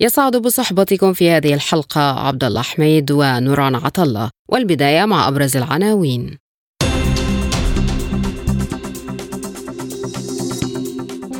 يسعد 0.00 0.36
بصحبتكم 0.36 1.12
في 1.12 1.30
هذه 1.30 1.54
الحلقة 1.54 2.00
عبد 2.00 2.44
الله 2.44 2.62
حميد 2.62 3.10
ونوران 3.10 3.74
عطا 3.74 3.96
الله 3.96 4.30
والبداية 4.48 5.04
مع 5.04 5.28
أبرز 5.28 5.56
العناوين. 5.56 6.38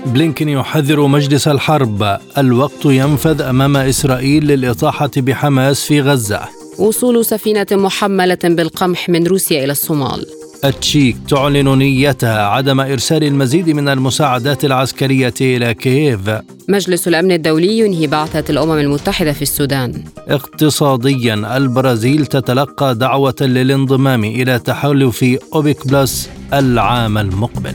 بلينكن 0.07 0.49
يحذر 0.49 1.07
مجلس 1.07 1.49
الحرب. 1.49 2.19
الوقت 2.39 2.85
ينفذ 2.85 3.43
أمام 3.43 3.77
إسرائيل 3.77 4.47
للإطاحة 4.47 5.11
بحماس 5.17 5.85
في 5.85 6.01
غزة. 6.01 6.49
وصول 6.79 7.25
سفينة 7.25 7.67
محملة 7.73 8.39
بالقمح 8.45 9.09
من 9.09 9.27
روسيا 9.27 9.65
إلى 9.65 9.73
الصومال. 9.73 10.38
التشيك 10.65 11.17
تعلن 11.29 11.79
نيتها 11.79 12.43
عدم 12.43 12.81
إرسال 12.81 13.25
المزيد 13.25 13.71
من 13.71 13.89
المساعدات 13.89 14.65
العسكرية 14.65 15.35
إلى 15.41 15.75
كييف. 15.75 16.21
مجلس 16.69 17.09
الأمن 17.09 17.33
الدولي 17.33 17.79
ينهي 17.79 18.07
بعثة 18.07 18.45
الأمم 18.51 18.79
المتحدة 18.79 19.33
في 19.33 19.43
السودان. 19.43 20.05
اقتصاديا 20.29 21.57
البرازيل 21.57 22.27
تتلقى 22.27 22.95
دعوة 22.95 23.35
للانضمام 23.41 24.25
إلى 24.25 24.59
تحالف 24.59 25.25
أوبك 25.55 25.87
بلس 25.89 26.31
العام 26.53 27.19
المقبل. 27.19 27.75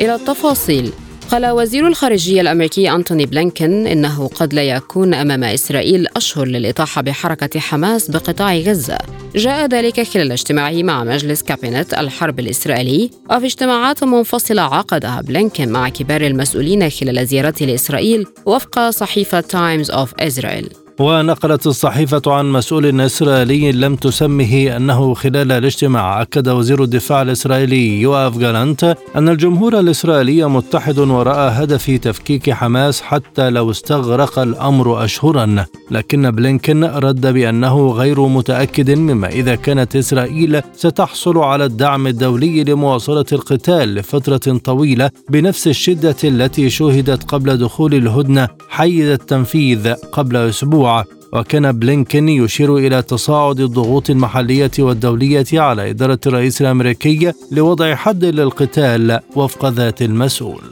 إلى 0.00 0.14
التفاصيل. 0.14 0.92
قال 1.30 1.46
وزير 1.46 1.86
الخارجية 1.86 2.40
الأمريكي 2.40 2.90
أنتوني 2.90 3.26
بلينكن 3.26 3.86
إنه 3.86 4.28
قد 4.28 4.54
لا 4.54 4.62
يكون 4.62 5.14
أمام 5.14 5.44
إسرائيل 5.44 6.06
أشهر 6.16 6.46
للإطاحة 6.46 7.02
بحركة 7.02 7.60
حماس 7.60 8.10
بقطاع 8.10 8.56
غزة. 8.56 8.98
جاء 9.34 9.66
ذلك 9.66 10.02
خلال 10.02 10.32
اجتماعه 10.32 10.82
مع 10.82 11.04
مجلس 11.04 11.42
كابينت 11.42 11.94
الحرب 11.94 12.40
الإسرائيلي 12.40 13.10
وفي 13.30 13.46
اجتماعات 13.46 14.04
منفصلة 14.04 14.62
عقدها 14.62 15.20
بلينكن 15.20 15.68
مع 15.68 15.88
كبار 15.88 16.20
المسؤولين 16.20 16.90
خلال 16.90 17.26
زيارته 17.26 17.66
لإسرائيل 17.66 18.26
وفق 18.46 18.90
صحيفة 18.90 19.40
تايمز 19.40 19.90
أوف 19.90 20.14
إسرائيل 20.14 20.68
ونقلت 20.98 21.66
الصحيفة 21.66 22.22
عن 22.26 22.52
مسؤول 22.52 23.00
إسرائيلي 23.00 23.72
لم 23.72 23.96
تسمه 23.96 24.76
أنه 24.76 25.14
خلال 25.14 25.52
الاجتماع 25.52 26.22
أكد 26.22 26.48
وزير 26.48 26.82
الدفاع 26.82 27.22
الإسرائيلي 27.22 28.00
يوآف 28.00 28.38
جالانت 28.38 28.96
أن 29.16 29.28
الجمهور 29.28 29.78
الإسرائيلي 29.78 30.48
متحد 30.48 30.98
وراء 30.98 31.62
هدف 31.62 31.90
تفكيك 31.90 32.50
حماس 32.50 33.00
حتى 33.00 33.50
لو 33.50 33.70
استغرق 33.70 34.38
الأمر 34.38 35.04
أشهرا 35.04 35.64
لكن 35.90 36.30
بلينكن 36.30 36.84
رد 36.84 37.26
بأنه 37.26 37.88
غير 37.88 38.26
متأكد 38.26 38.90
مما 38.90 39.28
إذا 39.28 39.54
كانت 39.54 39.96
إسرائيل 39.96 40.60
ستحصل 40.72 41.38
على 41.38 41.64
الدعم 41.64 42.06
الدولي 42.06 42.64
لمواصلة 42.64 43.26
القتال 43.32 43.94
لفترة 43.94 44.58
طويلة 44.58 45.10
بنفس 45.28 45.68
الشدة 45.68 46.16
التي 46.24 46.70
شهدت 46.70 47.24
قبل 47.24 47.56
دخول 47.56 47.94
الهدنة 47.94 48.48
حيز 48.68 49.08
التنفيذ 49.08 49.94
قبل 49.94 50.36
أسبوع. 50.36 50.87
وكان 51.32 51.72
بلينكن 51.72 52.28
يشير 52.28 52.76
إلى 52.76 53.02
تصاعد 53.02 53.60
الضغوط 53.60 54.10
المحلية 54.10 54.70
والدولية 54.78 55.44
على 55.52 55.90
إدارة 55.90 56.18
الرئيس 56.26 56.60
الأمريكي 56.60 57.32
لوضع 57.52 57.94
حد 57.94 58.24
للقتال 58.24 59.20
وفق 59.36 59.68
ذات 59.68 60.02
المسؤول. 60.02 60.62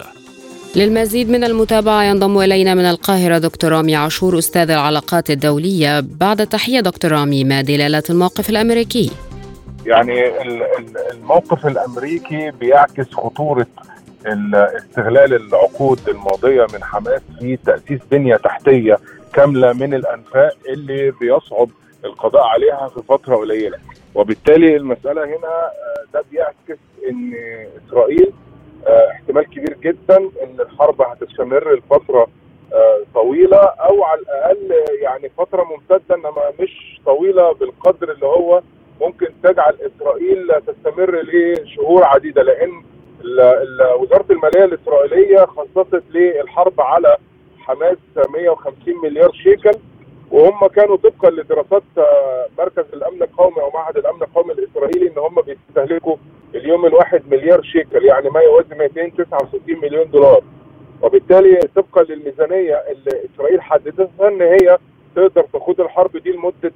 للمزيد 0.77 1.31
من 1.31 1.45
المتابعة 1.45 2.03
ينضم 2.05 2.39
إلينا 2.39 2.75
من 2.75 2.85
القاهرة 2.85 3.39
دكتور 3.39 3.73
رامي 3.73 3.97
عاشور 3.97 4.39
أستاذ 4.39 4.71
العلاقات 4.71 5.31
الدولية. 5.31 6.01
بعد 6.01 6.47
تحية 6.47 6.81
دكتور 6.81 7.13
رامي 7.13 7.45
ما 7.45 7.63
دلالة 7.63 8.03
الموقف 8.11 8.51
الأمريكي؟ 8.51 9.11
يعني 9.87 10.27
ال- 10.43 10.63
ال- 10.63 11.13
الموقف 11.17 11.67
الأمريكي 11.67 12.51
بيعكس 12.61 13.07
خطورة 13.13 13.67
ال- 14.27 14.55
استغلال 14.55 15.35
العقود 15.35 16.01
الماضية 16.09 16.67
من 16.75 16.85
حماس 16.85 17.21
في 17.41 17.59
تأسيس 17.67 18.01
بنية 18.11 18.37
تحتية 18.37 18.99
كاملة 19.35 19.73
من 19.73 19.95
الأنفاق 19.95 20.53
اللي 20.69 21.11
بيصعب 21.11 21.69
القضاء 22.05 22.43
عليها 22.45 22.89
في 22.89 23.03
فترة 23.03 23.37
قليلة. 23.37 23.79
وبالتالي 24.15 24.77
المسألة 24.77 25.25
هنا 25.25 25.49
آه، 25.67 26.05
ده 26.15 26.25
بيعكس 26.31 26.79
إن 27.09 27.33
إسرائيل 27.87 28.33
آه، 28.87 29.11
احتمال 29.11 29.45
كبير 29.45 29.77
جدا 29.83 30.17
إن 30.17 30.61
الحرب 30.61 31.03
هتستمر 31.03 31.75
لفترة 31.75 32.27
آه، 32.73 33.01
طويلة 33.15 33.57
أو 33.59 34.05
على 34.05 34.21
الأقل 34.21 34.73
يعني 35.03 35.31
فترة 35.39 35.65
ممتدة 35.65 36.15
إنما 36.15 36.53
مش 36.61 37.01
طويلة 37.07 37.53
بالقدر 37.53 38.13
اللي 38.13 38.27
هو 38.27 38.63
ممكن 39.01 39.27
تجعل 39.43 39.77
إسرائيل 39.81 40.49
تستمر 40.67 41.21
لشهور 41.23 42.05
عديدة. 42.05 42.43
لأن 42.43 42.83
وزارة 44.01 44.25
المالية 44.31 44.65
الإسرائيلية 44.65 45.39
خصصت 45.47 46.03
للحرب 46.15 46.81
على 46.81 47.17
حماس 47.67 47.97
150 48.29 48.75
مليار 49.03 49.33
شيكل 49.33 49.79
وهم 50.31 50.67
كانوا 50.67 50.97
طبقا 50.97 51.31
لدراسات 51.31 51.83
آه، 51.99 52.47
مركز 52.59 52.85
الأمن 52.93 53.23
القومي 53.23 53.61
أو 53.63 53.71
معهد 53.75 53.97
الأمن 53.97 54.23
القومي 54.23 54.53
الإسرائيلي 54.53 55.09
إن 55.13 55.19
هم 55.19 55.35
بيستهلكوا 55.41 56.17
اليوم 56.55 56.87
الواحد 56.87 57.23
مليار 57.31 57.63
شيكل 57.63 58.05
يعني 58.05 58.31
ما 58.31 58.41
يوازي 58.41 58.75
269 58.75 59.81
مليون 59.81 60.11
دولار. 60.11 60.43
وبالتالي 61.03 61.59
طبقا 61.77 62.03
للميزانية 62.03 62.75
اللي 62.75 63.25
إسرائيل 63.35 63.63
حددتها 63.63 64.29
إن 64.29 64.43
هي 64.43 64.79
تقدر 65.17 65.43
تخوض 65.53 65.81
الحرب 65.81 66.17
دي 66.17 66.33
لمدة 66.33 66.73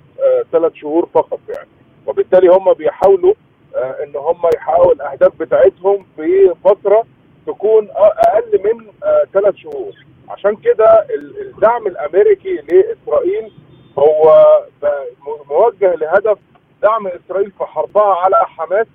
ثلاث 0.52 0.72
شهور 0.74 1.08
فقط 1.14 1.40
يعني. 1.56 1.68
وبالتالي 2.06 2.48
هم 2.48 2.72
بيحاولوا 2.72 3.34
آه، 3.76 3.96
إن 4.04 4.16
هم 4.16 4.40
يحققوا 4.54 4.92
الأهداف 4.92 5.32
بتاعتهم 5.40 6.06
في 6.16 6.54
فترة 6.64 7.04
تكون 7.46 7.88
أقل 7.90 8.60
من 8.64 8.86
ثلاث 9.32 9.54
شهور. 9.54 9.92
عشان 10.30 10.56
كده 10.56 11.06
ال- 11.10 11.40
الدعم 11.40 11.86
الأمريكي 11.86 12.54
لإسرائيل 12.56 13.52
هو 13.98 14.34
موجه 15.50 15.94
لهدف 15.94 16.38
دعم 16.82 17.06
إسرائيل 17.06 17.50
في 17.50 17.64
حربها 17.64 18.14
على 18.14 18.36
حماس 18.36 18.86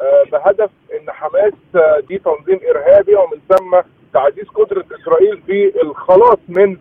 آه، 0.00 0.24
بهدف 0.32 0.70
إن 1.00 1.10
حماس 1.10 1.52
آه، 1.76 2.00
دي 2.08 2.18
تنظيم 2.18 2.60
إرهابي 2.70 3.14
ومن 3.14 3.38
ثم 3.48 3.80
تعزيز 4.14 4.48
قدرة 4.48 4.84
إسرائيل 5.02 5.42
في 5.46 5.82
الخلاص 5.82 6.38
من 6.48 6.76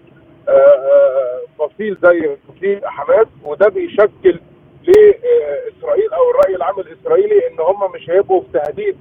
آه، 0.49 1.41
فصيل 1.59 1.97
زي 2.03 2.37
فصيل 2.47 2.87
حماس 2.87 3.27
وده 3.43 3.69
بيشكل 3.69 4.39
لإسرائيل 4.83 6.13
أو 6.13 6.29
الرأي 6.31 6.55
العام 6.55 6.79
الإسرائيلي 6.79 7.47
إن 7.47 7.59
هم 7.59 7.91
مش 7.91 8.09
هيبقوا 8.09 8.41
في 8.41 8.47
تهديد 8.59 8.97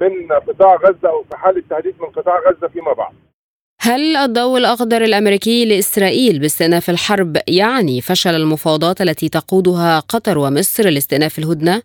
من 0.00 0.32
قطاع 0.32 0.74
غزة 0.76 1.08
أو 1.08 1.22
في 1.30 1.36
حالة 1.36 1.62
تهديد 1.70 1.94
من 2.00 2.06
قطاع 2.06 2.38
غزة 2.40 2.68
فيما 2.68 2.92
بعد. 2.92 3.12
هل 3.86 4.16
الضوء 4.16 4.58
الأخضر 4.58 5.02
الأمريكي 5.02 5.64
لإسرائيل 5.64 6.38
باستئناف 6.38 6.90
الحرب 6.90 7.36
يعني 7.48 8.00
فشل 8.00 8.34
المفاوضات 8.34 9.00
التي 9.00 9.28
تقودها 9.28 10.00
قطر 10.00 10.38
ومصر 10.38 10.88
لاستئناف 10.88 11.38
الهدنة؟ 11.38 11.82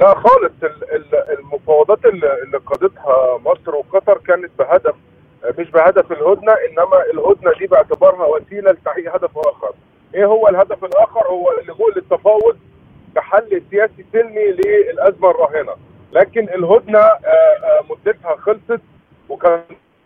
لا 0.00 0.14
خالص 0.14 0.52
ال- 0.62 0.94
ال- 0.94 1.38
المفاوضات 1.38 2.04
اللي 2.04 2.42
اللي 2.42 2.58
قادتها 2.58 3.38
مصر 3.38 3.74
وقطر 3.74 4.18
كانت 4.18 4.50
بهدف 4.58 4.94
مش 5.58 5.70
بهدف 5.70 6.12
الهدنة 6.12 6.52
إنما 6.52 7.02
الهدنة 7.14 7.50
دي 7.58 7.66
باعتبارها 7.66 8.26
وسيلة 8.26 8.70
لتحقيق 8.70 9.14
هدف 9.14 9.38
آخر. 9.38 9.74
إيه 10.14 10.24
هو 10.24 10.48
الهدف 10.48 10.84
الآخر؟ 10.84 11.26
هو 11.26 11.50
اللجوء 11.60 11.94
للتفاوض 11.96 12.56
كحل 13.16 13.62
سياسي 13.70 14.04
سلمي 14.12 14.44
للأزمة 14.44 15.30
الراهنة. 15.30 15.72
لكن 16.12 16.48
الهدنة 16.48 16.98
آه، 16.98 17.18
آه، 17.64 17.84
مدتها 17.90 18.36
خلصت 18.36 18.80
وكان 19.28 19.60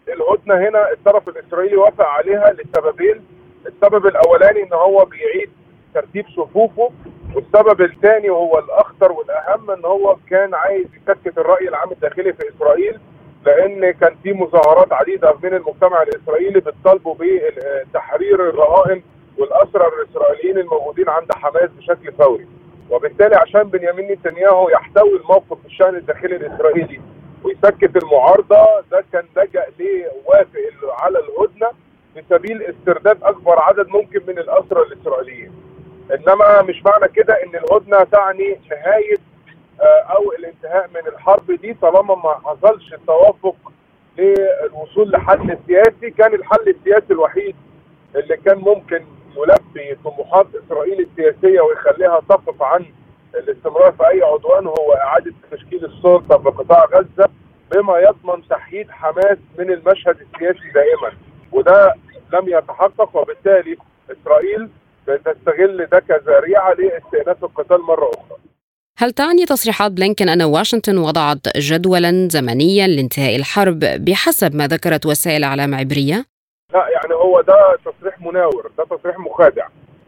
الهدنة 0.08 0.68
هنا 0.68 0.92
الطرف 0.92 1.28
الإسرائيلي 1.28 1.76
وافق 1.76 2.04
عليها 2.04 2.52
لسببين. 2.52 3.24
السبب 3.66 4.06
الأولاني 4.06 4.62
إن 4.62 4.72
هو 4.72 5.04
بيعيد 5.04 5.50
ترتيب 5.94 6.26
صفوفه 6.28 6.90
والسبب 7.34 7.80
الثاني 7.80 8.30
وهو 8.30 8.58
الأخطر 8.58 9.12
والأهم 9.12 9.70
إن 9.70 9.84
هو 9.84 10.16
كان 10.30 10.54
عايز 10.54 10.86
يسكت 10.96 11.38
الرأي 11.38 11.68
العام 11.68 11.90
الداخلي 11.92 12.32
في 12.32 12.42
إسرائيل 12.56 12.98
لأن 13.46 13.90
كان 13.90 14.14
في 14.22 14.32
مظاهرات 14.32 14.92
عديدة 14.92 15.34
من 15.42 15.54
المجتمع 15.54 16.02
الإسرائيلي 16.02 16.60
بتطالبوا 16.60 17.14
بتحرير 17.20 18.48
الرهائن 18.48 19.02
والأسرى 19.38 19.84
الإسرائيليين 19.86 20.58
الموجودين 20.58 21.08
عند 21.08 21.32
حماس 21.32 21.70
بشكل 21.78 22.12
فوري 22.12 22.46
وبالتالي 22.90 23.36
عشان 23.36 23.62
بنيامين 23.62 24.12
نتنياهو 24.12 24.68
يحتوي 24.68 25.16
الموقف 25.16 25.60
في 25.60 25.66
الشأن 25.66 25.94
الداخلي 25.94 26.36
الإسرائيلي 26.36 27.00
ويسكت 27.46 27.96
المعارضة. 27.96 28.66
ده 28.90 29.04
كان 29.12 29.24
لجأ 29.36 29.66
لوافق 29.78 31.00
على 31.02 31.18
الهدنة 31.18 31.68
في 32.14 32.22
سبيل 32.30 32.62
استرداد 32.62 33.22
أكبر 33.22 33.58
عدد 33.60 33.88
ممكن 33.88 34.20
من 34.28 34.38
الأسرى 34.38 34.82
الإسرائيليين. 34.82 35.52
إنما 36.14 36.62
مش 36.62 36.82
معنى 36.84 37.12
كده 37.12 37.34
إن 37.34 37.54
الهدنة 37.56 38.04
تعني 38.04 38.60
نهاية 38.70 39.16
آه، 39.80 40.02
أو 40.16 40.32
الانتهاء 40.32 40.88
من 40.94 41.06
الحرب 41.12 41.52
دي 41.52 41.74
طالما 41.74 42.14
ما 42.14 42.34
حصلش 42.44 42.94
التوافق 42.94 43.56
للوصول 44.18 45.10
لحل 45.10 45.58
سياسي. 45.66 46.10
كان 46.10 46.34
الحل 46.34 46.68
السياسي 46.68 47.10
الوحيد 47.12 47.56
اللي 48.16 48.36
كان 48.36 48.58
ممكن 48.58 49.04
يلبي 49.36 49.96
طموحات 50.04 50.46
إسرائيل 50.66 51.00
السياسية 51.10 51.60
ويخليها 51.60 52.20
تقف 52.28 52.62
عن 52.62 52.84
الاستمرار 53.36 53.92
في 53.92 54.02
أي 54.08 54.22
عدوان 54.22 54.66
هو 54.66 54.92
إعادة 54.92 55.32
تشكيل 55.52 55.84
السلطة 55.84 56.38
في 56.38 56.48
قطاع 56.48 56.84
غزة 56.84 57.28
بما 57.72 57.98
يضمن 57.98 58.48
تحييد 58.48 58.90
حماس 58.90 59.38
من 59.58 59.70
المشهد 59.70 60.16
السياسي 60.20 60.70
دائما 60.74 61.12
وده 61.52 61.94
لم 62.32 62.48
يتحقق 62.48 63.16
وبالتالي 63.16 63.76
إسرائيل 64.10 64.68
بتستغل 65.08 65.86
ده 65.92 65.98
كذريعه 65.98 66.72
لاستئناف 66.72 67.44
القتال 67.44 67.80
مرة 67.82 68.10
أخرى. 68.10 68.38
هل 68.98 69.12
تعني 69.12 69.44
تصريحات 69.46 69.92
بلينكن 69.92 70.28
أن 70.28 70.42
واشنطن 70.42 70.98
وضعت 70.98 71.38
جدولا 71.56 72.28
زمنيا 72.30 72.86
لانتهاء 72.86 73.36
الحرب 73.36 73.78
بحسب 73.78 74.54
ما 74.54 74.66
ذكرت 74.66 75.06
وسائل 75.06 75.44
إعلام 75.44 75.74
عبرية؟ 75.74 76.24
لا 76.72 76.88
يعني 76.88 77.14
هو 77.14 77.40
ده 77.40 77.76
تصريح 77.84 78.20
مناور 78.20 78.70
ده 78.78 78.84
تصريح 78.96 79.18
مخادع 79.18 79.66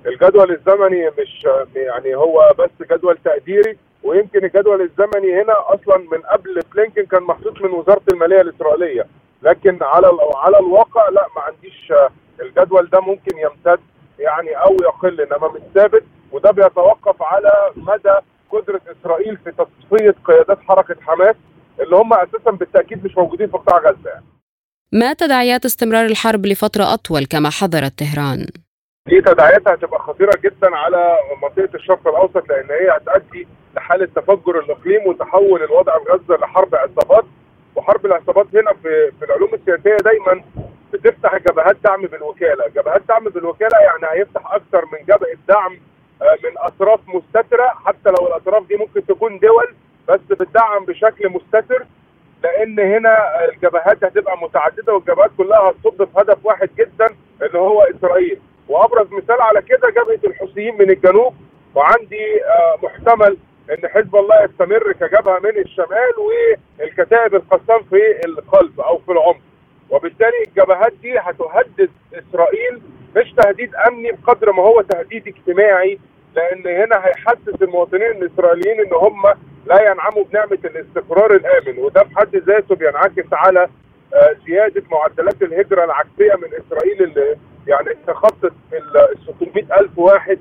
الجدول 0.09 0.51
الزمني 0.53 1.11
مش 1.19 1.47
يعني 1.77 2.15
هو 2.15 2.55
بس 2.59 2.71
جدول 2.91 3.19
تقديري 3.25 3.77
ويمكن 4.03 4.45
الجدول 4.45 4.81
الزمني 4.83 5.43
هنا 5.43 5.55
أصلا 5.75 5.99
من 5.99 6.19
قبل 6.33 6.61
بلينكن 6.75 7.07
كان 7.07 7.23
محطوط 7.23 7.63
من 7.63 7.71
وزارة 7.71 8.03
المالية 8.13 8.41
الإسرائيلية 8.41 9.07
لكن 9.43 9.79
على 9.83 10.11
على 10.35 10.59
الواقع 10.59 11.09
لا 11.09 11.27
ما 11.37 11.43
عنديش 11.43 11.93
الجدول 12.41 12.89
ده 12.93 13.01
ممكن 13.01 13.39
يمتد 13.39 13.81
يعني 14.19 14.51
أو 14.51 14.77
يقل 14.83 15.21
إنما 15.21 15.49
مش 15.49 15.61
ثابت 15.75 16.05
وده 16.33 16.51
بيتوقف 16.51 17.23
على 17.23 17.53
مدى 17.77 18.15
قدرة 18.51 18.81
إسرائيل 19.01 19.37
في 19.37 19.51
تصفية 19.53 20.15
قيادات 20.25 20.59
حركة 20.69 20.97
حماس 21.01 21.37
اللي 21.81 21.97
هم 21.97 22.13
أساسا 22.15 22.51
بالتأكيد 22.51 23.05
مش 23.05 23.17
موجودين 23.17 23.47
في 23.47 23.53
قطاع 23.57 23.79
غزة 23.79 24.11
يعني. 24.11 24.25
ما 24.93 25.13
تداعيات 25.13 25.65
استمرار 25.65 26.07
الحرب 26.07 26.47
لفترة 26.47 26.95
أطول 26.95 27.25
كما 27.25 27.51
حذرت 27.51 27.99
طهران؟ 27.99 28.47
دي 29.09 29.21
تداعياتها 29.21 29.75
هتبقى 29.75 29.99
خطيرة 30.01 30.33
جدا 30.45 30.77
على 30.77 31.17
منطقة 31.43 31.69
الشرق 31.75 32.09
الأوسط 32.09 32.49
لأن 32.49 32.71
هي 32.71 32.97
هتؤدي 32.97 33.49
لحالة 33.77 34.09
تفجر 34.17 34.59
الإقليم 34.59 35.07
وتحول 35.07 35.63
الوضع 35.63 35.99
في 35.99 36.11
غزة 36.13 36.37
لحرب 36.37 36.75
عصابات. 36.75 37.25
وحرب 37.77 38.07
العصابات 38.07 38.47
هنا 38.55 38.73
في 38.83 39.11
في 39.19 39.25
العلوم 39.25 39.55
السياسية 39.55 39.97
دايما 39.97 40.43
بتفتح 40.93 41.37
جبهات 41.37 41.77
دعم 41.85 42.03
بالوكالة، 42.03 42.69
جبهات 42.69 43.03
دعم 43.09 43.25
بالوكالة 43.25 43.79
يعني 43.79 44.21
هيفتح 44.21 44.53
أكثر 44.55 44.85
من 44.93 44.99
جبهة 45.05 45.37
دعم 45.49 45.73
من 46.21 46.59
أطراف 46.59 47.01
مستترة. 47.09 47.69
حتى 47.87 48.11
لو 48.11 48.27
الأطراف 48.27 48.67
دي 48.69 48.77
ممكن 48.77 49.07
تكون 49.07 49.39
دول 49.39 49.75
بس 50.09 50.21
بتدعم 50.31 50.85
بشكل 50.85 51.29
مستتر 51.29 51.87
لأن 52.45 52.81
هنا 52.81 53.45
الجبهات 53.53 54.05
هتبقى 54.05 54.39
متعددة 54.39 54.95
والجبهات 54.95 55.31
كلها 55.39 55.59
هتصب 55.71 56.05
في 56.05 56.11
هدف 56.21 56.39
واحد 56.47 56.71
جدا 56.79 57.07
اللي 57.43 57.59
هو 57.59 57.83
إسرائيل. 57.83 58.39
وأبرز 58.69 59.07
مثال 59.13 59.41
على 59.43 59.63
كده 59.63 59.91
جبهة 59.91 60.21
الحوثيين 60.31 60.75
من 60.79 60.91
الجنوب 60.91 61.35
وعندي 61.75 62.41
محتمل 62.83 63.37
إن 63.71 63.89
حزب 63.89 64.17
الله 64.17 64.45
يستمر 64.45 64.93
كجبهة 64.93 65.39
من 65.39 65.59
الشمال 65.59 66.13
والكتائب 66.79 67.35
القسام 67.35 67.83
في 67.91 68.25
القلب 68.25 68.81
أو 68.81 68.99
في 68.99 69.13
العمق. 69.13 69.41
وبالتالي 69.91 70.43
الجبهات 70.49 70.93
دي 71.03 71.19
هتهدد 71.19 71.91
إسرائيل 72.15 72.81
مش 73.17 73.33
تهديد 73.33 73.75
أمني 73.75 74.13
بقدر 74.13 74.53
ما 74.53 74.63
هو 74.63 74.81
تهديد 74.81 75.29
اجتماعي 75.29 75.99
لأن 76.37 76.67
هنا 76.67 77.07
هيحسس 77.07 77.63
المواطنين 77.63 78.11
الإسرائيليين 78.11 78.81
إن 78.81 78.93
هم 78.93 79.23
لا 79.67 79.91
ينعموا 79.91 80.25
بنعمة 80.25 80.59
الاستقرار 80.65 81.35
الآمن 81.35 81.79
وده 81.79 82.03
في 82.05 82.17
حد 82.17 82.37
ذاته 82.37 82.75
بينعكس 82.75 83.25
على 83.33 83.69
زيادة 84.47 84.83
معدلات 84.91 85.43
الهجرة 85.43 85.85
العكسية 85.85 86.35
من 86.35 86.49
إسرائيل 86.67 87.03
يعني 87.69 87.95
تخطت 88.07 88.53
ال 88.73 89.09
600 89.41 89.81
ألف 89.81 89.99
واحد 89.99 90.39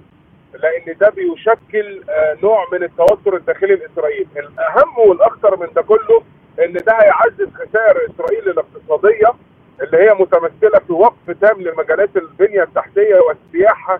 لأن 0.53 0.97
ده 0.97 1.09
بيشكل 1.09 2.01
نوع 2.43 2.65
من 2.71 2.83
التوتر 2.83 3.35
الداخلي 3.35 3.73
الاسرائيلي 3.73 4.27
الأهم 4.37 4.97
والأخطر 5.09 5.57
من 5.57 5.67
ده 5.75 5.81
كله 5.81 6.23
إن 6.65 6.73
ده 6.73 6.93
هيعزز 6.93 7.53
خسائر 7.53 7.97
إسرائيل 8.11 8.49
الاقتصادية 8.49 9.33
اللي 9.81 9.97
هي 9.97 10.13
متمثلة 10.13 10.79
في 10.87 10.93
وقف 10.93 11.31
تام 11.41 11.61
لمجالات 11.61 12.09
البنية 12.17 12.63
التحتية 12.63 13.15
والسياحة 13.15 13.99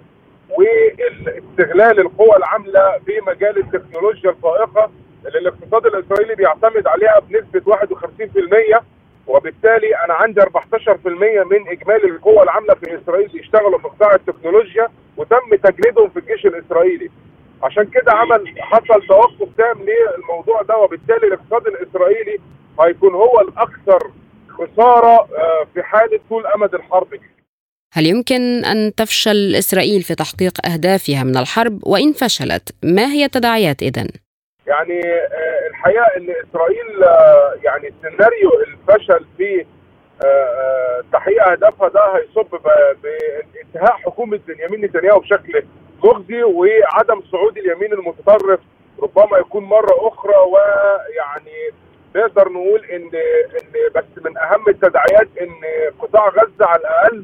واستغلال 0.50 2.00
القوى 2.00 2.38
العاملة 2.38 3.00
في 3.06 3.22
مجال 3.28 3.58
التكنولوجيا 3.58 4.30
الفائقة 4.30 4.92
اللي 5.28 5.40
الاقتصاد 5.40 5.86
الإسرائيلي 5.86 6.36
بيعتمد 6.36 6.88
عليها 6.88 7.20
بنسبة 7.20 7.76
51% 7.76 8.82
وبالتالي 9.28 9.96
أنا 10.06 10.14
عندي 10.14 10.42
14% 10.42 10.46
من 11.52 11.68
إجمالي 11.68 12.06
القوى 12.08 12.44
العاملة 12.44 12.74
في 12.74 13.00
إسرائيل 13.04 13.28
بيشتغلوا 13.28 13.78
في 13.80 13.88
قطاع 13.88 14.16
التكنولوجيا 14.16 14.88
وتم 15.18 15.56
تجنيدهم 15.64 16.10
في 16.10 16.20
الجيش 16.20 16.46
الإسرائيلي 16.46 17.10
عشان 17.64 17.84
كده 17.84 18.12
عمل 18.14 18.54
حصل 18.60 19.08
توقف 19.08 19.50
تام 19.58 19.78
للموضوع 19.88 20.62
ده 20.62 20.78
وبالتالي 20.78 21.28
الاقتصاد 21.28 21.68
الإسرائيلي 21.68 22.38
هيكون 22.82 23.14
هو 23.14 23.40
الأكثر 23.42 24.12
خسارة 24.50 25.28
في 25.74 25.84
حالة 25.84 26.20
طول 26.30 26.46
أمد 26.48 26.76
الحرب 26.76 27.10
دي. 27.10 27.22
هل 27.94 28.06
يمكن 28.06 28.66
أن 28.66 28.96
تفشل 28.96 29.56
إسرائيل 29.56 30.02
في 30.02 30.16
تحقيق 30.16 30.54
أهدافها 30.66 31.24
من 31.24 31.38
الحرب 31.38 31.80
وإن 31.88 32.14
فشلت 32.14 32.76
ما 32.84 33.06
هي 33.06 33.26
التداعيات 33.26 33.82
إذن؟ 33.84 34.08
يعني 34.68 35.02
الحقيقة 35.70 36.06
إن 36.18 36.30
إسرائيل 36.50 37.02
يعني 37.64 37.94
سيناريو 38.02 38.50
الفشل 38.68 39.26
في 39.38 39.66
تحقيق 41.14 41.48
أهدافها 41.48 41.90
ده 41.90 42.02
هيصب 42.16 42.48
بانتهاء 43.04 43.98
حكومة 43.98 44.40
بنيامين 44.48 44.82
نتنياهو 44.86 45.20
بشكل 45.20 45.64
مخزي 46.04 46.44
وعدم 46.44 47.22
صعود 47.32 47.58
اليمين 47.58 47.94
المتطرف 47.94 48.60
ربما 49.04 49.38
يكون 49.38 49.64
مرة 49.64 50.08
أخرى 50.08 50.34
ويعني 50.38 51.70
نقدر 52.16 52.50
نقول 52.50 52.86
إن 52.86 53.10
إن 53.62 53.72
بس 53.96 54.24
من 54.26 54.38
أهم 54.38 54.70
التداعيات 54.70 55.28
إن 55.42 55.52
قطاع 56.00 56.28
غزة 56.30 56.66
على 56.66 56.82
الأقل 56.82 57.24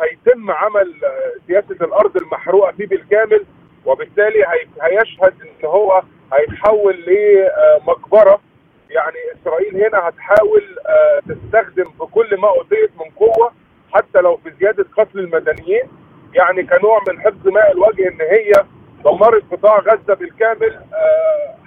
هيتم 0.00 0.50
عمل 0.50 0.94
سياسة 1.46 1.84
الأرض 1.84 2.16
المحروقة 2.16 2.72
فيه 2.72 2.86
بالكامل. 2.86 3.44
وبالتالي 3.88 4.44
هيشهد 4.82 5.34
إن 5.42 5.66
هو 5.68 6.02
هيتحول 6.32 7.04
لمقبرة. 7.06 8.40
يعني 8.90 9.16
إسرائيل 9.42 9.84
هنا 9.84 10.08
هتحاول 10.08 10.62
تستخدم 11.28 11.90
بكل 12.00 12.36
ما 12.36 12.48
اوتيت 12.48 12.90
من 13.00 13.10
قوة 13.16 13.52
حتى 13.92 14.20
لو 14.20 14.36
في 14.36 14.52
زيادة 14.60 14.86
قتل 14.96 15.18
المدنيين. 15.18 15.82
يعني 16.34 16.62
كنوع 16.62 17.00
من 17.08 17.20
حفظ 17.20 17.48
ماء 17.48 17.72
الوجه 17.72 18.08
إن 18.08 18.20
هي 18.20 18.52
دمرت 19.04 19.42
قطاع 19.52 19.78
غزة 19.78 20.14
بالكامل 20.14 20.80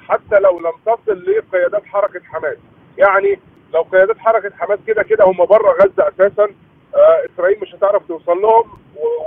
حتى 0.09 0.39
لو 0.39 0.59
لم 0.59 0.73
تصل 0.85 1.23
لقيادات 1.25 1.85
حركة 1.85 2.21
حماس. 2.25 2.57
يعني 2.97 3.39
لو 3.73 3.81
قيادات 3.81 4.17
حركة 4.17 4.51
حماس 4.57 4.79
كده 4.87 5.03
كده 5.03 5.25
هم 5.25 5.45
بره 5.45 5.71
غزة 5.71 6.07
أساسا. 6.07 6.47
إسرائيل 6.95 7.57
مش 7.62 7.75
هتعرف 7.75 8.07
توصل 8.07 8.41
لهم 8.41 8.63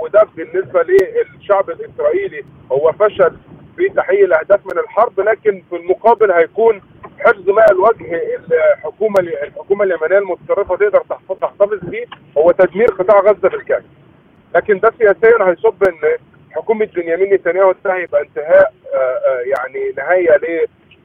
وده 0.01 0.27
بالنسبة 0.35 0.83
للشعب 0.83 1.69
الإسرائيلي 1.69 2.43
هو 2.71 2.91
فشل 2.91 3.35
في 3.77 3.89
تحقيق 3.89 4.23
الأهداف 4.23 4.65
من 4.65 4.79
الحرب 4.79 5.19
لكن 5.19 5.63
في 5.69 5.75
المقابل 5.75 6.31
هيكون 6.31 6.81
حفظ 7.19 7.49
ماء 7.49 7.71
الوجه 7.71 8.21
الحكومة 8.75 9.19
الحكومة 9.19 9.83
اليمنية 9.83 10.17
المتطرفة 10.17 10.75
تقدر 10.75 11.03
تحتفظ 11.41 11.79
بيه 11.89 12.05
هو 12.37 12.51
تدمير 12.51 12.87
قطاع 12.87 13.19
غزة 13.19 13.49
بالكامل. 13.49 13.85
لكن 14.55 14.79
ده 14.79 14.91
سياسيا 14.97 15.49
هيصب 15.49 15.83
إن 15.83 16.17
حكومة 16.51 16.85
بنيامين 16.95 17.33
نتنياهو 17.33 17.73
ده 17.85 17.93
هيبقى 17.95 18.21
انتهاء 18.21 18.73
يعني 19.45 19.93
نهاية 19.97 20.39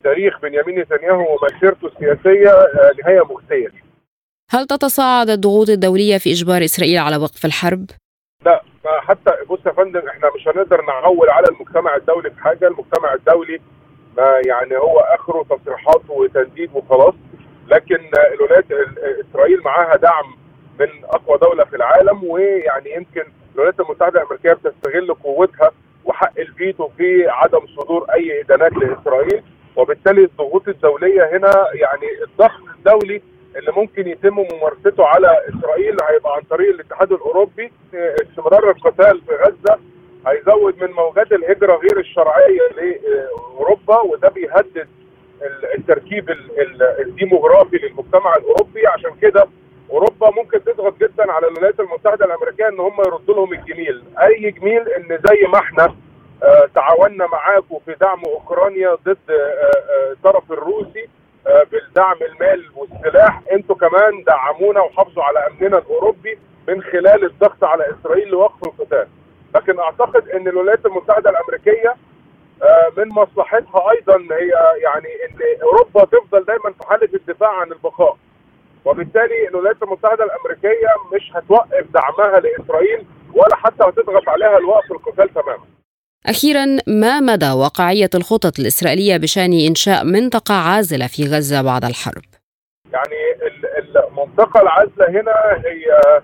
لتاريخ 0.00 0.40
بنيامين 0.40 0.78
نتنياهو 0.78 1.36
ومسيرته 1.36 1.86
السياسية 1.86 2.50
نهاية 3.04 3.20
مخزيه. 3.24 3.68
هل 4.52 4.66
تتصاعد 4.66 5.30
الضغوط 5.30 5.68
الدولية 5.68 6.18
في 6.18 6.32
إجبار 6.32 6.64
إسرائيل 6.64 6.98
على 6.98 7.16
وقف 7.16 7.44
الحرب؟ 7.44 7.84
لا 8.44 8.62
حتى 8.84 9.30
بص 9.50 9.58
يا 9.66 9.72
فندم 9.72 10.08
إحنا 10.08 10.30
مش 10.36 10.48
هنقدر 10.48 10.82
نعول 10.82 11.30
على 11.30 11.46
المجتمع 11.48 11.96
الدولي 11.96 12.30
في 12.30 12.40
حاجة، 12.40 12.68
المجتمع 12.68 13.14
الدولي 13.14 13.60
ما 14.16 14.40
يعني 14.46 14.76
هو 14.76 14.98
آخره 14.98 15.46
تصريحات 15.56 16.02
وتنديد 16.08 16.70
وخلاص. 16.74 17.14
لكن 17.68 17.98
الولايات 18.34 18.64
إسرائيل 19.30 19.60
معاها 19.64 19.96
دعم 19.96 20.34
من 20.80 21.04
أقوى 21.04 21.38
دولة 21.38 21.64
في 21.64 21.76
العالم 21.76 22.24
ويعني 22.24 22.94
يمكن 22.94 23.22
الولايات 23.54 23.80
المتحدة 23.80 24.20
الأمريكية 24.22 24.52
بتستغل 24.52 25.14
قوتها 25.14 25.70
وحق 26.04 26.38
الفيتو 26.38 26.88
في 26.88 27.28
عدم 27.28 27.66
صدور 27.76 28.06
أي 28.14 28.40
إدانات 28.40 28.72
لإسرائيل. 28.72 29.42
وبالتالي 29.76 30.24
الضغوط 30.24 30.68
الدولية 30.68 31.36
هنا 31.36 31.66
يعني 31.74 32.06
الضغط 32.28 32.60
الدولي 32.78 33.22
اللي 33.56 33.72
ممكن 33.76 34.08
يتم 34.08 34.34
ممارسته 34.52 35.06
على 35.06 35.40
إسرائيل 35.48 35.96
هيبقى 36.10 36.34
عن 36.36 36.42
طريق 36.50 36.68
الاتحاد 36.74 37.12
الأوروبي. 37.12 37.72
استمرار 37.94 38.70
القتال 38.70 39.20
في 39.20 39.34
غزة 39.34 39.78
هيزود 40.26 40.82
من 40.82 40.90
موجات 40.92 41.32
الهجرة 41.32 41.76
غير 41.76 41.98
الشرعية 41.98 42.60
لأوروبا 42.76 44.00
وده 44.00 44.28
بيهدد 44.28 44.88
التركيب 45.78 46.30
الديموغرافي 47.00 47.76
للمجتمع 47.76 48.36
الأوروبي. 48.36 48.86
عشان 48.86 49.10
كده 49.22 49.46
أوروبا 49.90 50.30
ممكن 50.30 50.64
تضغط 50.64 50.94
جدا 51.00 51.32
على 51.32 51.46
الولايات 51.48 51.80
المتحدة 51.80 52.24
الأمريكية 52.26 52.68
إن 52.68 52.80
هم 52.80 53.00
يردوا 53.06 53.34
لهم 53.34 53.52
الجميل. 53.52 54.02
أي 54.22 54.50
جميل 54.50 54.88
إن 54.88 55.08
زي 55.08 55.46
ما 55.52 55.58
إحنا 55.58 55.94
آه 56.42 56.68
تعاوننا 56.74 57.26
معاكم 57.26 57.78
في 57.86 57.94
دعم 58.00 58.22
أوكرانيا 58.24 58.94
ضد 58.94 59.16
آه 59.30 60.12
الطرف 60.12 60.52
الروسي 60.52 61.02
آه 61.02 61.19
بالدعم 61.44 62.16
المالي 62.22 62.68
والسلاح 62.76 63.40
أنتوا 63.52 63.76
كمان 63.76 64.24
دعمونا 64.26 64.80
وحافظوا 64.80 65.22
على 65.24 65.46
أمننا 65.46 65.78
الأوروبي 65.78 66.38
من 66.68 66.82
خلال 66.82 67.24
الضغط 67.24 67.64
على 67.64 67.84
إسرائيل 67.90 68.28
لوقف 68.28 68.62
القتال. 68.68 69.08
لكن 69.54 69.78
أعتقد 69.80 70.28
إن 70.28 70.48
الولايات 70.48 70.86
المتحدة 70.86 71.30
الأمريكية 71.30 71.94
من 72.96 73.08
مصلحتها 73.08 73.90
أيضا 73.90 74.16
هي 74.16 74.50
يعني 74.82 75.08
إن 75.24 75.62
أوروبا 75.62 76.04
تفضل 76.04 76.44
دايما 76.44 76.72
في 76.80 76.86
حالة 76.88 77.08
الدفاع 77.14 77.60
عن 77.60 77.72
البقاء. 77.72 78.16
وبالتالي 78.84 79.48
الولايات 79.48 79.82
المتحدة 79.82 80.24
الأمريكية 80.24 80.88
مش 81.14 81.32
هتوقف 81.34 81.86
دعمها 81.94 82.40
لإسرائيل 82.40 83.06
ولا 83.34 83.56
حتى 83.56 83.84
هتضغط 83.84 84.28
عليها 84.28 84.58
لوقف 84.58 84.92
القتال 84.92 85.28
تماما. 85.34 85.64
أخيرا 86.26 86.66
ما 86.86 87.20
مدى 87.20 87.50
واقعية 87.50 88.10
الخطط 88.14 88.58
الإسرائيلية 88.58 89.16
بشأن 89.16 89.52
إنشاء 89.52 90.04
منطقة 90.04 90.54
عازلة 90.54 91.06
في 91.06 91.22
غزة 91.24 91.62
بعد 91.62 91.84
الحرب؟ 91.84 92.22
يعني 92.92 93.16
المنطقة 94.08 94.60
العازلة 94.60 95.08
هنا 95.20 95.32
هي 95.66 96.20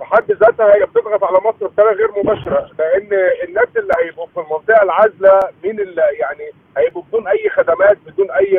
بحد 0.00 0.32
ذاتها 0.32 0.74
هي 0.74 0.86
بتضغط 0.86 1.24
على 1.24 1.38
مصر 1.38 1.66
بطريقة 1.66 1.92
غير 1.94 2.08
مباشرة 2.22 2.70
لأن 2.78 3.08
الناس 3.48 3.66
اللي 3.76 3.92
هيبقوا 4.04 4.26
في 4.26 4.40
المنطقة 4.40 4.82
العازلة 4.82 5.40
مين 5.64 5.80
اللي 5.80 6.02
يعني 6.20 6.50
هيبقوا 6.76 7.02
بدون 7.02 7.28
أي 7.28 7.50
خدمات 7.50 7.98
بدون 8.06 8.30
أي 8.30 8.58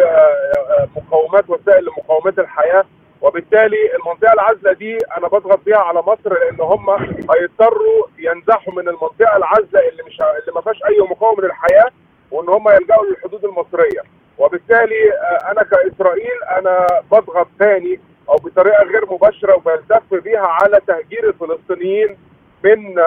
مقومات 0.96 1.50
وسائل 1.50 1.84
لمقاومه 1.86 2.34
الحياة 2.38 2.86
وبالتالي 3.32 3.96
المنطقة 3.96 4.34
العازلة 4.34 4.74
دي 4.74 4.98
أنا 5.18 5.28
بضغط 5.28 5.60
بيها 5.66 5.78
على 5.78 6.00
مصر 6.00 6.34
لأن 6.34 6.62
هم 6.62 6.90
هيضطروا 7.32 8.08
ينزحوا 8.20 8.74
من 8.74 8.88
المنطقة 8.88 9.38
العازلة 9.38 9.90
اللي 9.90 10.04
مش 10.08 10.22
اللي 10.22 10.52
ما 10.56 10.62
فيهاش 10.62 10.84
أي 10.90 11.00
مقاومة 11.00 11.42
للحياة 11.44 11.88
وإن 12.32 12.50
هم 12.50 12.70
يلجأوا 12.70 13.06
للحدود 13.06 13.46
المصرية. 13.46 14.02
وبالتالي 14.38 15.12
أنا 15.52 15.64
كإسرائيل 15.64 16.44
أنا 16.58 16.88
بضغط 17.12 17.48
ثاني 17.60 18.00
أو 18.30 18.36
بطريقة 18.36 18.84
غير 18.84 19.06
مباشرة 19.14 19.56
وبلتف 19.56 20.14
بيها 20.14 20.48
على 20.48 20.80
تهجير 20.88 21.30
الفلسطينيين 21.30 22.18
من 22.64 23.00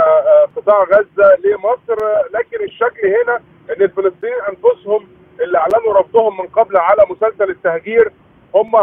قطاع 0.56 0.82
غزة 0.84 1.36
لمصر. 1.44 1.98
لكن 2.34 2.64
الشكل 2.64 3.06
هنا 3.08 3.36
إن 3.76 3.82
الفلسطينيين 3.82 4.38
أنفسهم 4.48 5.08
اللي 5.40 5.58
أعلنوا 5.58 6.00
رفضهم 6.00 6.40
من 6.40 6.46
قبل 6.46 6.76
على 6.76 7.02
مسلسل 7.10 7.50
التهجير 7.50 8.12
هم 8.54 8.76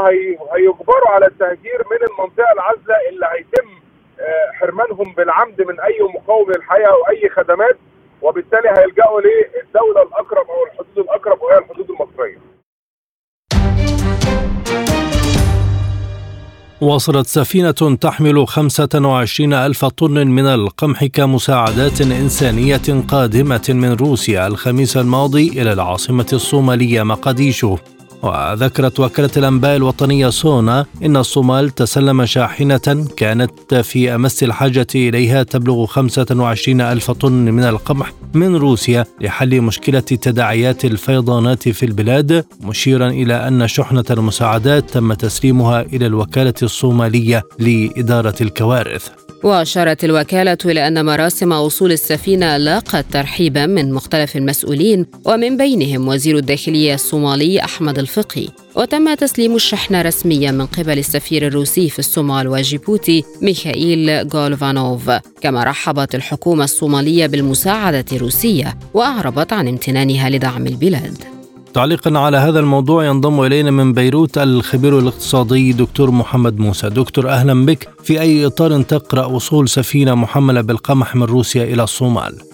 هيجبروا 0.54 1.10
على 1.10 1.26
التهجير 1.26 1.80
من 1.92 1.98
المنطقة 2.10 2.52
العازله 2.54 2.96
اللي 3.10 3.26
هيتم 3.34 3.70
حرمانهم 4.60 5.14
بالعمد 5.18 5.62
من 5.62 5.80
أي 5.80 5.98
مقاومه 6.16 6.54
للحياة 6.54 6.88
أو 6.88 7.02
أي 7.10 7.30
خدمات 7.30 7.78
وبالتالي 8.22 8.70
هيلجأوا 8.70 9.22
للدولة 9.22 10.02
الأقرب 10.08 10.46
أو 10.50 10.66
الحدود 10.66 10.98
الأقرب 10.98 11.42
وهي 11.42 11.58
الحدود 11.58 11.90
المصرية. 11.90 12.38
وصلت 16.82 17.28
سفينة 17.28 17.98
تحمل 18.02 18.48
25 18.48 19.54
ألف 19.54 19.86
طن 19.86 20.28
من 20.28 20.46
القمح 20.46 21.06
كمساعدات 21.06 22.02
إنسانية 22.02 23.04
قادمة 23.08 23.66
من 23.70 23.94
روسيا 23.94 24.48
الخميس 24.48 24.98
الماضي 24.98 25.62
إلى 25.62 25.74
العاصمة 25.74 26.28
الصومالية 26.34 27.04
مقديشو 27.04 27.78
وذكرت 28.24 29.00
وكالة 29.00 29.30
الأنباء 29.38 29.76
الوطنية 29.76 30.30
سونا 30.30 30.86
إن 31.06 31.18
الصومال 31.18 31.70
تسلم 31.70 32.26
شاحنة 32.26 33.08
كانت 33.18 33.76
في 33.76 34.16
أمس 34.16 34.44
الحاجة 34.44 34.88
إليها 34.96 35.44
تبلغ 35.44 35.86
25 35.86 36.82
ألف 36.82 37.12
طن 37.12 37.32
من 37.32 37.64
القمح 37.64 38.14
من 38.34 38.56
روسيا 38.56 39.06
لحل 39.22 39.62
مشكلة 39.62 40.00
تداعيات 40.00 40.86
الفيضانات 40.86 41.70
في 41.70 41.86
البلاد 41.86 42.46
مشيرا 42.62 43.10
إلى 43.10 43.48
أن 43.48 43.68
شحنة 43.68 44.06
المساعدات 44.12 44.90
تم 44.90 45.14
تسليمها 45.14 45.82
إلى 45.82 46.06
الوكالة 46.06 46.54
الصومالية 46.64 47.44
لإدارة 47.60 48.36
الكوارث. 48.42 49.08
وأشارت 49.44 50.04
الوكالة 50.04 50.58
إلى 50.66 50.88
أن 50.88 51.06
مراسم 51.06 51.52
وصول 51.52 51.92
السفينة 51.92 52.58
لاقت 52.58 53.06
ترحيبا 53.12 53.66
من 53.66 53.94
مختلف 53.94 54.36
المسؤولين 54.36 55.06
ومن 55.26 55.58
بينهم 55.58 56.08
وزير 56.08 56.38
الداخلية 56.38 56.94
الصومالي 56.94 57.64
أحمد 57.64 58.00
الفقي 58.18 58.48
وتم 58.76 59.14
تسليم 59.14 59.56
الشحنة 59.56 60.02
رسميا 60.02 60.52
من 60.52 60.66
قبل 60.66 61.00
السفير 61.00 61.48
الروسي 61.48 61.90
في 61.90 62.00
الصومال 62.00 62.48
وجيبوتي 62.48 63.24
ميخائيل 63.42 64.28
غولفانوف 64.34 65.12
كما 65.42 65.64
رحبت 65.64 66.16
الحكومة 66.16 66.64
الصومالية 66.64 67.28
بالمساعدة 67.28 68.06
الروسية 68.12 68.78
وأعربت 68.94 69.54
عن 69.54 69.68
امتنانها 69.68 70.30
لدعم 70.30 70.68
البلاد. 70.68 71.18
تعليقا 71.74 72.20
على 72.20 72.38
هذا 72.38 72.60
الموضوع 72.60 73.06
ينضم 73.06 73.42
إلينا 73.42 73.72
من 73.72 73.94
بيروت 73.94 74.38
الخبير 74.38 75.00
الاقتصادي 75.00 75.74
دكتور 75.74 76.12
محمد 76.12 76.60
موسى. 76.60 76.90
دكتور 76.90 77.30
أهلا 77.30 77.66
بك. 77.66 77.90
في 78.04 78.22
أي 78.22 78.46
إطار 78.46 78.82
تقرأ 78.82 79.26
وصول 79.26 79.70
سفينة 79.70 80.16
محملة 80.16 80.62
بالقمح 80.62 81.16
من 81.16 81.24
روسيا 81.24 81.64
إلى 81.64 81.84
الصومال؟ 81.84 82.51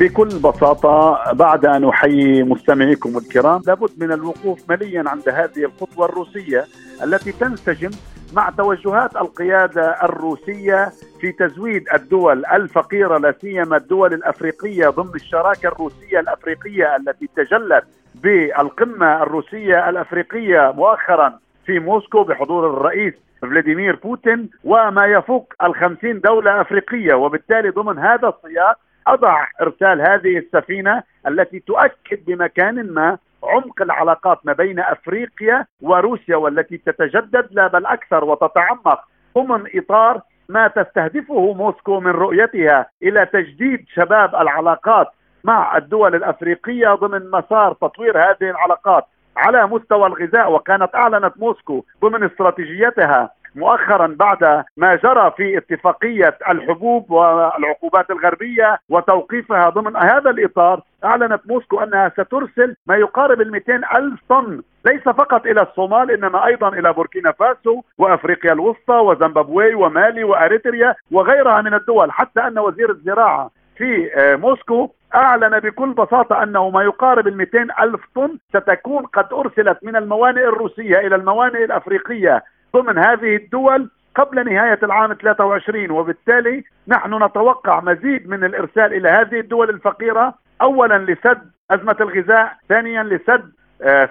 بكل 0.00 0.28
بساطة 0.28 1.18
بعد 1.32 1.66
أن 1.66 1.88
أحيي 1.88 2.42
مستمعيكم 2.42 3.18
الكرام 3.18 3.62
لابد 3.66 3.90
من 3.98 4.12
الوقوف 4.12 4.70
مليا 4.70 5.04
عند 5.06 5.28
هذه 5.28 5.64
الخطوة 5.64 6.06
الروسية 6.06 6.64
التي 7.04 7.32
تنسجم 7.32 7.90
مع 8.34 8.50
توجهات 8.50 9.16
القيادة 9.16 10.04
الروسية 10.04 10.90
في 11.20 11.32
تزويد 11.32 11.84
الدول 11.94 12.46
الفقيرة 12.46 13.18
لا 13.18 13.34
سيما 13.40 13.76
الدول 13.76 14.14
الأفريقية 14.14 14.88
ضمن 14.88 15.14
الشراكة 15.14 15.66
الروسية 15.66 16.20
الأفريقية 16.20 16.96
التي 16.96 17.28
تجلت 17.36 17.84
بالقمة 18.14 19.22
الروسية 19.22 19.88
الأفريقية 19.88 20.72
مؤخرا 20.76 21.38
في 21.66 21.78
موسكو 21.78 22.24
بحضور 22.24 22.66
الرئيس 22.70 23.14
فلاديمير 23.42 23.96
بوتين 23.96 24.50
وما 24.64 25.06
يفوق 25.06 25.52
الخمسين 25.62 26.20
دولة 26.20 26.60
أفريقية 26.60 27.14
وبالتالي 27.14 27.70
ضمن 27.70 27.98
هذا 27.98 28.28
السياق 28.28 28.78
أضع 29.08 29.46
إرسال 29.60 30.00
هذه 30.00 30.38
السفينة 30.38 31.02
التي 31.28 31.58
تؤكد 31.58 32.24
بمكان 32.26 32.92
ما 32.92 33.18
عمق 33.42 33.82
العلاقات 33.82 34.38
ما 34.44 34.52
بين 34.52 34.80
أفريقيا 34.80 35.66
وروسيا 35.82 36.36
والتي 36.36 36.76
تتجدد 36.76 37.48
لا 37.50 37.66
بل 37.66 37.86
أكثر 37.86 38.24
وتتعمق. 38.24 39.00
ضمن 39.38 39.64
إطار 39.74 40.20
ما 40.48 40.68
تستهدفه 40.68 41.52
موسكو 41.52 42.00
من 42.00 42.10
رؤيتها 42.10 42.86
إلى 43.02 43.26
تجديد 43.26 43.84
شباب 43.94 44.34
العلاقات 44.34 45.08
مع 45.44 45.76
الدول 45.76 46.14
الأفريقية 46.14 46.94
ضمن 46.94 47.30
مسار 47.30 47.72
تطوير 47.72 48.18
هذه 48.18 48.50
العلاقات 48.50 49.04
على 49.36 49.66
مستوى 49.66 50.06
الغذاء 50.06 50.52
وكانت 50.52 50.94
أعلنت 50.94 51.32
موسكو 51.36 51.84
ضمن 52.02 52.24
استراتيجيتها 52.24 53.30
مؤخرا 53.58 54.06
بعد 54.18 54.64
ما 54.76 54.94
جرى 54.94 55.32
في 55.36 55.58
اتفاقية 55.58 56.38
الحبوب 56.48 57.10
والعقوبات 57.10 58.10
الغربية 58.10 58.78
وتوقيفها 58.88 59.68
ضمن 59.68 59.96
هذا 59.96 60.30
الإطار 60.30 60.80
أعلنت 61.04 61.40
موسكو 61.46 61.80
أنها 61.80 62.08
سترسل 62.08 62.76
ما 62.86 62.96
يقارب 62.96 63.40
ال 63.40 63.54
ألف 63.96 64.20
طن. 64.28 64.62
ليس 64.86 65.02
فقط 65.02 65.46
إلى 65.46 65.62
الصومال 65.62 66.10
إنما 66.10 66.46
أيضا 66.46 66.68
إلى 66.68 66.92
بوركينا 66.92 67.32
فاسو 67.32 67.82
وأفريقيا 67.98 68.52
الوسطى 68.52 68.94
وزيمبابوي 68.94 69.74
ومالي 69.74 70.24
وأريتريا 70.24 70.94
وغيرها 71.10 71.62
من 71.62 71.74
الدول. 71.74 72.12
حتى 72.12 72.40
أن 72.40 72.58
وزير 72.58 72.90
الزراعة 72.90 73.50
في 73.76 74.10
موسكو 74.40 74.90
أعلن 75.14 75.60
بكل 75.60 75.92
بساطة 75.92 76.42
أنه 76.42 76.70
ما 76.70 76.82
يقارب 76.82 77.28
ال 77.28 77.46
ألف 77.80 78.00
طن 78.14 78.38
ستكون 78.48 79.06
قد 79.06 79.32
أرسلت 79.32 79.78
من 79.82 79.96
الموانئ 79.96 80.44
الروسية 80.44 80.98
إلى 80.98 81.16
الموانئ 81.16 81.64
الأفريقية. 81.64 82.44
ضمن 82.76 82.98
هذه 82.98 83.36
الدول 83.36 83.90
قبل 84.14 84.52
نهاية 84.52 84.78
العام 84.82 85.12
23 85.12 85.90
وبالتالي 85.90 86.64
نحن 86.88 87.24
نتوقع 87.24 87.80
مزيد 87.80 88.28
من 88.28 88.44
الإرسال 88.44 88.94
إلى 88.94 89.08
هذه 89.08 89.40
الدول 89.40 89.70
الفقيرة 89.70 90.34
أولا 90.62 90.98
لسد 90.98 91.50
أزمة 91.70 91.96
الغذاء 92.00 92.56
ثانيا 92.68 93.02
لسد 93.02 93.52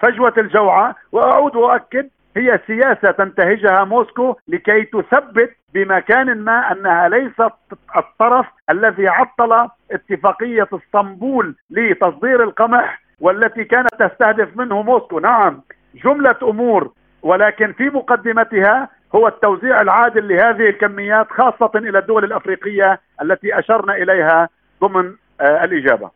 فجوة 0.01 0.33
الجوعة 0.37 0.95
وأعود 1.11 1.55
وأؤكد 1.55 2.09
هي 2.37 2.59
سياسة 2.67 3.11
تنتهجها 3.11 3.83
موسكو 3.83 4.35
لكي 4.47 4.83
تثبت 4.83 5.51
بمكان 5.73 6.37
ما 6.37 6.71
أنها 6.71 7.09
ليست 7.09 7.53
الطرف 7.97 8.45
الذي 8.69 9.07
عطل 9.07 9.69
اتفاقية 9.91 10.67
اسطنبول 10.73 11.55
لتصدير 11.69 12.43
القمح 12.43 13.01
والتي 13.19 13.63
كانت 13.63 13.89
تستهدف 13.99 14.57
منه 14.57 14.81
موسكو. 14.81 15.19
نعم 15.19 15.61
جملة 16.03 16.35
أمور 16.43 16.91
ولكن 17.23 17.73
في 17.73 17.83
مقدمتها 17.83 18.89
هو 19.15 19.27
التوزيع 19.27 19.81
العادل 19.81 20.27
لهذه 20.27 20.69
الكميات 20.69 21.27
خاصة 21.29 21.71
إلى 21.75 21.99
الدول 21.99 22.23
الأفريقية 22.23 23.01
التي 23.21 23.59
أشرنا 23.59 23.95
إليها 23.95 24.49
ضمن 24.81 25.13
آه، 25.41 25.63
الإجابة 25.63 26.11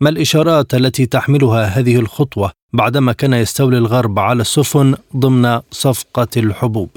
ما 0.00 0.10
الإشارات 0.10 0.74
التي 0.74 1.06
تحملها 1.06 1.64
هذه 1.64 2.00
الخطوة 2.00 2.50
بعدما 2.72 3.12
كان 3.12 3.32
يستولي 3.32 3.78
الغرب 3.78 4.18
على 4.18 4.40
السفن 4.40 4.94
ضمن 5.16 5.60
صفقة 5.70 6.28
الحبوب؟ 6.36 6.90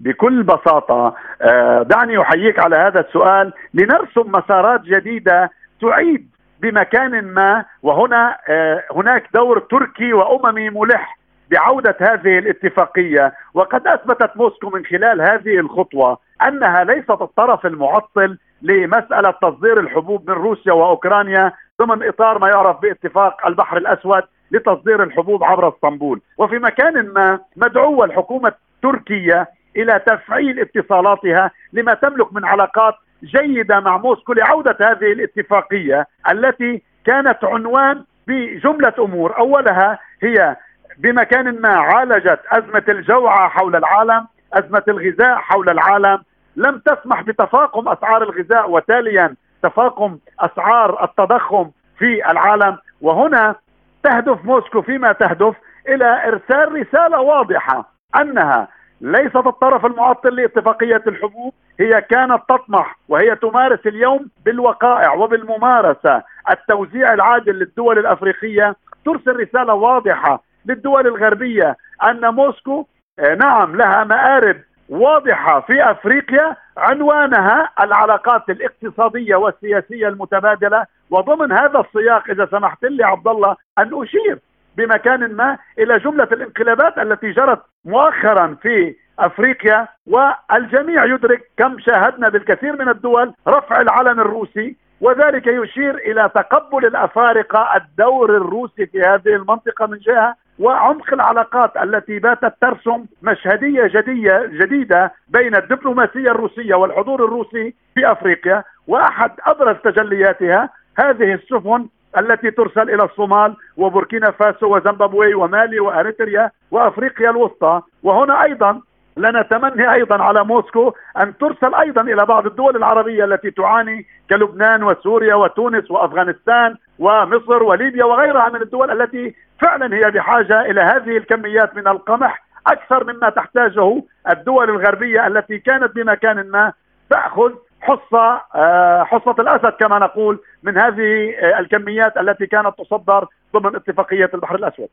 بكل 0.00 0.42
بساطة 0.42 1.14
آه، 1.42 1.82
دعني 1.82 2.20
أحييك 2.20 2.58
على 2.58 2.76
هذا 2.76 3.00
السؤال 3.00 3.52
لنرسم 3.74 4.32
مسارات 4.32 4.80
جديدة 4.80 5.50
تعيد 5.80 6.30
بمكان 6.62 7.24
ما 7.24 7.64
وهنا 7.82 8.38
آه، 8.48 8.84
هناك 8.96 9.28
دور 9.34 9.58
تركي 9.58 10.12
وأممي 10.12 10.70
ملح 10.70 11.17
بعودة 11.50 11.96
هذه 12.00 12.38
الاتفاقية 12.38 13.34
وقد 13.54 13.86
أثبتت 13.86 14.36
موسكو 14.36 14.70
من 14.70 14.84
خلال 14.84 15.22
هذه 15.22 15.58
الخطوة 15.58 16.18
أنها 16.46 16.84
ليست 16.84 17.10
الطرف 17.10 17.66
المعطل 17.66 18.38
لمسألة 18.62 19.30
تصدير 19.42 19.80
الحبوب 19.80 20.30
من 20.30 20.36
روسيا 20.36 20.72
وأوكرانيا 20.72 21.52
ضمن 21.82 22.08
إطار 22.08 22.38
ما 22.38 22.48
يعرف 22.48 22.80
باتفاق 22.80 23.46
البحر 23.46 23.76
الأسود 23.76 24.22
لتصدير 24.50 25.02
الحبوب 25.02 25.44
عبر 25.44 25.68
اسطنبول. 25.68 26.20
وفي 26.38 26.58
مكان 26.58 27.08
ما 27.08 27.40
مدعوة 27.56 28.04
الحكومة 28.04 28.52
التركية 28.76 29.48
إلى 29.76 30.00
تفعيل 30.06 30.60
اتصالاتها 30.60 31.50
لما 31.72 31.94
تملك 31.94 32.32
من 32.32 32.44
علاقات 32.44 32.94
جيدة 33.24 33.80
مع 33.80 33.96
موسكو 33.96 34.32
لعودة 34.32 34.76
هذه 34.80 35.12
الاتفاقية 35.12 36.06
التي 36.30 36.82
كانت 37.06 37.44
عنوان 37.44 38.04
بجملة 38.26 38.94
أمور. 38.98 39.38
أولها 39.38 39.98
هي 40.22 40.56
بمكان 40.98 41.60
ما 41.60 41.68
عالجت 41.68 42.40
أزمة 42.52 42.84
الجوعة 42.88 43.48
حول 43.48 43.76
العالم 43.76 44.26
أزمة 44.52 44.82
الغذاء 44.88 45.36
حول 45.36 45.70
العالم. 45.70 46.22
لم 46.56 46.78
تسمح 46.78 47.22
بتفاقم 47.22 47.88
أسعار 47.88 48.22
الغذاء 48.22 48.70
وتاليا 48.70 49.34
تفاقم 49.62 50.18
أسعار 50.40 51.04
التضخم 51.04 51.70
في 51.98 52.30
العالم. 52.30 52.78
وهنا 53.00 53.54
تهدف 54.02 54.44
موسكو 54.44 54.82
فيما 54.82 55.12
تهدف 55.12 55.54
إلى 55.88 56.28
إرسال 56.28 56.72
رسالة 56.72 57.20
واضحة 57.20 57.88
أنها 58.20 58.68
ليست 59.00 59.46
الطرف 59.46 59.86
المعطل 59.86 60.34
لاتفاقية 60.34 61.02
الحبوب 61.06 61.54
هي 61.80 62.00
كانت 62.00 62.42
تطمح 62.48 62.96
وهي 63.08 63.36
تمارس 63.36 63.86
اليوم 63.86 64.28
بالوقائع 64.44 65.14
وبالممارسة. 65.14 66.22
التوزيع 66.50 67.14
العادل 67.14 67.52
للدول 67.52 67.98
الأفريقية 67.98 68.76
ترسل 69.04 69.36
رسالة 69.40 69.74
واضحة 69.74 70.47
للدول 70.68 71.06
الغربية 71.06 71.76
أن 72.04 72.34
موسكو 72.34 72.86
آه، 73.18 73.34
نعم 73.34 73.76
لها 73.76 74.04
مآرب 74.04 74.56
واضحة 74.88 75.60
في 75.60 75.90
أفريقيا 75.90 76.56
عنوانها 76.76 77.70
العلاقات 77.80 78.50
الاقتصادية 78.50 79.36
والسياسية 79.36 80.08
المتبادلة 80.08 80.86
وضمن 81.10 81.52
هذا 81.52 81.80
السياق 81.80 82.30
إذا 82.30 82.48
سمحت 82.50 82.84
لي 82.84 83.04
عبد 83.04 83.28
الله 83.28 83.56
أن 83.78 84.02
أشير 84.02 84.38
بمكان 84.76 85.36
ما 85.36 85.58
إلى 85.78 85.98
جملة 85.98 86.28
الانقلابات 86.32 86.98
التي 86.98 87.30
جرت 87.30 87.62
مؤخرا 87.84 88.56
في 88.62 88.94
أفريقيا 89.18 89.88
والجميع 90.06 91.04
يدرك 91.04 91.50
كم 91.56 91.78
شاهدنا 91.78 92.28
بالكثير 92.28 92.72
من 92.72 92.88
الدول 92.88 93.34
رفع 93.48 93.80
العلم 93.80 94.20
الروسي 94.20 94.76
وذلك 95.00 95.46
يشير 95.46 95.94
إلى 95.94 96.30
تقبل 96.34 96.86
الأفارقة 96.86 97.76
الدور 97.76 98.36
الروسي 98.36 98.86
في 98.86 99.00
هذه 99.00 99.36
المنطقة 99.36 99.86
من 99.86 99.98
جهة 99.98 100.34
وعمق 100.58 101.12
العلاقات 101.12 101.76
التي 101.76 102.18
باتت 102.18 102.54
ترسم 102.60 103.04
مشهدية 103.22 103.86
جدية 103.86 104.46
جديدة 104.46 105.12
بين 105.28 105.56
الدبلوماسية 105.56 106.30
الروسية 106.30 106.74
والحضور 106.74 107.24
الروسي 107.24 107.74
في 107.94 108.12
أفريقيا 108.12 108.64
وأحد 108.86 109.30
أبرز 109.46 109.76
تجلياتها 109.84 110.68
هذه 110.98 111.34
السفن 111.34 111.86
التي 112.18 112.50
ترسل 112.50 112.90
إلى 112.90 113.04
الصومال 113.04 113.56
وبوركينا 113.76 114.30
فاسو 114.30 114.76
وزيمبابوي 114.76 115.34
ومالي 115.34 115.80
وأريتريا 115.80 116.50
وأفريقيا 116.70 117.30
الوسطى. 117.30 117.80
وهنا 118.02 118.42
أيضا 118.42 118.80
لنا 119.16 119.42
تمني 119.42 119.92
أيضا 119.92 120.22
على 120.22 120.44
موسكو 120.44 120.92
أن 121.20 121.36
ترسل 121.38 121.74
أيضا 121.74 122.00
إلى 122.00 122.26
بعض 122.26 122.46
الدول 122.46 122.76
العربية 122.76 123.24
التي 123.24 123.50
تعاني 123.50 124.06
كلبنان 124.30 124.82
وسوريا 124.82 125.34
وتونس 125.34 125.90
وأفغانستان 125.90 126.74
ومصر 126.98 127.62
وليبيا 127.62 128.04
وغيرها 128.04 128.48
من 128.48 128.62
الدول 128.62 129.02
التي 129.02 129.34
فعلا 129.60 129.96
هي 129.96 130.10
بحاجة 130.10 130.60
إلى 130.60 130.80
هذه 130.80 131.16
الكميات 131.16 131.76
من 131.76 131.88
القمح 131.88 132.44
أكثر 132.66 133.12
مما 133.12 133.30
تحتاجه 133.30 134.02
الدول 134.30 134.70
الغربية 134.70 135.26
التي 135.26 135.58
كانت 135.58 135.94
بمكان 135.94 136.50
ما 136.50 136.72
تأخذ 137.10 137.52
حصة 137.80 138.42
آه، 138.54 139.04
حصة 139.04 139.34
الأسد 139.38 139.72
كما 139.80 139.98
نقول 139.98 140.40
من 140.62 140.78
هذه 140.78 141.34
آه، 141.38 141.58
الكميات 141.58 142.16
التي 142.16 142.46
كانت 142.46 142.74
تصدر 142.78 143.26
ضمن 143.56 143.76
اتفاقية 143.76 144.30
البحر 144.34 144.54
الأسود 144.54 144.88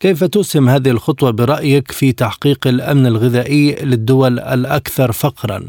كيف 0.00 0.24
تسهم 0.24 0.68
هذه 0.68 0.90
الخطوة 0.90 1.30
برأيك 1.30 1.90
في 1.92 2.12
تحقيق 2.12 2.66
الأمن 2.66 3.06
الغذائي 3.06 3.74
للدول 3.84 4.38
الأكثر 4.38 5.12
فقرا؟ 5.12 5.60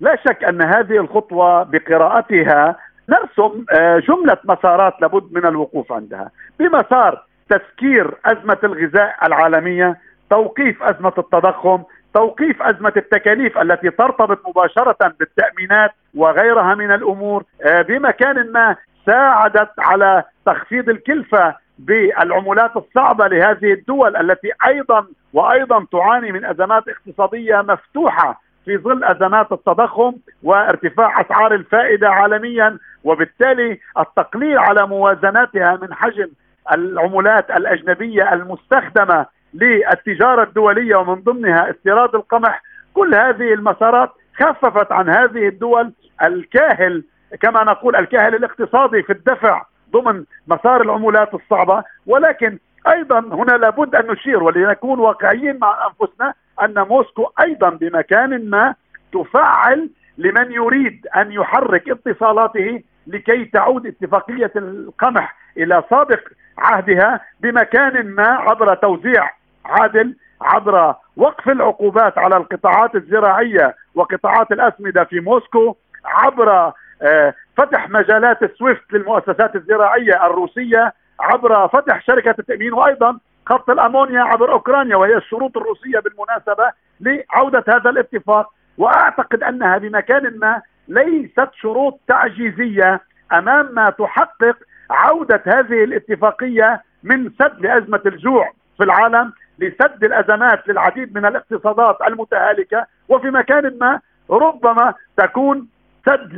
لا 0.00 0.16
شك 0.16 0.44
أن 0.44 0.62
هذه 0.62 0.96
الخطوة 1.00 1.62
بقراءتها 1.62 2.76
نرسم 3.08 3.64
آه، 3.72 3.98
جملة 3.98 4.36
مسارات 4.44 4.94
لابد 5.00 5.32
من 5.32 5.46
الوقوف 5.46 5.92
عندها 5.92 6.30
بمسار 6.58 7.27
تسكير 7.48 8.14
أزمة 8.26 8.58
الغذاء 8.64 9.26
العالمية 9.26 9.98
توقيف 10.30 10.82
أزمة 10.82 11.12
التضخم 11.18 11.82
توقيف 12.14 12.62
أزمة 12.62 12.92
التكاليف 12.96 13.58
التي 13.58 13.90
ترتبط 13.90 14.48
مباشرة 14.48 15.14
بالتأمينات 15.20 15.90
وغيرها 16.14 16.74
من 16.74 16.92
الأمور 16.92 17.44
آه، 17.62 17.82
بمكان 17.82 18.52
ما 18.52 18.76
ساعدت 19.06 19.70
على 19.78 20.24
تخفيض 20.46 20.88
الكلفة 20.88 21.54
بالعملات 21.78 22.76
الصعبة 22.76 23.26
لهذه 23.26 23.72
الدول 23.72 24.16
التي 24.16 24.52
أيضا 24.66 25.06
وأيضا 25.32 25.86
تعاني 25.92 26.32
من 26.32 26.44
أزمات 26.44 26.84
اقتصادية 26.88 27.56
مفتوحة 27.56 28.40
في 28.64 28.78
ظل 28.78 29.04
أزمات 29.04 29.52
التضخم 29.52 30.12
وارتفاع 30.42 31.20
أسعار 31.20 31.54
الفائدة 31.54 32.08
عالميا 32.08 32.78
وبالتالي 33.04 33.78
التقليل 33.98 34.58
على 34.58 34.86
موازناتها 34.86 35.78
من 35.82 35.94
حجم 35.94 36.28
العملات 36.72 37.50
الأجنبية 37.50 38.32
المستخدمة 38.32 39.26
للتجارة 39.54 40.42
الدولية 40.42 40.96
ومن 40.96 41.14
ضمنها 41.14 41.70
استيراد 41.70 42.14
القمح 42.14 42.62
كل 42.94 43.14
هذه 43.14 43.54
المسارات 43.54 44.10
خففت 44.40 44.92
عن 44.92 45.08
هذه 45.08 45.48
الدول. 45.48 45.92
الكاهل 46.22 47.04
كما 47.42 47.64
نقول 47.64 47.96
الكاهل 47.96 48.34
الاقتصادي 48.34 49.02
في 49.02 49.12
الدفع 49.12 49.64
ضمن 49.92 50.24
مسار 50.46 50.82
العملات 50.82 51.34
الصعبة. 51.34 51.84
ولكن 52.06 52.58
أيضا 52.88 53.18
هنا 53.18 53.52
لابد 53.56 53.94
أن 53.94 54.06
نشير 54.06 54.42
ولنكون 54.42 54.98
واقعيين 54.98 55.58
مع 55.58 55.86
أنفسنا 55.86 56.34
أن 56.62 56.86
موسكو 56.88 57.26
أيضا 57.44 57.70
بمكان 57.70 58.50
ما 58.50 58.74
تفعل 59.12 59.90
لمن 60.18 60.52
يريد 60.52 61.06
أن 61.16 61.32
يحرك 61.32 61.90
اتصالاته 61.90 62.82
لكي 63.06 63.44
تعود 63.44 63.86
اتفاقية 63.86 64.52
القمح 64.56 65.36
إلى 65.56 65.82
سابق 65.90 66.20
عهدها 66.58 67.20
بمكان 67.40 68.06
ما 68.06 68.28
عبر 68.28 68.74
توزيع 68.74 69.30
عادل 69.64 70.16
عبر 70.40 70.94
وقف 71.16 71.48
العقوبات 71.48 72.18
على 72.18 72.36
القطاعات 72.36 72.94
الزراعية 72.94 73.76
وقطاعات 73.94 74.52
الأسمدة 74.52 75.04
في 75.04 75.20
موسكو 75.20 75.76
عبر 76.04 76.72
آه، 77.02 77.34
فتح 77.56 77.90
مجالات 77.90 78.42
السويفت 78.42 78.92
للمؤسسات 78.92 79.56
الزراعية 79.56 80.26
الروسية 80.26 80.92
عبر 81.20 81.68
فتح 81.68 82.02
شركة 82.02 82.34
التأمين 82.38 82.72
وأيضا 82.72 83.18
خط 83.46 83.70
الأمونيا 83.70 84.20
عبر 84.20 84.52
أوكرانيا 84.52 84.96
وهي 84.96 85.16
الشروط 85.16 85.56
الروسية 85.56 85.98
بالمناسبة 85.98 86.72
لعودة 87.00 87.64
هذا 87.68 87.90
الاتفاق. 87.90 88.52
وأعتقد 88.78 89.42
أنها 89.42 89.78
بمكان 89.78 90.38
ما 90.38 90.62
ليست 90.88 91.48
شروط 91.52 92.00
تعجيزية 92.08 93.00
أمام 93.32 93.74
ما 93.74 93.90
تحقق 93.90 94.56
عودة 94.90 95.42
هذه 95.46 95.84
الاتفاقية 95.84 96.82
من 97.02 97.30
سد 97.38 97.60
لازمه 97.60 98.00
الجوع 98.06 98.52
في 98.76 98.84
العالم 98.84 99.32
لسد 99.58 100.04
الأزمات 100.04 100.68
للعديد 100.68 101.14
من 101.18 101.26
الاقتصادات 101.26 101.96
المتهالكة 102.06 102.86
وفي 103.08 103.30
مكان 103.30 103.78
ما 103.80 104.00
ربما 104.30 104.94
تكون 105.16 105.68
سد 106.06 106.32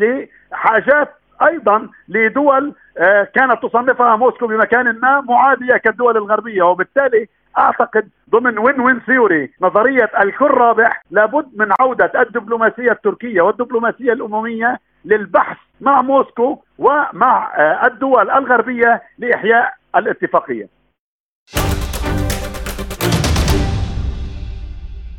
لحاجات 0.53 1.09
أيضا 1.43 1.89
لدول 2.09 2.75
آه، 2.99 3.29
كانت 3.35 3.63
تصنفها 3.63 4.17
موسكو 4.17 4.47
بمكان 4.47 4.99
ما 5.03 5.21
معادية 5.21 5.77
كالدول 5.77 6.17
الغربية 6.17 6.63
وبالتالي 6.63 7.29
أعتقد 7.59 8.09
ضمن 8.31 8.59
وين 8.59 8.81
وين 8.81 9.01
ثيوري 9.01 9.51
نظرية 9.61 10.11
الكل 10.21 10.51
رابح 10.51 11.03
لابد 11.11 11.49
من 11.57 11.73
عودة 11.81 12.13
الدبلوماسية 12.21 12.93
التركية 12.93 13.41
والدبلوماسية 13.41 14.13
الأممية 14.13 14.79
للبحث 15.05 15.57
مع 15.81 16.03
موسكو 16.03 16.59
ومع 16.79 17.53
آه، 17.59 17.87
الدول 17.87 18.31
الغربية 18.31 19.03
لإحياء 19.19 19.75
الاتفاقية. 19.97 20.69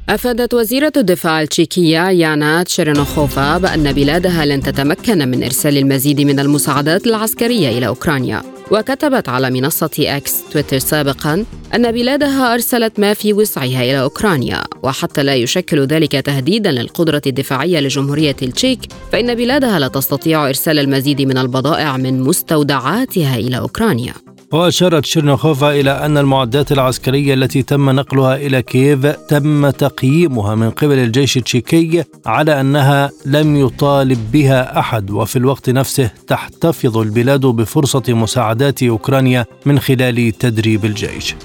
أفادت 0.10 0.54
وزيرة 0.54 0.92
الدفاع 0.98 1.42
التشيكية 1.42 2.10
يانا 2.10 2.64
تشيرنوخوفا 2.64 3.58
بأن 3.58 3.94
بلادها 3.94 4.46
لن 4.46 4.60
تتمكن 4.60 5.30
من 5.30 5.44
إرسال 5.44 5.78
المزيد 5.78 6.22
من 6.22 6.40
المساعدات 6.40 7.08
العسكرية 7.08 7.78
إلى 7.78 7.88
أوكرانيا. 7.88 8.61
وكتبت 8.72 9.30
على 9.30 9.52
منصة 9.52 9.90
أكس 10.00 10.44
تويتر 10.52 10.80
سابقا 10.80 11.46
أن 11.76 11.92
بلادها 11.92 12.54
أرسلت 12.54 13.00
ما 13.00 13.14
في 13.14 13.34
وسعها 13.34 13.84
إلى 13.84 14.02
أوكرانيا 14.02 14.64
وحتى 14.84 15.24
لا 15.24 15.36
يشكل 15.36 15.80
ذلك 15.86 16.12
تهديدا 16.12 16.72
للقدرة 16.72 17.22
الدفاعية 17.28 17.80
لجمهورية 17.80 18.36
التشيك 18.42 18.80
فإن 19.12 19.36
بلادها 19.36 19.80
لا 19.80 19.88
تستطيع 19.88 20.48
إرسال 20.48 20.80
المزيد 20.80 21.22
من 21.22 21.38
البضائع 21.38 21.98
من 21.98 22.22
مستودعاتها 22.22 23.36
إلى 23.36 23.58
أوكرانيا. 23.58 24.14
وأشارت 24.52 25.06
شيرنوخوفا 25.06 25.72
إلى 25.80 25.92
أن 25.92 26.18
المعدات 26.18 26.72
العسكرية 26.72 27.34
التي 27.34 27.62
تم 27.62 27.90
نقلها 27.90 28.36
إلى 28.36 28.62
كييف 28.62 29.06
تم 29.06 29.70
تقييمها 29.70 30.56
من 30.56 30.70
قبل 30.70 31.00
الجيش 31.00 31.38
التشيكي 31.38 32.04
على 32.26 32.62
أنها 32.62 33.12
لم 33.26 33.56
يطالب 33.56 34.32
بها 34.32 34.80
أحد 34.80 35.12
وفي 35.12 35.36
الوقت 35.36 35.70
نفسه 35.70 36.12
تحتفظ 36.28 36.98
البلاد 36.98 37.46
بفرصة 37.46 38.04
مساعدات 38.10 38.84
أوكرانيا 38.84 39.46
من 39.66 39.80
خلال 39.80 40.32
تدريب 40.32 40.86
الجيش. 40.86 41.36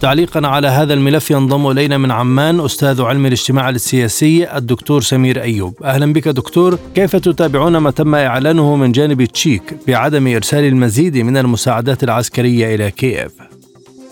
تعليقا 0.00 0.46
على 0.46 0.66
هذا 0.66 0.94
الملف 0.94 1.30
ينضم 1.30 1.70
إلينا 1.70 1.98
من 1.98 2.10
عمان 2.10 2.60
أستاذ 2.60 3.02
علم 3.02 3.26
الاجتماع 3.26 3.68
السياسي 3.68 4.56
الدكتور 4.56 5.00
سمير 5.00 5.42
أيوب. 5.42 5.82
أهلا 5.82 6.12
بك 6.12 6.28
دكتور. 6.28 6.78
كيف 6.94 7.16
تتابعون 7.16 7.76
ما 7.76 7.90
تم 7.90 8.14
إعلانه 8.14 8.76
من 8.76 8.92
جانب 8.92 9.24
تشيك 9.24 9.74
بعدم 9.88 10.26
إرسال 10.26 10.64
المزيد 10.64 11.18
من 11.18 11.36
المساعدات 11.36 12.04
العسكرية 12.04 12.74
إلى 12.74 12.90
كييف؟ 12.90 13.32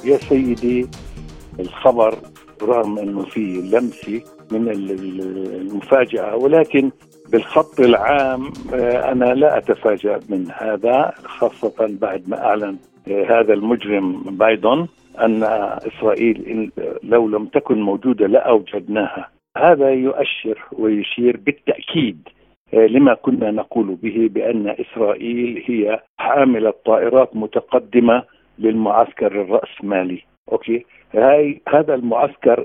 يا 0.04 0.18
سيدي 0.18 0.86
الخبر 1.60 2.18
رغم 2.62 2.98
إنه 2.98 3.24
في 3.24 3.40
لمسه 3.72 4.20
من 4.50 4.68
المفاجأة 4.68 6.36
ولكن 6.36 6.90
بالخط 7.32 7.80
العام 7.80 8.52
آه، 8.74 9.12
أنا 9.12 9.24
لا 9.24 9.58
أتفاجأ 9.58 10.20
من 10.28 10.46
هذا 10.50 11.12
خاصة 11.24 11.74
بعد 11.78 12.22
ما 12.28 12.46
أعلن 12.46 12.76
آه، 13.08 13.40
هذا 13.40 13.52
المجرم 13.52 14.22
بايدن. 14.22 14.86
أن 15.20 15.42
إسرائيل 15.86 16.70
لو 17.02 17.28
لم 17.28 17.46
تكن 17.46 17.82
موجودة 17.82 18.26
لأوجدناها. 18.26 19.28
هذا 19.56 19.90
يؤشر 19.90 20.64
ويشير 20.72 21.36
بالتأكيد 21.36 22.28
آه، 22.74 22.86
لما 22.86 23.14
كنا 23.14 23.50
نقول 23.50 23.94
به 24.02 24.28
بأن 24.32 24.68
إسرائيل 24.68 25.64
هي 25.66 26.00
حامله 26.18 26.74
طائرات 26.84 27.36
متقدمة 27.36 28.22
للمعسكر 28.58 29.26
الرأسمالي. 29.26 30.22
أوكي؟ 30.52 30.84
هاي 31.14 31.60
هذا 31.68 31.94
المعسكر 31.94 32.64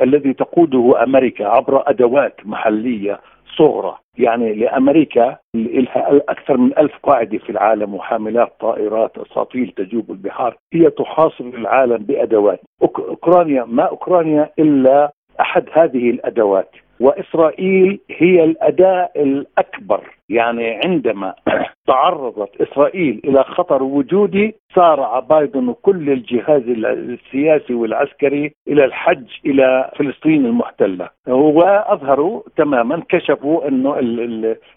الذي 0.00 0.32
تقوده 0.32 1.02
أمريكا 1.02 1.46
عبر 1.48 1.90
أدوات 1.90 2.40
محلية 2.44 3.20
صغرى. 3.58 3.98
يعني 4.18 4.54
لأمريكا 4.54 5.36
لها 5.54 6.20
أكثر 6.28 6.56
من 6.56 6.78
ألف 6.78 6.92
قاعدة 7.02 7.38
في 7.38 7.50
العالم 7.50 7.94
وحاملات 7.94 8.52
طائرات 8.60 9.18
أساطيل 9.18 9.72
تجوب 9.76 10.10
البحار. 10.10 10.56
هي 10.74 10.90
تحاصر 10.90 11.44
العالم 11.44 11.96
بأدوات. 11.96 12.60
أوكرانيا 12.82 13.64
ما 13.64 13.82
أوكرانيا 13.82 14.50
إلا 14.58 15.12
أحد 15.40 15.64
هذه 15.72 16.10
الأدوات. 16.10 16.70
وإسرائيل 17.04 18.00
هي 18.10 18.44
الاداه 18.44 19.10
الأكبر. 19.16 20.00
يعني 20.28 20.80
عندما 20.84 21.34
تعرضت 21.86 22.60
إسرائيل 22.60 23.20
إلى 23.24 23.44
خطر 23.44 23.82
وجودي 23.82 24.54
سارع 24.74 25.18
بايدن 25.18 25.68
وكل 25.68 26.10
الجهاز 26.10 26.62
السياسي 26.68 27.74
والعسكري 27.74 28.52
إلى 28.68 28.84
الحج 28.84 29.24
إلى 29.46 29.90
فلسطين 29.96 30.46
المحتلة. 30.46 31.08
وأظهروا 31.26 32.42
تماما 32.56 33.02
كشفوا 33.08 33.68
أنه 33.68 33.98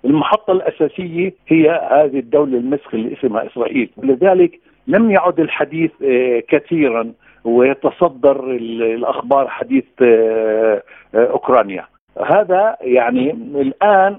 المحطة 0.06 0.52
الأساسية 0.52 1.34
هي 1.48 1.70
هذه 1.92 2.20
الدولة 2.20 2.58
المسخ 2.58 2.94
اللي 2.94 3.14
اسمها 3.14 3.48
إسرائيل. 3.48 3.90
ولذلك 3.98 4.60
لم 4.88 5.12
يعد 5.12 5.40
الحديث 5.40 5.92
آه، 6.04 6.44
كثيرا 6.48 7.14
ويتصدر 7.44 8.52
الأخبار 8.52 9.48
حديث 9.48 9.86
آه، 10.02 10.84
آه، 11.16 11.26
أوكرانيا. 11.26 11.86
هذا 12.26 12.78
يعني 12.82 13.32
الآن 13.56 14.18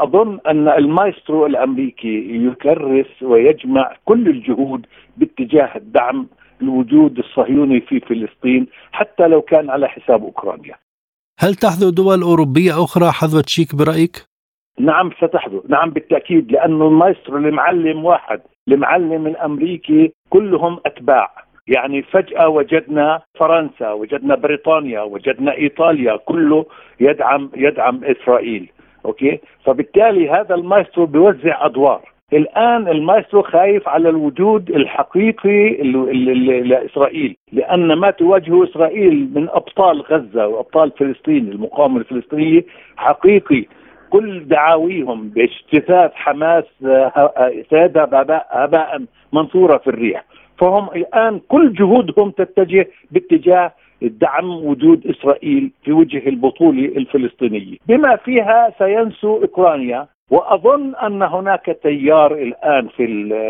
أظن 0.00 0.38
أن 0.46 0.68
المايسترو 0.68 1.46
الأمريكي 1.46 2.46
يكرس 2.46 3.22
ويجمع 3.22 3.96
كل 4.04 4.28
الجهود 4.28 4.86
باتجاه 5.16 5.76
الدعم 5.76 6.26
الوجود 6.62 7.18
الصهيوني 7.18 7.80
في 7.80 8.00
فلسطين 8.00 8.66
حتى 8.92 9.26
لو 9.26 9.42
كان 9.42 9.70
على 9.70 9.88
حساب 9.88 10.22
أوكرانيا. 10.22 10.74
هل 11.38 11.54
تحذو 11.54 11.90
دول 11.90 12.22
أوروبية 12.22 12.84
أخرى 12.84 13.10
حذو 13.12 13.40
تشيك 13.40 13.74
برأيك؟ 13.74 14.26
نعم 14.80 15.10
ستحذو، 15.10 15.64
نعم 15.68 15.90
بالتأكيد 15.90 16.52
لأنه 16.52 16.86
المايسترو 16.88 17.36
المعلم 17.36 18.04
واحد، 18.04 18.40
المعلم 18.68 19.26
الأمريكي 19.26 20.12
كلهم 20.30 20.80
أتباع 20.86 21.45
يعني 21.68 22.02
فجأة 22.02 22.48
وجدنا 22.48 23.20
فرنسا 23.34 23.92
وجدنا 23.92 24.34
بريطانيا 24.34 25.00
وجدنا 25.02 25.52
إيطاليا 25.52 26.16
كله 26.16 26.66
يدعم 27.00 27.50
يدعم 27.56 28.00
إسرائيل 28.04 28.68
okay؟ 29.06 29.40
فبالتالي 29.64 30.30
هذا 30.30 30.54
المايسترو 30.54 31.06
بيوزع 31.06 31.66
أدوار. 31.66 32.00
الآن 32.32 32.88
المايسترو 32.88 33.42
خايف 33.42 33.88
على 33.88 34.08
الوجود 34.08 34.70
الحقيقي 34.70 35.68
لإسرائيل 36.62 37.36
لأن 37.52 37.92
ما 37.92 38.10
تواجهه 38.10 38.64
إسرائيل 38.64 39.30
من 39.34 39.48
أبطال 39.48 40.00
غزة 40.00 40.46
وأبطال 40.46 40.90
فلسطين 40.90 41.48
المقاومة 41.48 42.00
الفلسطينية 42.00 42.64
حقيقي. 42.96 43.64
كل 44.10 44.48
دعاويهم 44.48 45.28
باجتثاث 45.28 46.10
حماس 46.14 46.64
سيذهب 47.70 48.14
هباء 48.50 49.02
منثورة 49.32 49.76
في 49.76 49.86
الريح. 49.86 50.24
فهم 50.58 50.88
الآن 50.96 51.40
كل 51.48 51.72
جهودهم 51.72 52.30
تتجه 52.30 52.88
باتجاه 53.10 53.72
دعم 54.02 54.50
وجود 54.50 55.06
إسرائيل 55.06 55.70
في 55.84 55.92
وجه 55.92 56.28
البطولة 56.28 56.84
الفلسطينية، 56.84 57.76
بما 57.88 58.16
فيها 58.16 58.72
سينسو 58.78 59.36
أوكرانيا 59.36 60.06
وأظن 60.30 60.94
أن 60.94 61.22
هناك 61.22 61.78
تيار 61.82 62.34
الآن 62.34 62.88
في 62.88 63.06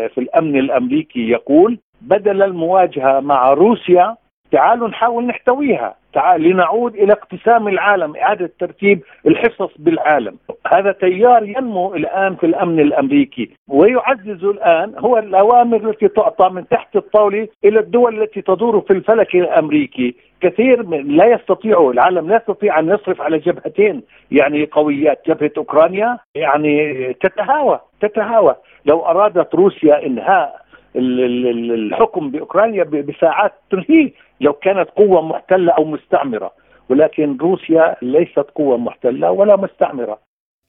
في 0.09 0.17
الأمن 0.17 0.59
الأمريكي 0.59 1.29
يقول 1.29 1.79
بدل 2.01 2.43
المواجهة 2.43 3.19
مع 3.19 3.53
روسيا 3.53 4.15
تعالوا 4.51 4.87
نحاول 4.87 5.25
نحتويها. 5.25 5.95
تعال 6.17 6.43
لنعود 6.43 6.95
إلى 6.95 7.13
اقتسام 7.13 7.67
العالم 7.67 8.15
إعادة 8.15 8.51
ترتيب 8.59 9.03
الحصص 9.27 9.71
بالعالم. 9.79 10.37
هذا 10.67 10.91
تيار 10.91 11.43
ينمو 11.43 11.95
الآن 11.95 12.35
في 12.35 12.45
الأمن 12.45 12.79
الأمريكي 12.79 13.49
ويعزز 13.67 14.43
الآن 14.43 14.93
هو 14.99 15.17
الأوامر 15.17 15.89
التي 15.89 16.07
تعطى 16.07 16.49
من 16.49 16.67
تحت 16.67 16.95
الطاولة 16.95 17.47
إلى 17.65 17.79
الدول 17.79 18.21
التي 18.23 18.41
تدور 18.41 18.81
في 18.81 18.93
الفلك 18.93 19.35
الأمريكي. 19.35 20.15
كثير 20.41 20.83
لا 20.89 21.25
يستطيع 21.25 21.89
العالم 21.93 22.29
لا 22.29 22.35
يستطيع 22.35 22.79
أن 22.79 22.89
يصرف 22.89 23.21
على 23.21 23.37
جبهتين 23.37 24.03
يعني 24.31 24.65
قويات 24.65 25.21
جبهة 25.27 25.51
أوكرانيا 25.57 26.17
يعني 26.35 26.93
تتهاوى 27.13 27.79
تتهاوى. 28.01 28.55
لو 28.85 29.05
أرادت 29.05 29.55
روسيا 29.55 30.05
إنهاء 30.05 30.67
الحكم 30.95 32.29
بأوكرانيا 32.31 32.83
بساعات 32.83 33.53
تنهيه 33.71 34.11
لو 34.41 34.53
كانت 34.53 34.89
قوة 34.89 35.21
محتلة 35.21 35.71
أو 35.71 35.85
مستعمرة 35.85 36.51
ولكن 36.89 37.37
روسيا 37.37 37.95
ليست 38.01 38.45
قوة 38.55 38.77
محتلة 38.77 39.31
ولا 39.31 39.55
مستعمرة 39.55 40.19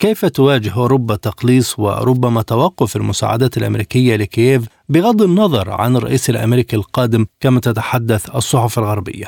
كيف 0.01 0.25
تواجه 0.25 0.71
اوروبا 0.81 1.15
تقليص 1.17 1.79
وربما 1.79 2.43
توقف 2.43 2.97
المساعدات 2.97 3.57
الأمريكية 3.57 4.17
لكييف 4.17 4.63
بغض 4.89 5.23
النظر 5.23 5.67
عن 5.81 5.97
الرئيس 5.97 6.31
الأمريكي 6.31 6.77
القادم 6.77 7.27
كما 7.41 7.61
تتحدث 7.61 8.37
الصحف 8.37 8.79
الغربية؟ 8.79 9.27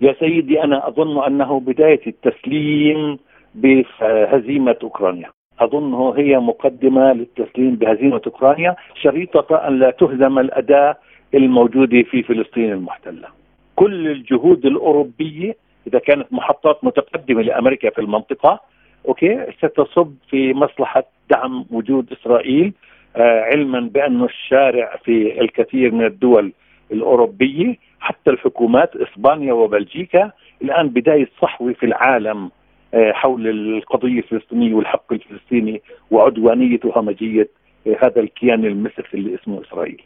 يا 0.00 0.14
سيدي 0.20 0.64
أنا 0.64 0.88
أظن 0.88 1.24
أنه 1.24 1.60
بداية 1.60 2.00
التسليم 2.06 3.18
بهزيمة 3.54 4.76
أوكرانيا. 4.82 5.30
اظنه 5.60 6.14
هي 6.16 6.38
مقدمة 6.38 7.12
للتسليم 7.12 7.76
بهزيمة 7.76 8.20
أوكرانيا 8.26 8.76
شريطة 9.02 9.56
أن 9.68 9.78
لا 9.78 9.90
تهزم 9.90 10.38
الأداة 10.38 10.96
الموجودة 11.34 12.02
في 12.10 12.22
فلسطين 12.22 12.72
المحتلة. 12.72 13.28
كل 13.76 14.08
الجهود 14.08 14.66
الأوروبية 14.66 15.56
إذا 15.86 15.98
كانت 15.98 16.32
محطات 16.32 16.84
متقدمة 16.84 17.42
لأمريكا 17.42 17.90
في 17.90 18.00
المنطقة 18.00 18.60
أوكي 19.08 19.46
ستصب 19.62 20.14
في 20.30 20.54
مصلحة 20.54 21.04
دعم 21.30 21.64
وجود 21.70 22.12
إسرائيل 22.12 22.72
آه 23.16 23.40
علما 23.40 23.80
بأن 23.80 24.24
الشارع 24.24 24.96
في 25.04 25.40
الكثير 25.40 25.92
من 25.92 26.04
الدول 26.04 26.52
الأوروبية 26.92 27.76
حتى 28.00 28.30
الحكومات 28.30 28.96
إسبانيا 28.96 29.52
وبلجيكا 29.52 30.30
الآن 30.62 30.88
بداية 30.88 31.28
صحوة 31.42 31.72
في 31.72 31.86
العالم 31.86 32.50
آه 32.94 33.12
حول 33.12 33.48
القضية 33.48 34.18
الفلسطينية 34.18 34.74
والحق 34.74 35.12
الفلسطيني 35.12 35.82
وعدوانيه 36.10 36.80
وهمجيه 36.84 37.48
آه 37.86 37.96
هذا 38.04 38.20
الكيان 38.20 38.64
المسخ 38.64 39.14
اللي 39.14 39.34
اسمه 39.34 39.62
إسرائيل. 39.62 40.02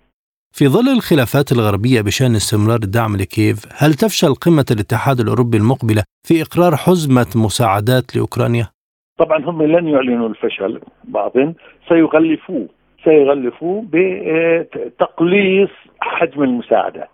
في 0.53 0.69
ظل 0.69 0.89
الخلافات 0.97 1.53
الغربية 1.53 2.01
بشأن 2.01 2.35
استمرار 2.35 2.81
الدعم 2.83 3.17
لكييف 3.17 3.59
هل 3.83 3.95
تفشل 3.95 4.35
قمة 4.35 4.65
الاتحاد 4.71 5.21
الأوروبي 5.21 5.57
المقبلة 5.57 6.03
في 6.29 6.43
إقرار 6.43 6.77
حزمة 6.77 7.27
مساعدات 7.37 8.17
لأوكرانيا؟ 8.17 8.67
طبعا 9.19 9.45
هم 9.45 9.63
لن 9.63 9.89
يعلنوا 9.89 10.29
الفشل 10.29 10.81
بعض 11.05 11.33
سيغلفوه 11.89 12.69
سيغلفوه 13.05 13.85
بتقليص 13.93 15.71
حجم 16.01 16.43
المساعدات. 16.43 17.11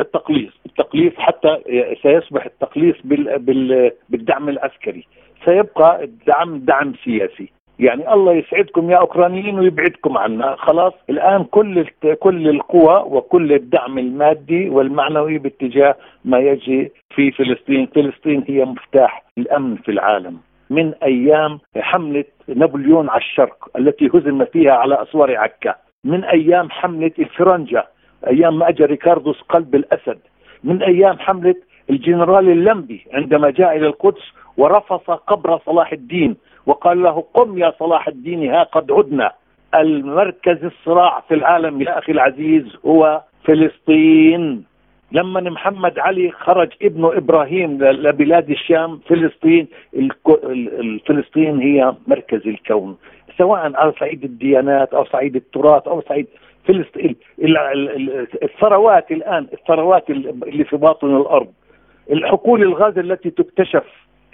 التقليص 0.00 0.52
التقليص 0.66 1.12
حتى 1.16 1.58
سيصبح 2.02 2.44
التقليص 2.44 2.96
بال 3.04 3.38
بال 3.38 3.90
بالدعم 4.08 4.48
العسكري. 4.48 5.06
سيبقى 5.44 6.04
الدعم 6.04 6.58
دعم 6.58 6.94
سياسي. 7.04 7.52
يعني 7.78 8.12
الله 8.12 8.32
يسعدكم 8.32 8.90
يا 8.90 8.96
أوكرانيين 8.96 9.58
ويبعدكم 9.58 10.18
عنا. 10.18 10.56
خلاص 10.56 10.92
الآن 11.10 11.44
كل 11.44 11.86
كل 12.20 12.48
القوى 12.48 13.04
وكل 13.06 13.52
الدعم 13.52 13.98
المادي 13.98 14.68
والمعنوي 14.68 15.38
باتجاه 15.38 15.96
ما 16.24 16.38
يجري 16.38 16.90
في 17.14 17.30
فلسطين. 17.30 17.86
فلسطين 17.86 18.44
هي 18.48 18.64
مفتاح 18.64 19.22
الأمن 19.38 19.76
في 19.76 19.90
العالم. 19.90 20.38
من 20.70 20.94
أيام 21.02 21.58
حملة 21.76 22.24
نابليون 22.48 23.08
على 23.08 23.20
الشرق 23.20 23.68
التي 23.78 24.10
هزم 24.14 24.44
فيها 24.44 24.72
على 24.72 25.02
أسوار 25.02 25.36
عكا. 25.36 25.74
من 26.04 26.24
أيام 26.24 26.70
حملة 26.70 27.12
الفرنجة 27.18 27.86
أيام 28.26 28.58
ما 28.58 28.68
اجى 28.68 28.84
ريكاردوس 28.84 29.40
قلب 29.40 29.74
الأسد. 29.74 30.18
من 30.64 30.82
أيام 30.82 31.18
حملة 31.18 31.54
الجنرال 31.90 32.48
اللمبي 32.48 33.06
عندما 33.12 33.50
جاء 33.50 33.76
إلى 33.76 33.86
القدس 33.86 34.32
ورفض 34.56 35.10
قبر 35.10 35.58
صلاح 35.66 35.92
الدين. 35.92 36.36
وقال 36.68 37.02
له 37.02 37.24
قم 37.34 37.58
يا 37.58 37.72
صلاح 37.78 38.08
الدين 38.08 38.50
ها 38.50 38.62
قد 38.62 38.92
عدنا 38.92 39.32
المركز 39.74 40.64
الصراع 40.64 41.20
في 41.28 41.34
العالم 41.34 41.82
يا 41.82 41.98
أخي 41.98 42.12
العزيز 42.12 42.76
هو 42.86 43.22
فلسطين. 43.44 44.64
لما 45.12 45.40
محمد 45.40 45.98
علي 45.98 46.30
خرج 46.30 46.68
ابنه 46.82 47.16
إبراهيم 47.16 47.84
لبلاد 47.84 48.50
الشام 48.50 48.98
فلسطين 48.98 49.68
فلسطين 51.06 51.58
هي 51.58 51.94
مركز 52.06 52.46
الكون. 52.46 52.96
سواء 53.38 53.60
على 53.76 53.92
صعيد 54.00 54.24
الديانات 54.24 54.94
أو 54.94 55.04
صعيد 55.04 55.36
التراث 55.36 55.88
أو 55.88 56.02
صعيد 56.08 56.26
فلسطين 56.64 57.16
الثروات 58.42 59.10
الآن 59.12 59.46
الثروات 59.52 60.10
اللي 60.10 60.64
في 60.64 60.76
باطن 60.76 61.16
الأرض. 61.16 61.48
الحقول 62.10 62.62
الغاز 62.62 62.98
التي 62.98 63.30
تكتشف 63.30 63.84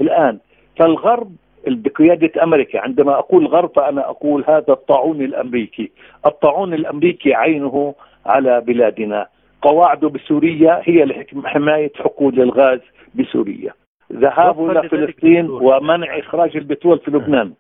الآن 0.01 0.38
فالغرب 0.79 1.33
بقيادة 1.66 2.42
أمريكا. 2.42 2.81
عندما 2.81 3.18
أقول 3.18 3.46
غرب 3.46 3.70
فأنا 3.77 4.11
أقول 4.11 4.44
هذا 4.48 4.72
الطاعون 4.72 5.22
الأمريكي. 5.22 5.90
الطاعون 6.27 6.74
الأمريكي 6.74 7.35
عينه 7.35 7.94
على 8.27 8.61
بلادنا. 8.61 9.27
قواعده 9.62 10.09
بسوريا 10.09 10.81
هي 10.85 11.05
لحماية 11.33 11.92
حقول 11.96 12.40
الغاز 12.40 12.81
بسوريا. 13.14 13.72
ذهابه 14.12 14.70
إلى 14.70 14.88
فلسطين 14.88 15.50
ومنع 15.50 16.18
إخراج 16.18 16.57
البترول 16.57 16.98
في 16.98 17.11
لبنان. 17.11 17.53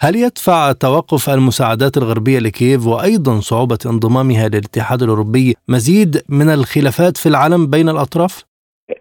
هل 0.00 0.16
يدفع 0.16 0.72
توقف 0.72 1.30
المساعدات 1.30 1.96
الغربية 1.96 2.38
لكييف 2.38 2.86
وأيضا 2.86 3.40
صعوبة 3.40 3.78
انضمامها 3.86 4.48
للاتحاد 4.48 5.02
الأوروبي 5.02 5.54
مزيد 5.68 6.16
من 6.28 6.48
الخلافات 6.48 7.16
في 7.16 7.28
العالم 7.28 7.66
بين 7.70 7.88
الأطراف؟ 7.88 8.44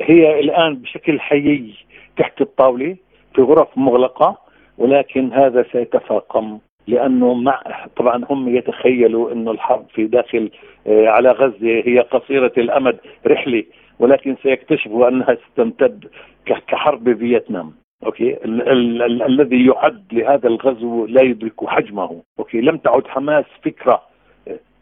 هي 0.02 0.39
الآن 0.39 0.76
بشكل 0.76 1.19
حيي 1.19 1.76
تحت 2.17 2.41
الطاولة 2.41 2.95
في 3.36 3.41
غرف 3.41 3.67
مغلقة. 3.76 4.38
ولكن 4.82 5.34
هذا 5.34 5.65
سيتفاقم 5.72 6.60
لأنه 6.88 7.34
مع 7.34 7.62
طبعا 7.98 8.26
هم 8.30 8.56
يتخيلوا 8.56 9.32
إنه 9.32 9.52
الحرب 9.52 9.86
في 9.94 10.06
داخل 10.08 10.52
آه، 10.88 11.08
على 11.08 11.30
غزة 11.32 11.82
هي 11.86 12.00
قصيرة 12.00 12.52
الأمد 12.58 12.98
رحلة 13.28 13.63
ولكن 14.00 14.36
سيكتشفوا 14.44 15.08
أنها 15.08 15.38
ستمتد 15.52 16.06
كحرب 16.46 17.17
فيتنام. 17.17 17.72
okay؟ 18.06 18.34
ال- 18.34 18.70
ال- 18.70 19.02
ال- 19.02 19.24
الذي 19.24 19.65
يعد 19.65 20.04
لهذا 20.12 20.48
الغزو 20.48 21.06
لا 21.06 21.22
يدرك 21.24 21.67
حجمه. 21.70 22.22
okay؟ 22.39 22.62
لم 22.62 22.78
تعد 22.78 23.08
حماس 23.08 23.46
فكرة 23.63 24.02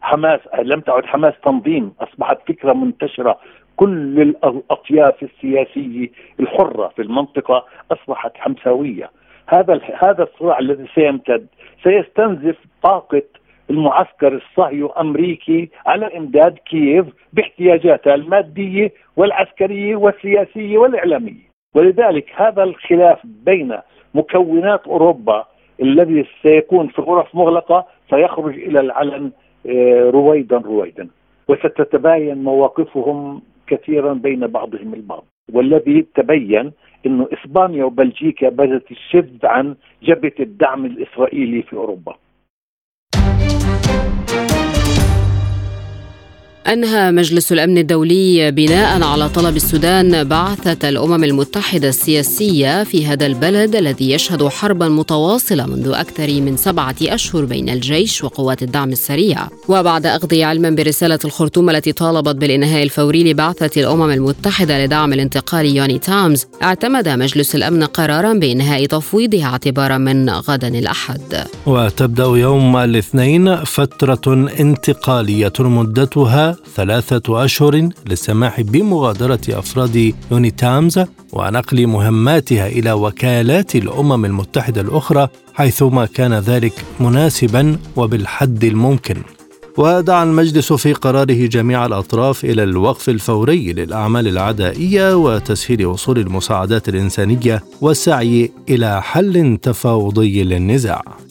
حماس 0.00 0.40
لم 0.62 0.80
تعد 0.80 1.04
حماس 1.06 1.34
تنظيم 1.44 1.92
أصبحت 2.00 2.38
فكرة 2.48 2.72
منتشرة. 2.72 3.38
كل 3.76 4.20
الأطياف 4.20 5.22
السياسية 5.22 6.08
الحرة 6.40 6.88
في 6.96 7.02
المنطقة 7.02 7.66
أصبحت 7.92 8.32
حمساوية. 8.36 9.10
هذا 9.50 9.80
هذا 9.98 10.22
الصراع 10.22 10.58
الذي 10.58 10.86
سيمتد 10.94 11.46
سيستنزف 11.82 12.56
طاقة 12.82 13.22
المعسكر 13.70 14.34
الصهيو 14.34 14.86
أمريكي 14.86 15.70
على 15.86 16.16
إمداد 16.16 16.58
كييف 16.58 17.06
باحتياجاتها 17.32 18.14
المادية 18.14 18.92
والعسكرية 19.16 19.96
والسياسية 19.96 20.78
والإعلامية. 20.78 21.50
ولذلك 21.74 22.32
هذا 22.36 22.62
الخلاف 22.62 23.18
بين 23.24 23.78
مكونات 24.14 24.86
أوروبا 24.86 25.44
الذي 25.82 26.26
سيكون 26.42 26.88
في 26.88 27.02
غرف 27.02 27.34
مغلقة 27.34 27.86
سيخرج 28.10 28.54
إلى 28.54 28.80
العلن 28.80 29.30
آه، 29.66 30.10
رويدا 30.10 30.56
رويدا. 30.58 31.08
وستتباين 31.48 32.44
مواقفهم 32.44 33.42
كثيرا 33.66 34.12
بين 34.12 34.46
بعضهم 34.46 34.94
البعض. 34.94 35.24
والذي 35.52 36.06
تبين 36.14 36.72
إنه 37.06 37.28
إسبانيا 37.32 37.84
وبلجيكا 37.84 38.48
بدأت 38.48 38.82
تشد 38.92 39.44
عن 39.44 39.74
جبهة 40.02 40.32
الدعم 40.40 40.84
الإسرائيلي 40.86 41.62
في 41.62 41.72
أوروبا. 41.76 42.14
أنهى 46.66 47.10
مجلس 47.10 47.52
الأمن 47.52 47.78
الدولي 47.78 48.50
بناء 48.50 49.02
على 49.02 49.28
طلب 49.28 49.56
السودان 49.56 50.24
بعثة 50.24 50.88
الأمم 50.88 51.24
المتحدة 51.24 51.88
السياسية 51.88 52.84
في 52.84 53.06
هذا 53.06 53.26
البلد 53.26 53.76
الذي 53.76 54.10
يشهد 54.10 54.48
حربا 54.48 54.88
متواصلة 54.88 55.66
منذ 55.66 55.92
أكثر 55.94 56.40
من 56.40 56.56
سبعة 56.56 56.94
أشهر 57.02 57.44
بين 57.44 57.68
الجيش 57.68 58.24
وقوات 58.24 58.62
الدعم 58.62 58.88
السريع. 58.88 59.48
وبعد 59.68 60.06
أخذ 60.06 60.40
علما 60.42 60.70
برسالة 60.70 61.18
الخرطوم 61.24 61.70
التي 61.70 61.92
طالبت 61.92 62.36
بالإنهاء 62.36 62.82
الفوري 62.82 63.32
لبعثة 63.32 63.80
الأمم 63.80 64.10
المتحدة 64.10 64.84
لدعم 64.84 65.12
الانتقال 65.12 65.76
يوني 65.76 65.98
تامز 65.98 66.46
اعتمد 66.62 67.08
مجلس 67.08 67.54
الأمن 67.54 67.84
قرارا 67.84 68.32
بإنهاء 68.32 68.86
تفويضها 68.86 69.46
اعتبارا 69.46 69.98
من 69.98 70.30
غدا 70.30 70.68
الأحد. 70.68 71.44
وتبدأ 71.66 72.24
يوم 72.24 72.76
الاثنين 72.76 73.64
فترة 73.64 74.50
انتقالية 74.60 75.52
مدتها 75.60 76.49
ثلاثة 76.74 77.44
أشهر 77.44 77.88
للسماح 78.08 78.60
بمغادرة 78.60 79.40
أفراد 79.48 80.14
يوني 80.30 80.50
تامز 80.50 81.00
ونقل 81.32 81.86
مهماتها 81.86 82.66
إلى 82.66 82.92
وكالات 82.92 83.76
الأمم 83.76 84.24
المتحدة 84.24 84.80
الأخرى 84.80 85.28
حيثما 85.54 86.06
كان 86.06 86.34
ذلك 86.34 86.72
مناسبا 87.00 87.76
وبالحد 87.96 88.64
الممكن. 88.64 89.16
ودعا 89.78 90.24
المجلس 90.24 90.72
في 90.72 90.92
قراره 90.92 91.46
جميع 91.46 91.86
الأطراف 91.86 92.44
إلى 92.44 92.62
الوقف 92.62 93.08
الفوري 93.08 93.72
للأعمال 93.72 94.28
العدائية 94.28 95.16
وتسهيل 95.16 95.86
وصول 95.86 96.18
المساعدات 96.18 96.88
الإنسانية 96.88 97.62
والسعي 97.80 98.52
إلى 98.68 99.02
حل 99.02 99.58
تفاوضي 99.62 100.44
للنزاع. 100.44 101.29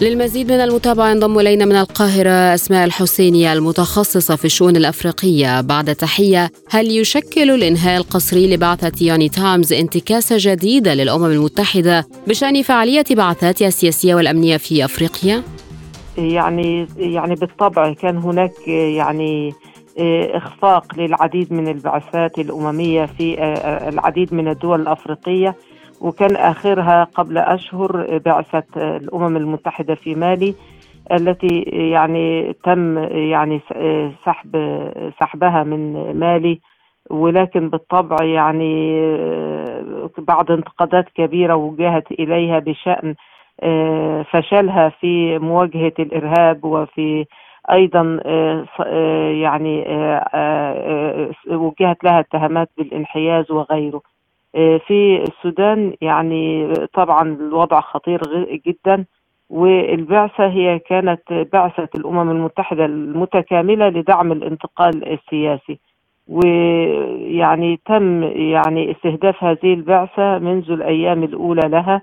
للمزيد 0.00 0.52
من 0.52 0.60
المتابعة 0.60 1.12
انضم 1.12 1.38
إلينا 1.38 1.64
من 1.64 1.76
القاهرة 1.76 2.30
أسماء 2.30 2.84
الحسيني 2.84 3.52
المتخصصة 3.52 4.36
في 4.36 4.44
الشؤون 4.44 4.76
الأفريقية 4.76 5.60
بعد 5.60 5.94
تحية 5.94 6.50
هل 6.70 6.90
يشكل 6.90 7.50
الإنهاء 7.50 7.96
القسري 7.96 8.54
لبعثة 8.54 9.06
يوني 9.06 9.28
تامز 9.28 9.72
انتكاسة 9.72 10.36
جديدة 10.38 10.94
للأمم 10.94 11.24
المتحدة 11.24 12.06
بشأن 12.26 12.62
فعالية 12.62 13.04
بعثاتها 13.10 13.68
السياسية 13.68 14.14
والأمنية 14.14 14.56
في 14.56 14.84
أفريقيا؟ 14.84 15.42
يعني 16.18 16.86
يعني 16.96 17.34
بالطبع 17.34 17.92
كان 17.92 18.16
هناك 18.16 18.68
يعني 18.68 19.54
إخفاق 20.34 20.98
للعديد 20.98 21.52
من 21.52 21.68
البعثات 21.68 22.38
الأممية 22.38 23.06
في 23.06 23.36
العديد 23.88 24.34
من 24.34 24.48
الدول 24.48 24.80
الأفريقية 24.80 25.56
وكان 26.00 26.36
آخرها 26.36 27.04
قبل 27.04 27.38
أشهر 27.38 28.18
بعثة 28.18 28.96
الأمم 28.96 29.36
المتحدة 29.36 29.94
في 29.94 30.14
مالي 30.14 30.54
التي 31.12 31.62
يعني 31.92 32.52
تم 32.64 32.98
يعني 33.12 33.60
سحب 34.24 34.56
سحبها 35.20 35.62
من 35.62 36.12
مالي 36.18 36.60
ولكن 37.10 37.68
بالطبع 37.68 38.24
يعني 38.24 39.00
بعد 40.18 40.50
انتقادات 40.50 41.08
كبيرة 41.14 41.54
وجهت 41.54 42.12
إليها 42.12 42.58
بشأن 42.58 43.14
فشلها 44.24 44.88
في 44.88 45.38
مواجهة 45.38 45.92
الإرهاب 45.98 46.64
وفي 46.64 47.26
أيضا 47.70 48.20
يعني 49.30 49.84
وجهت 51.50 52.04
لها 52.04 52.20
اتهامات 52.20 52.70
بالانحياز 52.78 53.50
وغيره. 53.50 54.02
في 54.54 55.24
السودان 55.28 55.94
يعني 56.00 56.74
طبعا 56.94 57.22
الوضع 57.22 57.80
خطير 57.80 58.20
جدا 58.66 59.04
والبعثة 59.50 60.46
هي 60.46 60.78
كانت 60.78 61.22
بعثة 61.52 61.88
الأمم 61.94 62.30
المتحدة 62.30 62.84
المتكاملة 62.84 63.88
لدعم 63.88 64.32
الانتقال 64.32 65.12
السياسي. 65.12 65.78
ويعني 66.28 67.80
تم 67.86 68.22
يعني 68.22 68.90
استهداف 68.90 69.44
هذه 69.44 69.74
البعثة 69.74 70.38
منذ 70.38 70.70
الأيام 70.70 71.22
الأولى 71.24 71.68
لها 71.68 72.02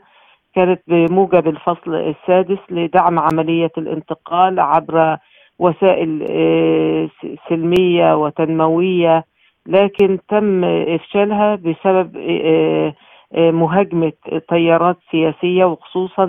كانت 0.56 0.82
بموجب 0.88 1.48
الفصل 1.48 1.96
السادس 1.96 2.58
لدعم 2.70 3.20
عملية 3.20 3.72
الانتقال 3.78 4.60
عبر 4.60 5.18
وسائل 5.60 6.26
آه، 6.30 7.10
سلمية 7.50 8.16
وتنموية 8.18 9.24
لكن 9.68 10.20
تم 10.30 10.64
إفشالها 10.64 11.56
بسبب 11.56 12.18
آه، 12.18 12.94
آه، 13.36 13.52
مهاجمة 13.52 14.12
تيارات 14.50 14.98
سياسية 15.12 15.66
وخصوصا 15.66 16.24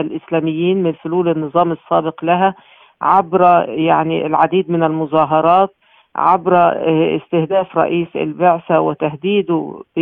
الإسلاميين 0.00 0.82
من 0.82 0.92
فلول 0.92 1.28
النظام 1.28 1.72
السابق 1.72 2.24
لها 2.24 2.54
عبر 3.02 3.64
يعني 3.68 4.26
العديد 4.26 4.70
من 4.70 4.82
المظاهرات 4.82 5.74
عبر 6.16 6.54
استهداف 7.16 7.76
رئيس 7.76 8.08
البعثة 8.16 8.80
وتهديده 8.80 9.82
ب 9.96 10.00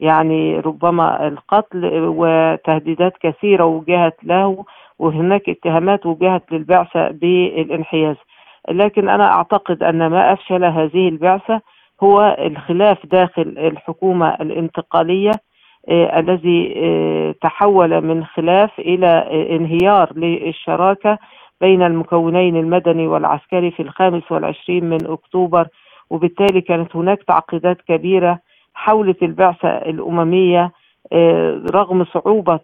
يعني 0.00 0.60
ربما 0.60 1.28
القتل 1.28 1.90
وتهديدات 2.16 3.12
كثيرة 3.20 3.64
وجهت 3.64 4.16
له 4.24 4.64
وهناك 4.98 5.48
اتهامات 5.48 6.06
وجهت 6.06 6.52
للبعثة 6.52 7.10
بالانحياز. 7.10 8.16
لكن 8.70 9.08
أنا 9.08 9.32
أعتقد 9.32 9.82
أن 9.82 10.06
ما 10.06 10.32
أفشل 10.32 10.64
هذه 10.64 11.08
البعثة 11.08 11.60
هو 12.02 12.36
الخلاف 12.38 13.06
داخل 13.06 13.42
الحكومة 13.58 14.34
الانتقالية 14.34 15.30
آه 15.88 16.18
الذي 16.18 16.74
آه 16.76 17.34
تحول 17.42 18.00
من 18.00 18.24
خلاف 18.24 18.78
إلى 18.78 19.06
آه 19.06 19.56
انهيار 19.56 20.12
للشراكة 20.16 21.18
بين 21.60 21.82
المكونين 21.82 22.56
المدني 22.56 23.06
والعسكري 23.06 23.70
في 23.70 23.82
الخامس 23.82 24.32
والعشرين 24.32 24.84
من 24.84 25.06
أكتوبر. 25.06 25.66
وبالتالي 26.10 26.60
كانت 26.60 26.96
هناك 26.96 27.22
تعقيدات 27.22 27.76
كبيرة 27.88 28.38
حولت 28.74 29.22
البعثة 29.22 29.68
الأممية 29.68 30.72
رغم 31.74 32.04
صعوبة 32.04 32.60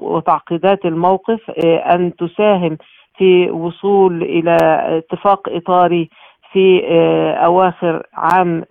وتعقيدات 0.00 0.84
الموقف 0.84 1.50
أن 1.64 2.12
تساهم 2.16 2.78
في 3.18 3.50
وصول 3.50 4.22
إلى 4.22 4.56
اتفاق 4.98 5.48
إطاري 5.48 6.10
في 6.52 6.82
آه، 6.88 7.32
أواخر 7.34 8.02
عام 8.14 8.64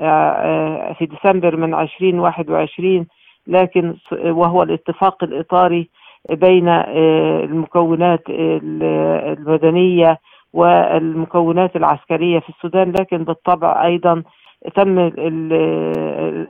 في 0.98 1.06
ديسمبر 1.06 1.56
من 1.56 1.74
2021 1.74 3.08
لكن 3.48 3.96
وهو 4.12 4.64
الاتفاق 4.64 5.24
الإطاري 5.24 5.90
بين 6.30 6.70
المكونات 6.70 8.24
المدنية 8.30 10.20
والمكونات 10.54 11.76
العسكرية 11.76 12.40
في 12.40 12.50
السودان 12.50 12.92
لكن 12.92 13.24
بالطبع 13.24 13.86
أيضا 13.86 14.24
تم 14.76 15.00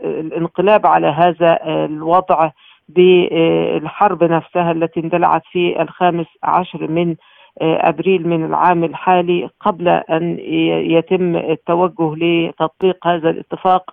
الانقلاب 0.04 0.86
على 0.86 1.08
هذا 1.08 1.60
الوضع 1.66 2.50
بالحرب 2.90 4.24
نفسها 4.24 4.72
التي 4.72 5.00
اندلعت 5.00 5.42
في 5.52 5.82
الخامس 5.82 6.26
عشر 6.44 6.88
من 6.88 7.16
أبريل 7.62 8.28
من 8.28 8.46
العام 8.46 8.84
الحالي 8.84 9.50
قبل 9.62 9.88
أن 9.88 10.38
يتم 10.92 11.36
التوجه 11.36 12.16
لتطبيق 12.16 13.08
هذا 13.08 13.30
الاتفاق 13.30 13.84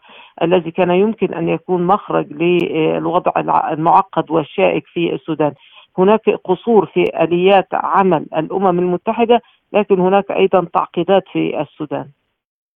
الذي 0.43 0.71
كان 0.71 0.91
يمكن 0.91 1.35
أن 1.35 1.49
يكون 1.49 1.87
مخرج 1.87 2.33
للوضع 2.33 3.33
المعقد 3.73 4.31
والشائك 4.31 4.85
في 4.87 5.15
السودان. 5.15 5.53
هناك 5.99 6.31
قصور 6.45 6.87
في 6.87 7.25
آليات 7.25 7.69
عمل 7.73 8.27
الأمم 8.37 8.79
المتحدة 8.79 9.41
لكن 9.73 10.01
هناك 10.01 10.31
أيضا 10.31 10.67
تعقيدات 10.75 11.23
في 11.33 11.61
السودان. 11.61 12.09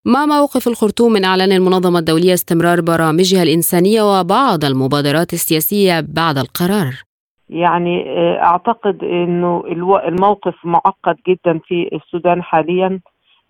ما 0.05 0.27
موقف 0.27 0.69
الخرطوم 0.69 1.13
من 1.13 1.25
إعلان 1.25 1.53
المنظمة 1.53 1.99
الدولية 1.99 2.35
استمرار 2.35 2.81
برامجها 2.81 3.43
الإنسانية 3.43 4.03
وبعض 4.03 4.65
المبادرات 4.65 5.33
السياسية 5.33 6.01
بعد 6.01 6.39
القرار؟ 6.39 7.08
يعني 7.51 8.05
آه، 8.09 8.43
أعتقد 8.45 9.05
أنه 9.05 9.65
الموقف 10.09 10.55
معقد 10.65 11.17
جدا 11.29 11.59
في 11.59 11.89
السودان 11.93 12.43
حاليا. 12.43 13.01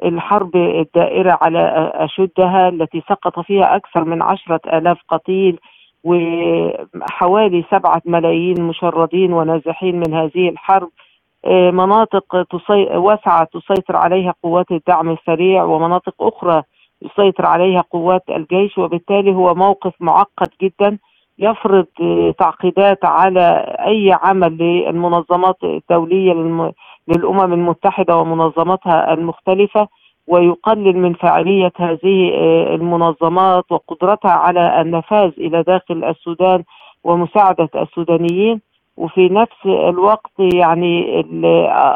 الحرب 0.05 0.57
الدائرة 0.57 1.39
على 1.43 1.93
أشدها 1.95 2.69
التي 2.69 3.03
سقط 3.09 3.41
فيها 3.41 3.77
أكثر 3.77 4.05
من 4.05 4.23
عشرة 4.23 4.61
آلاف 4.67 4.99
قتيل 5.09 5.59
وحوالي 6.05 7.65
سبعة 7.71 8.03
ملايين 8.05 8.63
مشردين 8.63 9.33
ونازحين 9.33 9.97
من 9.97 10.15
هذه 10.15 10.49
الحرب. 10.49 10.89
آه، 11.45 11.71
مناطق 11.71 12.43
تصي... 12.43 12.97
واسعة 12.97 13.45
تسيطر 13.45 13.97
عليها 13.97 14.35
قوات 14.43 14.71
الدعم 14.71 15.11
السريع 15.11 15.65
ومناطق 15.65 16.15
أخرى 16.21 16.63
يسيطر 17.03 17.47
عليها 17.47 17.81
قوات 17.91 18.23
الجيش 18.31 18.79
وبالتالي 18.79 19.35
هو 19.35 19.55
موقف 19.55 19.93
معقد 20.01 20.49
جدا. 20.63 20.99
يفرض 21.39 21.87
تعقيدات 22.39 23.05
على 23.05 23.77
أي 23.87 24.13
عمل 24.23 24.59
للمنظمات 24.59 25.57
الدولية 25.65 26.33
للم... 26.33 26.73
للأمم 27.09 27.53
المتحدة 27.53 28.17
ومنظماتها 28.17 29.13
المختلفة 29.13 29.89
ويقلل 30.27 30.97
من 30.97 31.15
فاعلية 31.15 31.73
هذه 31.77 32.31
آه، 32.35 32.75
المنظمات 32.75 33.73
وقدرتها 33.73 34.31
على 34.31 34.81
النفاذ 34.81 35.33
إلى 35.39 35.63
داخل 35.63 36.05
السودان 36.05 36.65
ومساعدة 37.05 37.69
السودانيين. 37.77 38.61
وفي 38.97 39.29
نفس 39.29 39.67
الوقت 39.67 40.33
يعني 40.39 41.25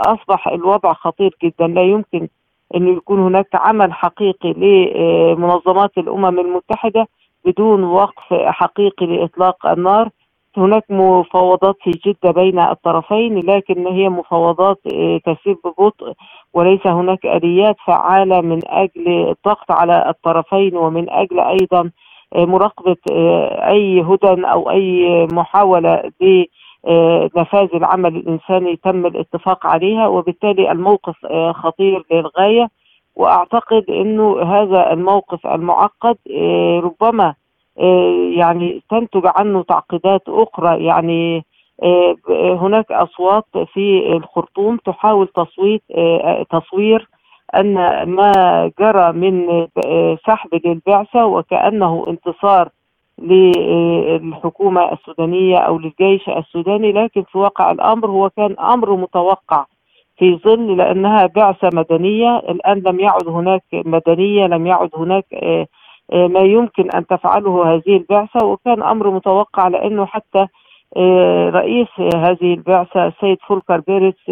أصبح 0.06 0.48
الوضع 0.48 0.92
خطير 0.92 1.36
جدا. 1.42 1.66
لا 1.66 1.82
يمكن 1.82 2.28
انه 2.74 2.96
يكون 2.96 3.20
هناك 3.20 3.48
عمل 3.54 3.92
حقيقي 3.92 4.52
لمنظمات 4.52 5.98
الأمم 5.98 6.38
المتحدة. 6.38 7.06
بدون 7.44 7.84
وقف 7.84 8.34
حقيقي 8.34 9.06
لإطلاق 9.06 9.66
النار. 9.66 10.08
هناك 10.56 10.84
مفاوضات 10.90 11.76
في 11.82 11.90
جدة 11.90 12.30
بين 12.30 12.58
الطرفين 12.58 13.38
لكن 13.38 13.86
هي 13.86 14.08
مفاوضات 14.08 14.78
آه، 14.94 15.18
تسير 15.18 15.56
ببطء 15.64 16.12
وليس 16.54 16.86
هناك 16.86 17.26
آليات 17.26 17.76
فعالة 17.86 18.40
من 18.40 18.58
أجل 18.66 19.08
الضغط 19.08 19.70
على 19.70 20.04
الطرفين 20.08 20.76
ومن 20.76 21.10
أجل 21.10 21.40
أيضا 21.40 21.90
آه، 22.34 22.44
مراقبة 22.44 22.96
آه، 23.12 23.68
أي 23.70 24.00
هدن 24.02 24.44
أو 24.44 24.70
أي 24.70 25.26
محاولة 25.32 26.02
ب 26.20 26.44
آه، 26.86 27.30
نفاذ 27.36 27.68
العمل 27.74 28.16
الإنساني 28.16 28.76
تم 28.76 29.06
الاتفاق 29.06 29.66
عليها. 29.66 30.06
وبالتالي 30.06 30.72
الموقف 30.72 31.16
خطير 31.52 32.04
للغاية. 32.12 32.68
وأعتقد 33.16 33.84
أنه 33.90 34.42
هذا 34.42 34.92
الموقف 34.92 35.46
المعقد 35.46 36.16
آه، 36.30 36.80
ربما 36.84 37.34
يعني 38.36 38.82
تنتج 38.90 39.22
عنه 39.24 39.62
تعقيدات 39.62 40.22
أخرى. 40.28 40.84
يعني 40.84 41.44
هناك 42.60 42.92
أصوات 42.92 43.44
في 43.74 44.12
الخرطوم 44.16 44.76
تحاول 44.76 45.28
تصويت 45.28 45.82
تصوير 46.50 47.08
أن 47.54 47.74
ما 48.02 48.32
جرى 48.80 49.12
من 49.12 49.66
سحب 50.26 50.48
للبعثة 50.64 51.26
وكأنه 51.26 52.04
انتصار 52.08 52.68
للحكومة 53.18 54.92
السودانية 54.92 55.56
أو 55.56 55.78
للجيش 55.78 56.28
السوداني 56.28 56.92
لكن 56.92 57.22
في 57.22 57.38
واقع 57.38 57.70
الأمر 57.70 58.10
هو 58.10 58.30
كان 58.30 58.56
أمر 58.60 58.96
متوقع. 58.96 59.64
في 60.18 60.36
ظل 60.44 60.76
لأنها 60.76 61.26
بعثة 61.26 61.70
مدنية 61.74 62.36
الآن 62.36 62.82
لم 62.86 63.00
يعد 63.00 63.28
هناك 63.28 63.62
مدنية 63.72 64.46
لم 64.46 64.66
يعد 64.66 64.90
هناك 64.94 65.24
آه، 65.34 65.66
آه، 66.12 66.26
ما 66.26 66.40
يمكن 66.40 66.90
أن 66.90 67.06
تفعله 67.06 67.74
هذه 67.74 67.96
البعثة. 67.96 68.46
وكان 68.46 68.82
أمر 68.82 69.10
متوقع 69.10 69.68
لأنه 69.68 70.06
حتى 70.06 70.46
آه، 70.96 71.50
رئيس 71.50 71.88
هذه 72.14 72.54
البعثة 72.54 73.06
السيد 73.06 73.38
فولكر 73.48 73.80
بيرتس 73.80 74.30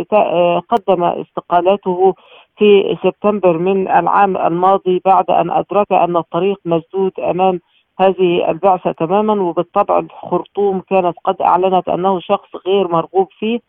قدم 0.69 1.05
استقالته 1.05 2.15
في 2.59 2.97
سبتمبر 3.03 3.59
من 3.59 3.89
العام 3.89 4.37
الماضي 4.37 5.01
بعد 5.05 5.31
أن 5.31 5.51
أدرك 5.51 5.93
أن 5.93 6.17
الطريق 6.17 6.61
مسدود 6.65 7.13
أمام 7.21 7.61
هذه 8.01 8.51
البعثة 8.51 8.93
تماما. 8.93 9.43
وبالطبع 9.43 9.99
الخرطوم 9.99 10.81
كانت 10.81 11.17
قد 11.25 11.43
أعلنت 11.43 11.89
أنه 11.89 12.21
شخص 12.21 12.49
غير 12.67 12.89
مرغوب 12.89 13.29
فيه. 13.39 13.61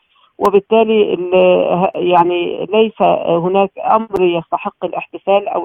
وبالتالي 0.48 1.18
يعني 1.96 2.66
ليس 2.66 3.02
هناك 3.28 3.72
أمر 3.92 4.22
يستحق 4.22 4.86
الاحتفال 4.86 5.48
أو 5.48 5.64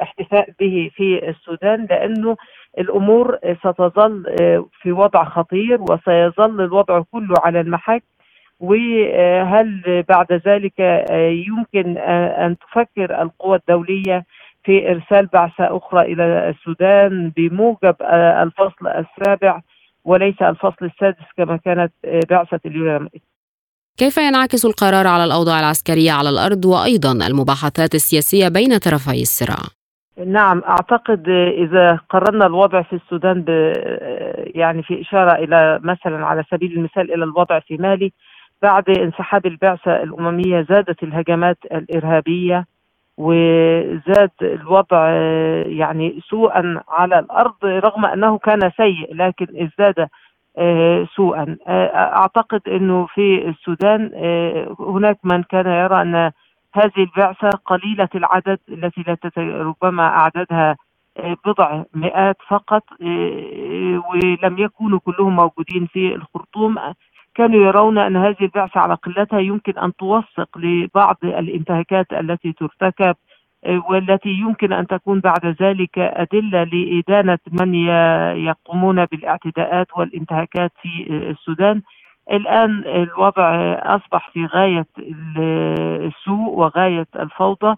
الاحتفاء 0.00 0.48
به 0.60 0.90
في 0.94 1.28
السودان 1.28 1.86
لأنه 1.90 2.36
الأمور 2.78 3.38
ستظل 3.64 4.24
في 4.82 4.92
وضع 4.92 5.24
خطير 5.24 5.80
وسيظل 5.82 6.60
الوضع 6.60 7.02
كله 7.12 7.34
على 7.44 7.60
المحك 7.60 8.02
وهل 8.60 10.04
بعد 10.08 10.32
ذلك 10.32 10.80
يمكن 11.48 11.98
أن 11.98 12.56
تفكر 12.58 13.22
القوى 13.22 13.56
الدولية 13.56 14.24
في 14.64 14.90
إرسال 14.90 15.26
بعثة 15.26 15.76
أخرى 15.76 16.12
إلى 16.12 16.48
السودان 16.48 17.32
بموجب 17.36 17.96
آه، 18.02 18.42
الفصل 18.42 18.86
السابع 18.86 19.60
وليس 20.04 20.42
الفصل 20.42 20.84
السادس 20.84 21.24
كما 21.36 21.56
كانت 21.56 21.92
آه، 22.04 22.20
بعثة 22.30 22.60
اليونان؟ 22.66 23.08
كيف 23.98 24.16
ينعكس 24.16 24.64
القرار 24.66 25.06
على 25.06 25.24
الأوضاع 25.24 25.60
العسكرية 25.60 26.12
على 26.12 26.30
الأرض 26.30 26.64
وأيضا 26.64 27.12
المباحثات 27.26 27.94
السياسية 27.94 28.48
بين 28.48 28.78
طرفي 28.78 29.22
الصراع؟ 29.22 29.64
نعم 30.26 30.62
أعتقد 30.68 31.28
إذا 31.58 32.00
قارنا 32.10 32.46
الوضع 32.46 32.82
في 32.82 32.92
السودان 32.92 33.42
ب 33.42 33.48
يعني 34.54 34.82
في 34.82 35.00
إشارة 35.00 35.32
إلى 35.32 35.80
مثلا 35.82 36.26
على 36.26 36.44
سبيل 36.50 36.72
المثال 36.72 37.14
إلى 37.14 37.24
الوضع 37.24 37.58
في 37.58 37.76
مالي 37.76 38.12
بعد 38.62 38.90
انسحاب 38.90 39.46
البعثة 39.46 40.02
الأممية 40.02 40.66
زادت 40.70 41.02
الهجمات 41.02 41.58
الإرهابية 41.72 42.66
وزاد 43.18 44.30
الوضع 44.42 45.10
يعني 45.66 46.20
سوءا 46.30 46.82
على 46.88 47.18
الأرض 47.18 47.54
رغم 47.64 48.04
أنه 48.04 48.38
كان 48.38 48.70
سيء 48.76 49.14
لكن 49.14 49.46
ازداد 49.62 50.08
سوءا. 51.16 51.56
أعتقد 51.68 52.60
إنه 52.68 53.06
في 53.06 53.48
السودان 53.48 54.10
هناك 54.80 55.18
من 55.24 55.42
كان 55.42 55.66
يرى 55.66 56.02
أن 56.02 56.30
هذه 56.74 56.92
البعثة 56.98 57.50
قليلة 57.66 58.08
العدد 58.14 58.58
التي 58.68 59.04
لا 59.06 59.16
ربما 59.36 60.02
أعدادها 60.02 60.76
آه، 61.16 61.36
بضع 61.46 61.82
مئات 61.94 62.36
فقط 62.48 62.82
آه، 63.02 64.02
ولم 64.10 64.58
يكونوا 64.58 64.98
كلهم 64.98 65.36
موجودين 65.36 65.86
في 65.86 66.14
الخرطوم. 66.14 66.78
كانوا 67.34 67.66
يرون 67.66 67.98
أن 67.98 68.16
هذه 68.16 68.36
البعثة 68.40 68.80
على 68.80 68.94
قلتها 68.94 69.40
يمكن 69.40 69.78
أن 69.78 69.96
توثق 69.96 70.58
لبعض 70.58 71.16
الانتهاكات 71.24 72.12
التي 72.12 72.52
ترتكب 72.52 73.04
آه، 73.04 73.16
والتي 73.66 74.28
يمكن 74.28 74.72
أن 74.72 74.86
تكون 74.86 75.20
بعد 75.20 75.46
ذلك 75.46 75.98
أدلة 75.98 76.64
لإدانة 76.64 77.38
من 77.60 77.74
يقومون 78.44 79.04
بالاعتداءات 79.04 79.86
والانتهاكات 79.96 80.72
في 80.82 81.06
السودان. 81.10 81.82
الآن 82.32 82.84
الوضع 82.86 83.72
أصبح 83.72 84.30
في 84.30 84.46
غاية 84.46 84.86
السوء 84.98 86.50
وغاية 86.50 87.06
الفوضى 87.16 87.76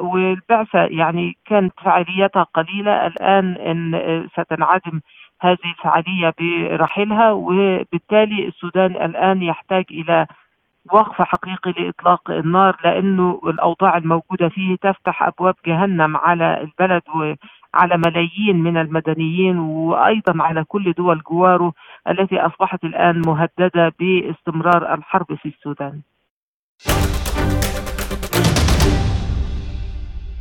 والبعثة 0.00 0.84
يعني 0.84 1.36
كانت 1.46 1.72
فعاليتها 1.84 2.42
قليلة. 2.42 3.06
الآن 3.06 3.54
إن 3.54 4.28
ستنعدم 4.32 5.00
هذه 5.40 5.58
الفعالية 5.64 6.34
برحيلها 6.40 7.32
وبالتالي 7.32 8.48
السودان 8.48 8.90
الآن 8.90 9.42
يحتاج 9.42 9.84
إلى 9.90 10.26
وقف 10.92 11.22
حقيقي 11.22 11.72
لإطلاق 11.72 12.30
النار 12.30 12.76
لأنه 12.84 13.40
الأوضاع 13.46 13.96
الموجودة 13.96 14.48
فيه 14.48 14.76
تفتح 14.76 15.22
أبواب 15.22 15.54
جهنم 15.66 16.16
على 16.16 16.60
البلد 16.60 17.02
على 17.74 17.96
ملايين 17.96 18.56
من 18.56 18.76
المدنيين 18.76 19.58
وأيضا 19.58 20.42
على 20.42 20.64
كل 20.64 20.92
دول 20.92 21.22
جواره 21.30 21.72
التي 22.08 22.40
أصبحت 22.40 22.84
الآن 22.84 23.22
مهددة 23.26 23.92
باستمرار 24.00 24.94
الحرب 24.94 25.34
في 25.34 25.48
السودان. 25.48 26.00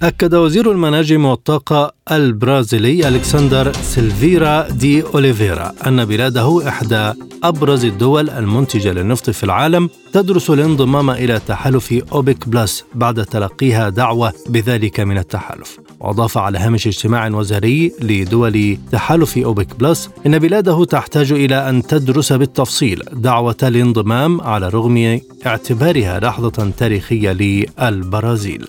أكد 0.03 0.35
وزير 0.35 0.71
المناجم 0.71 1.25
والطاقة 1.25 1.91
البرازيلي 2.11 3.07
ألكسندر 3.07 3.73
سيلفيرا 3.73 4.69
دي 4.69 5.03
أوليفيرا 5.03 5.73
أن 5.87 6.05
بلاده 6.05 6.67
إحدى 6.67 7.13
أبرز 7.43 7.85
الدول 7.85 8.29
المنتجة 8.29 8.91
للنفط 8.91 9.29
في 9.29 9.43
العالم 9.43 9.89
تدرس 10.13 10.49
الانضمام 10.49 11.09
إلى 11.09 11.41
تحالف 11.47 12.03
أوبك 12.13 12.49
بلس 12.49 12.85
بعد 12.95 13.25
تلقيها 13.25 13.89
دعوة 13.89 14.33
بذلك 14.49 14.99
من 14.99 15.17
التحالف. 15.17 15.79
وأضاف 15.99 16.37
على 16.37 16.57
هامش 16.57 16.87
اجتماع 16.87 17.27
وزاري 17.27 17.91
لدول 18.01 18.77
تحالف 18.91 19.37
أوبك 19.37 19.79
بلس 19.79 20.09
إن 20.25 20.39
بلاده 20.39 20.85
تحتاج 20.85 21.31
إلى 21.31 21.69
أن 21.69 21.83
تدرس 21.83 22.33
بالتفصيل 22.33 23.03
دعوة 23.13 23.57
الانضمام 23.63 24.41
على 24.41 24.69
رغم 24.69 25.19
اعتبارها 25.45 26.19
لحظة 26.19 26.71
تاريخية 26.77 27.31
للبرازيل. 27.31 28.67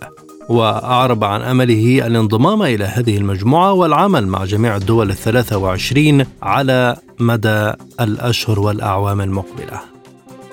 وأعرب 0.49 1.25
عن 1.25 1.43
أمله 1.43 2.07
الانضمام 2.07 2.63
إلى 2.63 2.85
هذه 2.85 3.17
المجموعة 3.17 3.73
والعمل 3.73 4.27
مع 4.27 4.45
جميع 4.45 4.77
الدول 4.77 5.11
الثلاثة 5.11 5.59
وعشرين 5.59 6.27
على 6.43 6.97
مدى 7.21 7.73
الأشهر 8.01 8.61
والأعوام 8.61 9.21
المقبلة. 9.21 9.81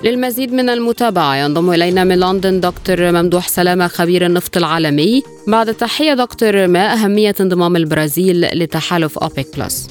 للمزيد 0.04 0.52
من 0.52 0.68
المتابعة 0.68 1.36
ينضم 1.36 1.70
إلينا 1.70 2.04
من 2.04 2.20
لندن 2.20 2.60
دكتور 2.60 3.12
ممدوح 3.12 3.48
سلامة 3.48 3.86
خبير 3.86 4.26
النفط 4.26 4.56
العالمي. 4.56 5.22
بعد 5.48 5.74
تحية 5.74 6.14
دكتور 6.14 6.66
ما 6.66 6.92
أهمية 6.92 7.34
انضمام 7.40 7.76
البرازيل 7.76 8.40
لتحالف 8.40 9.18
أوبيك 9.18 9.46
بلس؟ 9.58 9.88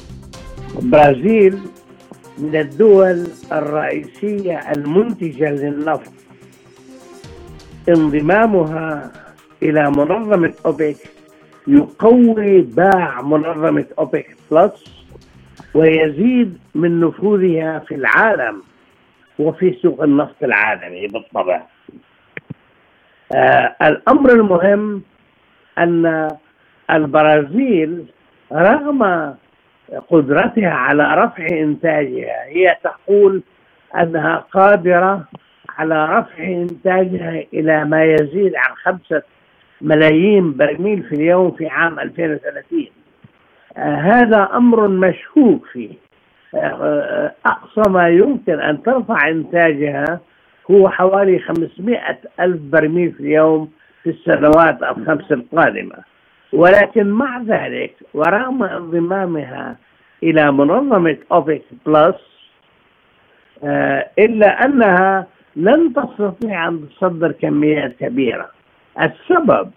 البرازيل 0.81 1.59
من 2.37 2.55
الدول 2.55 3.27
الرئيسية 3.51 4.71
المنتجة 4.75 5.49
للنفط. 5.49 6.11
انضمامها 7.89 9.11
إلى 9.69 9.83
منظمة 9.89 10.53
أوبك 10.65 10.95
يقوي 11.67 12.61
باع 12.61 13.21
منظمة 13.21 13.85
أوبك 13.99 14.35
بلس 14.51 15.05
ويزيد 15.73 16.57
من 16.75 16.99
نفوذها 16.99 17.79
في 17.79 17.95
العالم 17.95 18.61
وفي 19.39 19.73
سوق 19.81 20.03
النفط 20.03 20.43
العالمي 20.43 21.07
بالطبع. 21.07 21.61
آه 23.35 23.75
الأمر 23.81 24.31
المهم 24.31 25.01
أن 25.77 26.31
البرازيل 26.91 28.05
رغم 28.51 29.33
قدرتها 30.09 30.69
على 30.69 31.03
رفع 31.23 31.47
إنتاجها 31.47 32.43
هي 32.45 32.77
تقول 32.83 33.41
أنها 33.99 34.35
قادرة 34.51 35.23
على 35.77 36.05
رفع 36.05 36.43
إنتاجها 36.43 37.43
إلى 37.53 37.85
ما 37.85 38.03
يزيد 38.05 38.53
عن 38.55 38.75
خمسة 38.83 39.21
ملايين 39.81 40.53
برميل 40.57 41.03
في 41.03 41.15
اليوم 41.15 41.51
في 41.51 41.67
عام 41.67 41.99
2030 41.99 42.85
آه 43.77 43.95
هذا 43.95 44.49
أمر 44.53 44.87
مشكوك 44.87 45.65
فيه. 45.65 45.89
آه 46.55 47.31
أقصى 47.45 47.89
ما 47.89 48.09
يمكن 48.09 48.59
أن 48.59 48.83
ترفع 48.83 49.29
إنتاجها 49.29 50.19
هو 50.71 50.89
حوالي 50.89 51.39
500 51.39 52.17
ألف 52.39 52.61
برميل 52.61 53.11
في 53.11 53.19
اليوم 53.19 53.71
في 54.03 54.09
السنوات 54.09 54.83
الخمس 54.83 55.31
القادمة. 55.31 55.95
ولكن 56.53 57.07
مع 57.09 57.41
ذلك 57.41 57.93
ورغم 58.13 58.63
انضمامها 58.63 59.75
إلى 60.23 60.51
منظمة 60.51 61.17
أوبك 61.31 61.61
بلس 61.85 62.15
آه 63.63 64.09
إلا 64.19 64.65
أنها 64.65 65.27
لن 65.55 65.93
تستطيع 65.93 66.67
أن 66.67 66.85
تصدر 66.89 67.31
كميات 67.31 67.95
كبيرة. 67.99 68.54
السبب 69.01 69.71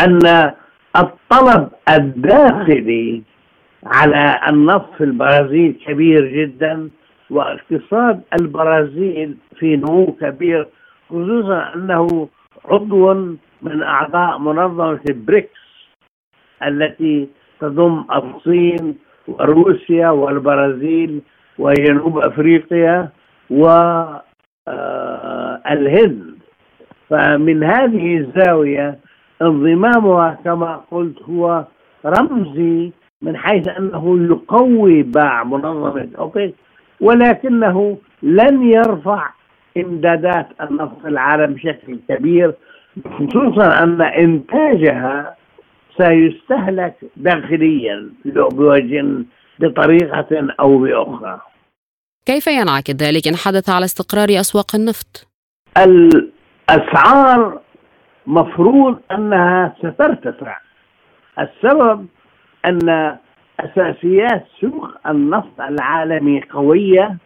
أن 0.00 0.52
الطلب 0.96 1.68
الداخلي 1.88 3.22
على 3.86 4.40
النفط 4.48 4.94
في 4.98 5.04
البرازيل 5.04 5.72
كبير 5.86 6.26
جدا 6.26 6.90
واقتصاد 7.30 8.22
البرازيل 8.40 9.36
في 9.58 9.76
نمو 9.76 10.06
كبير 10.20 10.66
خصوصا 11.10 11.74
أنه 11.74 12.28
عضو 12.64 13.14
من 13.62 13.82
أعضاء 13.82 14.38
منظمة 14.38 15.00
بريكس 15.08 15.60
التي 16.62 17.28
تضم 17.60 18.04
الصين 18.14 18.98
وروسيا 19.28 20.08
والبرازيل 20.08 21.20
وجنوب 21.58 22.18
أفريقيا 22.18 23.08
والهند 25.66 26.33
فمن 27.14 27.64
هذه 27.64 28.16
الزاوية 28.16 28.98
انضمامها 29.42 30.38
كما 30.44 30.84
قلت 30.90 31.22
هو 31.22 31.64
رمزي 32.06 32.92
من 33.22 33.36
حيث 33.36 33.68
أنه 33.68 34.26
يقوي 34.30 35.02
باع 35.02 35.44
منظمة 35.44 36.08
أوبك 36.18 36.54
ولكنه 37.00 37.98
لن 38.22 38.62
يرفع 38.62 39.30
إمدادات 39.76 40.48
النفط 40.60 41.06
العالم 41.06 41.54
بشكل 41.54 41.98
كبير 42.08 42.54
خصوصا 43.04 43.82
أن 43.82 44.02
إنتاجها 44.02 45.36
سيستهلك 45.98 46.94
داخليا 47.16 48.10
بوجه 48.24 49.04
بطريقة 49.58 50.54
أو 50.60 50.78
بأخرى 50.78 51.40
كيف 52.26 52.46
ينعكس 52.46 52.94
ذلك 52.94 53.28
إن 53.28 53.36
حدث 53.36 53.68
على 53.68 53.84
استقرار 53.84 54.28
أسواق 54.30 54.74
النفط؟ 54.74 55.28
الأسعار 56.70 57.60
مفروض 58.26 59.00
أنها 59.12 59.74
سترتفع 59.78 60.56
السبب 61.38 62.06
أن 62.64 63.16
أساسيات 63.60 64.46
سوق 64.60 64.90
النفط 65.06 65.60
العالمي 65.60 66.40
قوية 66.50 67.16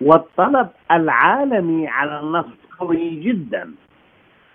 والطلب 0.00 0.68
العالمي 0.92 1.88
على 1.88 2.20
النفط 2.20 2.58
قوي 2.78 3.10
جدا. 3.20 3.74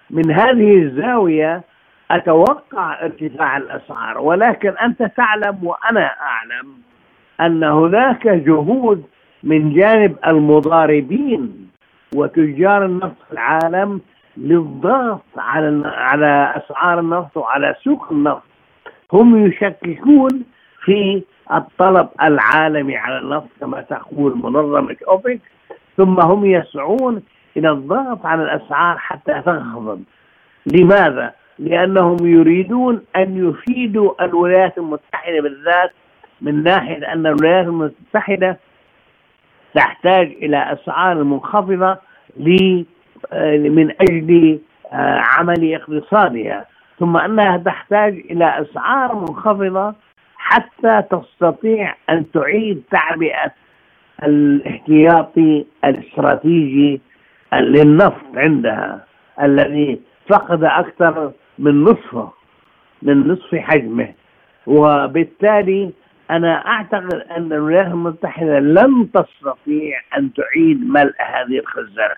من 0.09 0.31
هذه 0.31 0.81
الزاوية 0.81 1.63
أتوقع 2.11 3.01
ارتفاع 3.05 3.57
الأسعار 3.57 4.17
ولكن 4.19 4.69
أنت 4.69 5.03
تعلم 5.17 5.57
وأنا 5.63 6.11
أعلم 6.21 6.67
أن 7.41 7.63
هناك 7.63 8.27
جهود 8.27 9.03
من 9.43 9.73
جانب 9.73 10.15
المضاربين 10.27 11.69
وتجار 12.15 12.85
النفط 12.85 13.15
في 13.27 13.33
العالم 13.33 14.01
للضغط 14.37 15.21
على 15.37 15.87
على 15.87 16.53
أسعار 16.55 16.99
النفط 16.99 17.37
وعلى 17.37 17.75
سوق 17.83 18.07
النفط 18.11 18.43
هم 19.13 19.45
يشككون 19.45 20.43
في 20.83 21.23
الطلب 21.53 22.09
العالمي 22.23 22.97
على 22.97 23.17
النفط 23.17 23.47
كما 23.59 23.81
تقول 23.81 24.37
منظمة 24.37 24.95
أوبك 25.07 25.39
ثم 25.97 26.19
هم 26.19 26.45
يسعون 26.45 27.23
إلى 27.57 27.69
الضغط 27.71 28.25
على 28.25 28.43
الأسعار 28.43 28.97
حتى 28.97 29.41
تنخفض 29.41 30.03
لماذا؟ 30.65 31.33
لأنهم 31.59 32.17
يريدون 32.21 33.01
أن 33.15 33.49
يفيدوا 33.49 34.25
الولايات 34.25 34.77
المتحدة 34.77 35.41
بالذات 35.41 35.91
من 36.41 36.63
ناحية 36.63 37.13
أن 37.13 37.27
الولايات 37.27 37.65
المتحدة 37.65 38.57
تحتاج 39.75 40.27
إلى 40.27 40.73
أسعار 40.73 41.23
منخفضة 41.23 41.97
من 43.57 43.91
أجل 44.01 44.59
آه، 44.93 45.19
عمل 45.19 45.73
اقتصادها 45.73 46.65
ثم 46.99 47.17
أنها 47.17 47.57
تحتاج 47.57 48.13
إلى 48.13 48.61
أسعار 48.61 49.15
منخفضة 49.15 49.95
حتى 50.37 51.03
تستطيع 51.11 51.95
أن 52.09 52.31
تعيد 52.31 52.83
تعبئة 52.91 53.51
الاحتياطي 54.23 55.65
الاستراتيجي 55.85 57.01
للنفط 57.53 58.25
عندها 58.35 59.05
الذي 59.41 59.99
فقد 60.29 60.63
أكثر 60.63 61.31
من 61.59 61.83
نصفه 61.83 62.31
من 63.01 63.27
نصف 63.27 63.55
حجمه 63.55 64.13
وبالتالي 64.67 65.91
أنا 66.31 66.67
أعتقد 66.67 67.13
أن 67.13 67.53
الولايات 67.53 67.87
المتحدة 67.87 68.59
لن 68.59 69.11
تستطيع 69.13 70.01
أن 70.17 70.33
تعيد 70.33 70.89
ملء 70.89 71.13
هذه 71.19 71.59
الخزانه. 71.59 72.15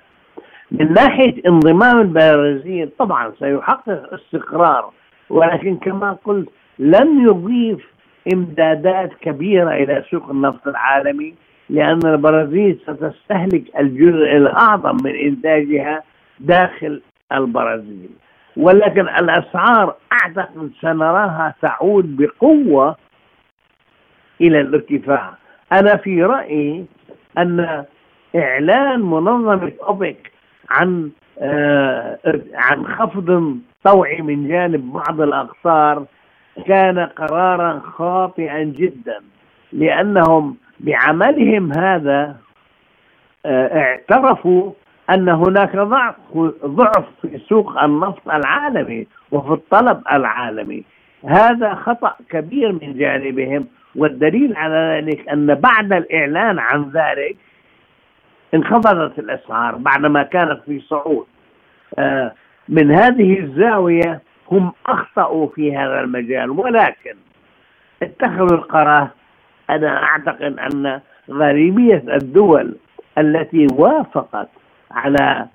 من 0.73 0.93
ناحية 0.93 1.41
انضمام 1.47 2.01
البرازيل 2.01 2.89
طبعا 2.99 3.31
سيحقق 3.39 4.13
استقرار 4.13 4.91
ولكن 5.29 5.77
كما 5.77 6.17
قلت 6.25 6.49
لن 6.79 7.23
يضيف 7.27 7.93
إمدادات 8.33 9.13
كبيرة 9.21 9.71
إلى 9.71 10.03
سوق 10.11 10.29
النفط 10.29 10.67
العالمي 10.67 11.33
لأن 11.69 11.99
البرازيل 12.05 12.79
ستستهلك 12.87 13.63
الجزء 13.79 14.37
الأعظم 14.37 14.97
من 15.03 15.15
إنتاجها 15.15 16.03
داخل 16.39 17.01
البرازيل 17.31 18.09
ولكن 18.57 19.01
الأسعار 19.01 19.95
أعتقد 20.13 20.71
سنراها 20.81 21.53
تعود 21.61 22.17
بقوة 22.17 22.95
إلى 24.41 24.61
الارتفاع. 24.61 25.33
أنا 25.73 25.97
في 25.97 26.23
رأيي 26.23 26.85
أن 27.37 27.83
إعلان 28.35 29.01
منظمة 29.01 29.71
أوبك 29.87 30.32
عن 30.73 31.11
آه 31.39 32.17
عن 32.53 32.87
خفض 32.87 33.57
طوعي 33.83 34.21
من 34.21 34.47
جانب 34.47 34.93
بعض 34.93 35.21
الاقطار 35.21 36.05
كان 36.67 36.99
قرارا 36.99 37.79
خاطئا 37.79 38.63
جدا 38.63 39.19
لأنهم 39.73 40.57
بعملهم 40.79 41.71
هذا 41.77 42.35
آه 43.45 43.77
اعترفوا 43.81 44.71
أن 45.09 45.29
هناك 45.29 45.75
ضعف 45.75 46.15
ضعف 46.65 47.05
في 47.21 47.37
سوق 47.49 47.83
النفط 47.83 48.29
العالمي 48.29 49.07
وفي 49.31 49.53
الطلب 49.53 50.01
العالمي. 50.11 50.83
هذا 51.25 51.73
خطأ 51.73 52.15
كبير 52.29 52.71
من 52.71 52.97
جانبهم 52.97 53.67
والدليل 53.95 54.53
على 54.55 54.75
ذلك 54.75 55.29
أن 55.29 55.55
بعد 55.55 55.93
الإعلان 55.93 56.59
عن 56.59 56.91
ذلك 56.93 57.35
انخفضت 58.53 59.19
الأسعار 59.19 59.75
بعدما 59.75 60.23
كانت 60.23 60.61
في 60.65 60.79
صعود. 60.79 61.25
آه، 61.99 62.33
من 62.69 62.91
هذه 62.91 63.39
الزاوية 63.39 64.21
هم 64.51 64.71
أخطأوا 64.85 65.47
في 65.47 65.77
هذا 65.77 65.99
المجال 65.99 66.49
ولكن 66.49 67.15
اتخذوا 68.03 68.57
القرار. 68.57 69.07
أنا 69.69 70.03
أعتقد 70.03 70.59
أن 70.59 71.01
غالبيه 71.31 72.03
الدول 72.07 72.75
التي 73.17 73.67
وافقت 73.73 74.49
على 74.91 75.47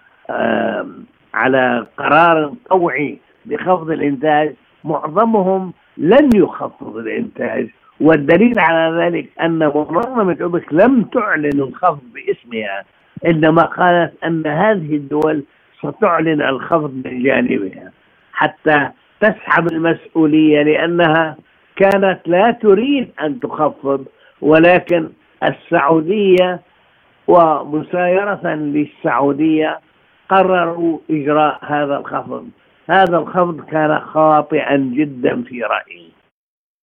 على 1.34 1.86
قرار 1.98 2.52
طوعي 2.70 3.18
بخفض 3.46 3.90
الإنتاج 3.90 4.54
معظمهم 4.84 5.72
لن 5.96 6.30
يخفض 6.34 6.96
الإنتاج. 6.96 7.68
والدليل 8.00 8.58
على 8.58 9.04
ذلك 9.04 9.28
أن 9.40 9.58
منظمه 9.58 10.36
اوبك 10.42 10.72
لم 10.72 11.02
تعلن 11.02 11.60
الخفض 11.60 12.02
باسمها 12.14 12.84
إنما 13.26 13.62
قالت 13.62 14.24
أن 14.24 14.46
هذه 14.46 14.96
الدول 14.96 15.44
ستعلن 15.78 16.42
الخفض 16.42 16.94
من 17.04 17.22
جانبها 17.22 17.92
حتى 18.32 18.88
تسحب 19.20 19.72
المسؤولية 19.72 20.62
لأنها 20.62 21.36
كانت 21.76 22.20
لا 22.26 22.50
تريد 22.50 23.10
أن 23.20 23.40
تخفض 23.40 24.04
ولكن 24.40 25.08
السعودية 25.42 26.60
ومسايرة 27.28 28.54
للسعودية 28.54 29.80
قرروا 30.28 30.98
إجراء 31.10 31.58
هذا 31.66 31.96
الخفض. 31.96 32.48
هذا 32.90 33.18
الخفض 33.18 33.60
كان 33.60 34.00
خاطئا 34.00 34.76
جدا 34.76 35.42
في 35.42 35.62
رأيي. 35.62 36.17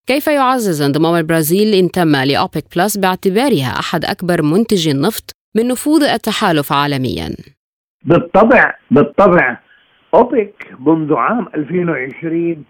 كيف 0.07 0.27
يعزز 0.27 0.83
انضمام 0.83 1.15
البرازيل 1.15 1.75
إن 1.75 1.91
تم 1.91 2.17
لأوبك 2.17 2.65
بلس 2.77 2.97
باعتبارها 2.97 3.71
أحد 3.81 4.05
أكبر 4.05 4.43
منتجي 4.43 4.91
النفط 4.91 5.31
من 5.57 5.69
نفوذ 5.69 6.03
التحالف 6.03 6.73
عالميا؟ 6.73 7.29
بالطبع 8.05 8.75
بالطبع 8.91 9.59
أوبك 10.15 10.75
منذ 10.87 11.15
عام 11.15 11.49
2020 11.55 12.65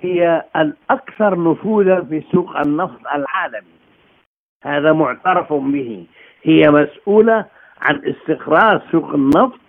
هي 0.00 0.44
الأكثر 0.56 1.50
نفوذا 1.50 2.06
في 2.08 2.22
سوق 2.32 2.56
النفط 2.56 3.00
العالمي 3.14 3.76
هذا 4.62 4.92
معترف 4.92 5.52
به 5.52 6.06
هي 6.42 6.70
مسؤولة 6.70 7.44
عن 7.80 8.02
استقرار 8.04 8.82
سوق 8.92 9.14
النفط 9.14 9.60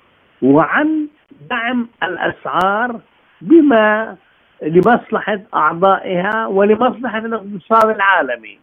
وعن 0.42 1.08
دعم 1.50 1.88
الأسعار 2.04 3.00
بما 3.42 4.18
لمصلحة 4.62 5.40
أعضائها 5.54 6.48
ولمصلحة 6.48 7.18
الاقتصاد 7.18 7.96
العالمي. 7.96 8.60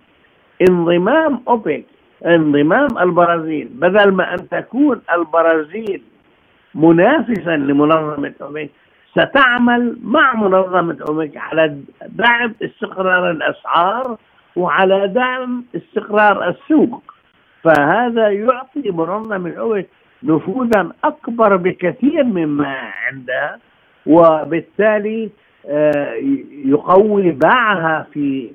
انضمام 0.68 1.40
أوبك 1.49 1.84
انضمام 2.26 2.99
البرازيل. 3.01 3.68
بدل 3.72 4.12
ما 4.12 4.34
أن 4.34 4.49
تكون 4.49 5.01
البرازيل 5.14 6.03
منافسا 6.74 7.57
لمنظمة 7.57 8.34
أوبك 8.42 8.70
ستعمل 9.11 9.99
مع 10.03 10.34
منظمة 10.34 10.97
أوبك 11.09 11.36
على 11.36 11.78
دعم 12.07 12.55
استقرار 12.62 13.30
الأسعار 13.30 14.16
وعلى 14.57 15.09
دعم 15.09 15.64
استقرار 15.76 16.49
السوق. 16.49 17.03
فهذا 17.62 18.28
يعطي 18.28 18.90
منظمة 18.90 19.36
الأوبك 19.36 19.88
نفوذا 20.22 20.92
أكبر 21.05 21.57
بكثير 21.57 22.24
مما 22.24 22.76
عندها 23.07 23.59
وبالتالي 24.07 25.30
يقوي 26.65 27.31
باعها 27.31 28.07
في 28.12 28.51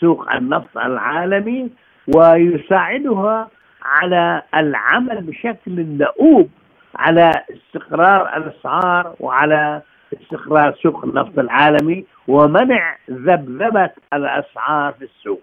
سوق 0.00 0.34
النفط 0.34 0.76
العالمي 0.76 1.70
ويساعدها 2.16 3.48
على 3.82 4.42
العمل 4.54 5.22
بشكل 5.22 5.98
دؤوب 5.98 6.48
على 6.96 7.32
استقرار 7.50 8.36
الأسعار 8.36 9.14
وعلى 9.20 9.82
استقرار 10.22 10.74
سوق 10.82 11.04
النفط 11.04 11.38
العالمي 11.38 12.04
ومنع 12.28 12.96
ذبذبة 13.10 13.90
الأسعار 14.12 14.92
في 14.92 15.04
السوق. 15.04 15.40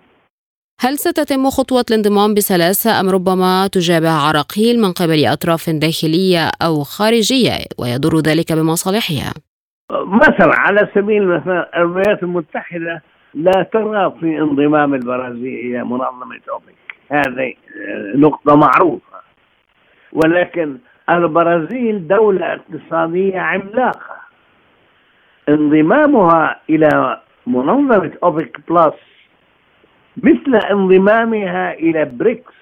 هل 0.81 0.97
ستتم 0.97 1.49
خطوة 1.49 1.85
الانضمام 1.89 2.33
بسلاسة 2.33 2.99
أم 2.99 3.09
ربما 3.09 3.67
تجابه 3.67 4.09
عراقيل 4.09 4.79
من 4.79 4.91
قبل 4.91 5.25
أطراف 5.25 5.69
داخلية 5.69 6.49
أو 6.61 6.83
خارجية 6.83 7.51
ويضر 7.79 8.19
ذلك 8.19 8.53
بمصالحها؟ 8.53 9.33
مثلا 9.91 10.51
على 10.57 10.89
سبيل 10.95 11.23
المثال 11.23 11.75
الولايات 11.75 12.23
المتحدة 12.23 13.01
لا 13.33 13.63
ترغب 13.73 14.19
في 14.19 14.37
انضمام 14.39 14.93
البرازيل 14.93 15.59
إلى 15.59 15.83
منظمة 15.83 16.39
أوبك. 16.49 16.75
هذه 17.11 17.53
نقطة 18.15 18.55
معروفة. 18.55 19.21
ولكن 20.13 20.77
البرازيل 21.09 22.07
دولة 22.07 22.53
اقتصادية 22.53 23.39
عملاقة. 23.39 24.15
انضمامها 25.49 26.59
إلى 26.69 27.19
منظمة 27.47 28.11
أوبك 28.23 28.59
بلس 28.69 28.93
مثل 30.17 30.55
انضمامها 30.55 31.73
إلى 31.73 32.05
بريكس 32.05 32.53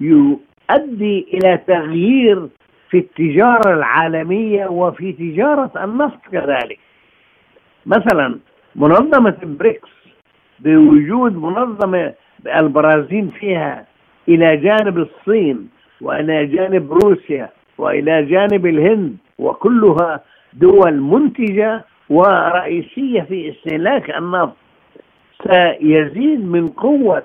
يؤدي 0.00 1.26
إلى 1.34 1.58
تغيير 1.66 2.48
في 2.94 3.00
التجارة 3.00 3.74
العالمية 3.74 4.66
وفي 4.66 5.12
تجارة 5.12 5.84
النفط 5.84 6.18
كذلك. 6.32 6.78
مثلا 7.86 8.38
منظمة 8.76 9.36
بريكس 9.42 9.88
بوجود 10.60 11.36
منظمة 11.36 12.14
البرازيل 12.46 13.30
فيها 13.40 13.86
إلى 14.28 14.56
جانب 14.56 14.98
الصين 14.98 15.68
وإلى 16.00 16.46
جانب 16.46 16.92
روسيا 16.92 17.48
وإلى 17.78 18.24
جانب 18.24 18.66
الهند 18.66 19.16
وكلها 19.38 20.20
دول 20.52 21.00
منتجة 21.00 21.84
ورئيسية 22.10 23.20
في 23.22 23.50
استهلاك 23.50 24.10
النفط. 24.10 24.56
سيزيد 25.50 26.44
من 26.44 26.68
قوة 26.68 27.22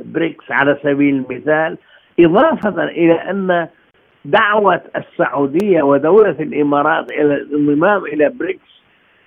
بريكس 0.00 0.50
على 0.50 0.78
سبيل 0.82 1.14
المثال 1.14 1.78
إضافة 2.20 2.84
إلى 2.84 3.12
أن 3.12 3.68
دعوة 4.24 4.80
السعودية 4.96 5.82
ودولة 5.82 6.36
الإمارات 6.40 7.12
إلى 7.12 7.34
الانضمام 7.34 8.04
إلى 8.04 8.28
بريكس 8.28 8.82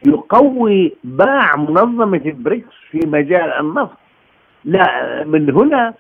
يقوي 0.08 0.94
باع 1.04 1.56
منظمة 1.56 2.22
بريكس 2.26 2.76
في 2.92 3.00
مجال 3.08 3.54
النفط. 3.60 3.98
لا 4.66 5.24
من 5.24 5.52
هنا 5.52 5.94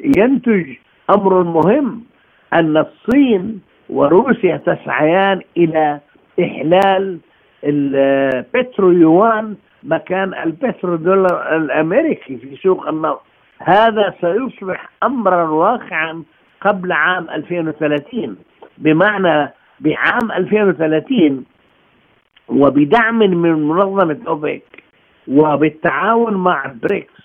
ينتج 0.00 0.66
أمر 1.10 1.42
مهم 1.42 2.04
أن 2.52 2.76
الصين 2.76 3.60
وروسيا 3.90 4.56
تسعيان 4.56 5.40
إلى 5.56 6.00
إحلال 6.40 7.18
البترو 7.64 8.90
يوان 8.90 9.56
مكان 9.82 10.34
البترو 10.34 10.96
دولار 10.96 11.56
الأمريكي 11.56 12.36
في 12.36 12.56
سوق 12.62 12.88
النفط. 12.88 13.22
هذا 13.58 14.14
سيصبح 14.20 14.90
امرا 15.02 15.48
واقعا 15.48 16.22
قبل 16.64 16.92
عام 16.92 17.30
2030 17.30 18.36
بمعنى 18.78 19.50
بعام 19.80 20.32
2030 20.32 21.44
وبدعم 22.48 23.18
من 23.18 23.68
منظمة 23.68 24.18
أوبك 24.26 24.62
وبالتعاون 25.28 26.34
مع 26.34 26.72
بريكس 26.82 27.22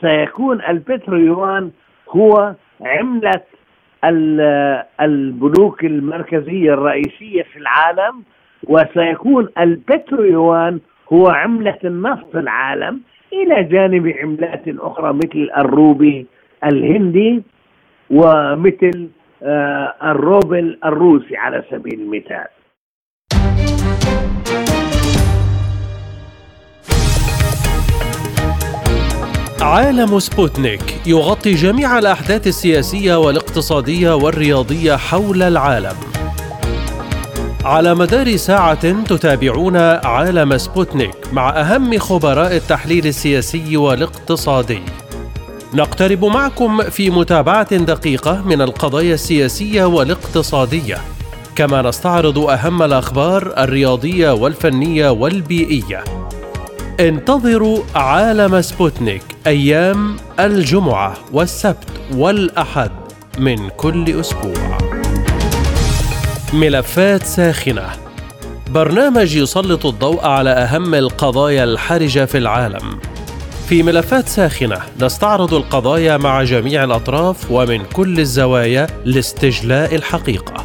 سيكون 0.00 0.60
البترو 0.68 1.16
يوان 1.16 1.70
هو 2.08 2.54
عملة 2.80 3.40
البنوك 5.00 5.84
المركزية 5.84 6.72
الرئيسية 6.74 7.42
في 7.42 7.56
العالم 7.58 8.22
وسيكون 8.68 9.48
البترو 9.58 10.24
يوان 10.24 10.80
هو 11.12 11.26
عملة 11.28 11.78
النفط 11.84 12.32
في 12.32 12.38
العالم 12.38 13.00
إلى 13.32 13.64
جانب 13.64 14.14
عملات 14.22 14.62
أخرى 14.68 15.12
مثل 15.12 15.50
الروبي 15.58 16.26
الهندي 16.64 17.42
ومثل 18.10 19.08
آه، 19.42 19.94
الروبل 20.02 20.78
الروسي 20.84 21.36
على 21.36 21.64
سبيل 21.70 22.00
المثال 22.00 22.46
عالم 29.62 30.18
سبوتنيك 30.18 31.06
يغطي 31.06 31.54
جميع 31.54 31.98
الأحداث 31.98 32.46
السياسية 32.46 33.14
والاقتصادية 33.14 34.14
والرياضية 34.14 34.96
حول 34.96 35.42
العالم. 35.42 35.96
على 37.64 37.94
مدار 37.94 38.36
ساعة 38.36 39.02
تتابعون 39.02 39.76
عالم 40.04 40.58
سبوتنيك 40.58 41.14
مع 41.32 41.50
أهم 41.50 41.98
خبراء 41.98 42.56
التحليل 42.56 43.06
السياسي 43.06 43.76
والاقتصادي. 43.76 44.82
نقترب 45.74 46.24
معكم 46.24 46.82
في 46.82 47.10
متابعة 47.10 47.76
دقيقة 47.76 48.42
من 48.42 48.62
القضايا 48.62 49.14
السياسية 49.14 49.84
والاقتصادية، 49.84 50.98
كما 51.56 51.82
نستعرض 51.82 52.38
أهم 52.38 52.82
الأخبار 52.82 53.54
الرياضية 53.58 54.30
والفنية 54.30 55.10
والبيئية. 55.10 56.04
انتظروا 57.00 57.78
عالم 57.94 58.60
سبوتنيك 58.60 59.22
أيام 59.46 60.16
الجمعة 60.40 61.14
والسبت 61.32 61.88
والأحد 62.14 62.90
من 63.38 63.68
كل 63.68 64.20
أسبوع. 64.20 64.78
ملفات 66.52 67.22
ساخنة 67.22 67.86
برنامج 68.70 69.36
يسلط 69.36 69.86
الضوء 69.86 70.24
على 70.26 70.50
أهم 70.50 70.94
القضايا 70.94 71.64
الحرجة 71.64 72.24
في 72.24 72.38
العالم. 72.38 73.00
في 73.70 73.82
ملفات 73.82 74.28
ساخنة 74.28 74.78
نستعرض 75.00 75.54
القضايا 75.54 76.16
مع 76.16 76.42
جميع 76.42 76.84
الأطراف 76.84 77.50
ومن 77.50 77.84
كل 77.84 78.20
الزوايا 78.20 78.86
لاستجلاء 79.04 79.94
الحقيقة. 79.94 80.64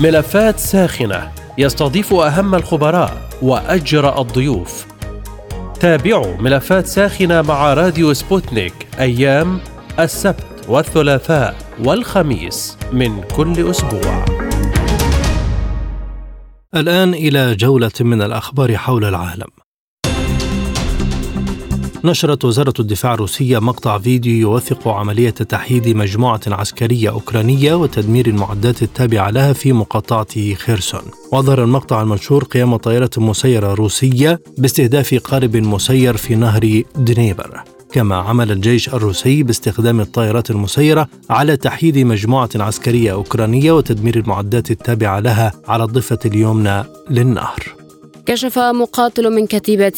ملفات 0.00 0.58
ساخنة 0.58 1.32
يستضيف 1.58 2.12
أهم 2.12 2.54
الخبراء 2.54 3.28
وأجرأ 3.42 4.20
الضيوف 4.20 4.86
تابعوا 5.80 6.36
ملفات 6.36 6.86
ساخنة 6.86 7.42
مع 7.42 7.74
راديو 7.74 8.12
سبوتنيك 8.12 8.86
أيام 9.00 9.60
السبت 9.98 10.64
والثلاثاء 10.68 11.54
والخميس 11.84 12.78
من 12.92 13.22
كل 13.36 13.70
أسبوع. 13.70 14.24
الآن 16.76 17.14
إلى 17.14 17.54
جولة 17.54 17.92
من 18.00 18.22
الأخبار 18.22 18.76
حول 18.76 19.04
العالم. 19.04 19.57
نشرت 22.04 22.44
وزارة 22.44 22.74
الدفاع 22.78 23.14
الروسية 23.14 23.58
مقطع 23.58 23.98
فيديو 23.98 24.32
يوثق 24.34 24.88
عملية 24.88 25.30
تحييد 25.30 25.88
مجموعة 25.88 26.40
عسكرية 26.46 27.10
أوكرانية 27.10 27.74
وتدمير 27.74 28.26
المعدات 28.26 28.82
التابعة 28.82 29.30
لها 29.30 29.52
في 29.52 29.72
مقاطعة 29.72 30.54
خيرسون. 30.54 31.02
وأظهر 31.32 31.64
المقطع 31.64 32.02
المنشور 32.02 32.44
قيام 32.44 32.76
طائرة 32.76 33.10
مسيرة 33.16 33.74
روسية 33.74 34.40
باستهداف 34.58 35.14
قارب 35.14 35.56
مسير 35.56 36.16
في 36.16 36.34
نهر 36.34 36.82
دنيبر. 36.96 37.62
كما 37.92 38.16
عمل 38.16 38.52
الجيش 38.52 38.88
الروسي 38.88 39.42
باستخدام 39.42 40.00
الطائرات 40.00 40.50
المسيرة 40.50 41.08
على 41.30 41.56
تحييد 41.56 41.98
مجموعة 41.98 42.50
عسكرية 42.54 43.12
أوكرانية 43.12 43.72
وتدمير 43.72 44.16
المعدات 44.16 44.70
التابعة 44.70 45.20
لها 45.20 45.52
على 45.68 45.84
الضفة 45.84 46.18
اليمنى 46.26 46.84
للنهر. 47.10 47.77
كشف 48.28 48.58
مقاتل 48.58 49.30
من 49.30 49.46
كتيبة 49.46 49.92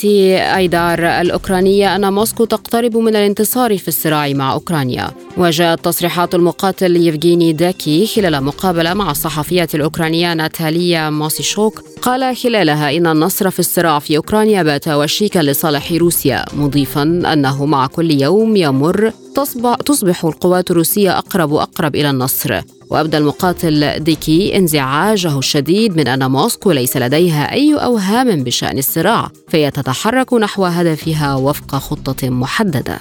أيدار 0.56 0.98
الأوكرانية 0.98 1.96
أن 1.96 2.12
موسكو 2.12 2.44
تقترب 2.44 2.96
من 2.96 3.16
الانتصار 3.16 3.78
في 3.78 3.88
الصراع 3.88 4.28
مع 4.28 4.52
أوكرانيا. 4.52 5.10
وجاءت 5.36 5.84
تصريحات 5.84 6.34
المقاتل 6.34 6.96
يفغيني 6.96 7.52
داكي 7.52 8.06
خلال 8.06 8.44
مقابلة 8.44 8.94
مع 8.94 9.10
الصحفية 9.10 9.68
الأوكرانية 9.74 10.34
ناتاليا 10.34 11.10
ماسيشوك 11.10 11.82
قال 12.02 12.36
خلالها 12.36 12.96
إن 12.96 13.06
النصر 13.06 13.50
في 13.50 13.58
الصراع 13.58 13.98
في 13.98 14.16
أوكرانيا 14.16 14.62
بات 14.62 14.88
وشيكا 14.88 15.38
لصالح 15.38 15.92
روسيا 15.92 16.44
مضيفا 16.52 17.02
أنه 17.02 17.66
مع 17.66 17.86
كل 17.86 18.10
يوم 18.10 18.56
يمر 18.56 19.12
تصبح, 19.34 19.74
تصبح 19.74 20.24
القوات 20.24 20.70
الروسية 20.70 21.18
أقرب 21.18 21.50
وأقرب 21.50 21.96
إلى 21.96 22.10
النصر. 22.10 22.60
وأبدى 22.90 23.16
المقاتل 23.18 24.04
ديكي 24.04 24.56
انزعاجه 24.56 25.38
الشديد 25.38 25.96
من 25.96 26.08
أن 26.08 26.30
موسكو 26.30 26.72
ليس 26.72 26.96
لديها 26.96 27.52
أي 27.52 27.74
أوهام 27.74 28.44
بشأن 28.44 28.78
الصراع 28.78 29.30
فهي 29.48 29.70
تتحرك 29.70 30.34
نحو 30.34 30.64
هدفها 30.64 31.34
وفق 31.34 31.74
خطة 31.76 32.30
محددة. 32.30 32.98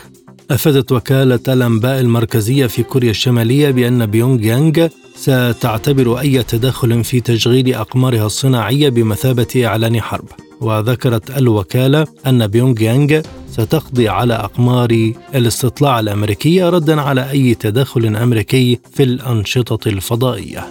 أفادت 0.51 0.91
وكالة 0.91 1.39
الأنباء 1.47 1.99
المركزية 1.99 2.67
في 2.67 2.83
كوريا 2.83 3.11
الشمالية 3.11 3.71
بأن 3.71 4.05
بيونغ 4.05 4.43
يانغ 4.43 4.87
ستعتبر 5.15 6.19
أي 6.19 6.43
تدخل 6.43 7.03
في 7.03 7.19
تشغيل 7.19 7.75
أقمارها 7.75 8.25
الصناعية 8.25 8.89
بمثابة 8.89 9.65
إعلان 9.65 10.01
حرب. 10.01 10.48
وذكرت 10.61 11.37
الوكالة 11.37 12.07
أن 12.27 12.47
بيونغ 12.47 12.81
يانغ 12.81 13.21
ستقضي 13.51 14.09
على 14.09 14.33
أقمار 14.33 15.13
الاستطلاع 15.35 15.99
الأمريكية 15.99 16.69
ردا 16.69 17.01
على 17.01 17.31
أي 17.31 17.55
تدخل 17.55 18.15
أمريكي 18.15 18.79
في 18.93 19.03
الأنشطة 19.03 19.89
الفضائية. 19.89 20.67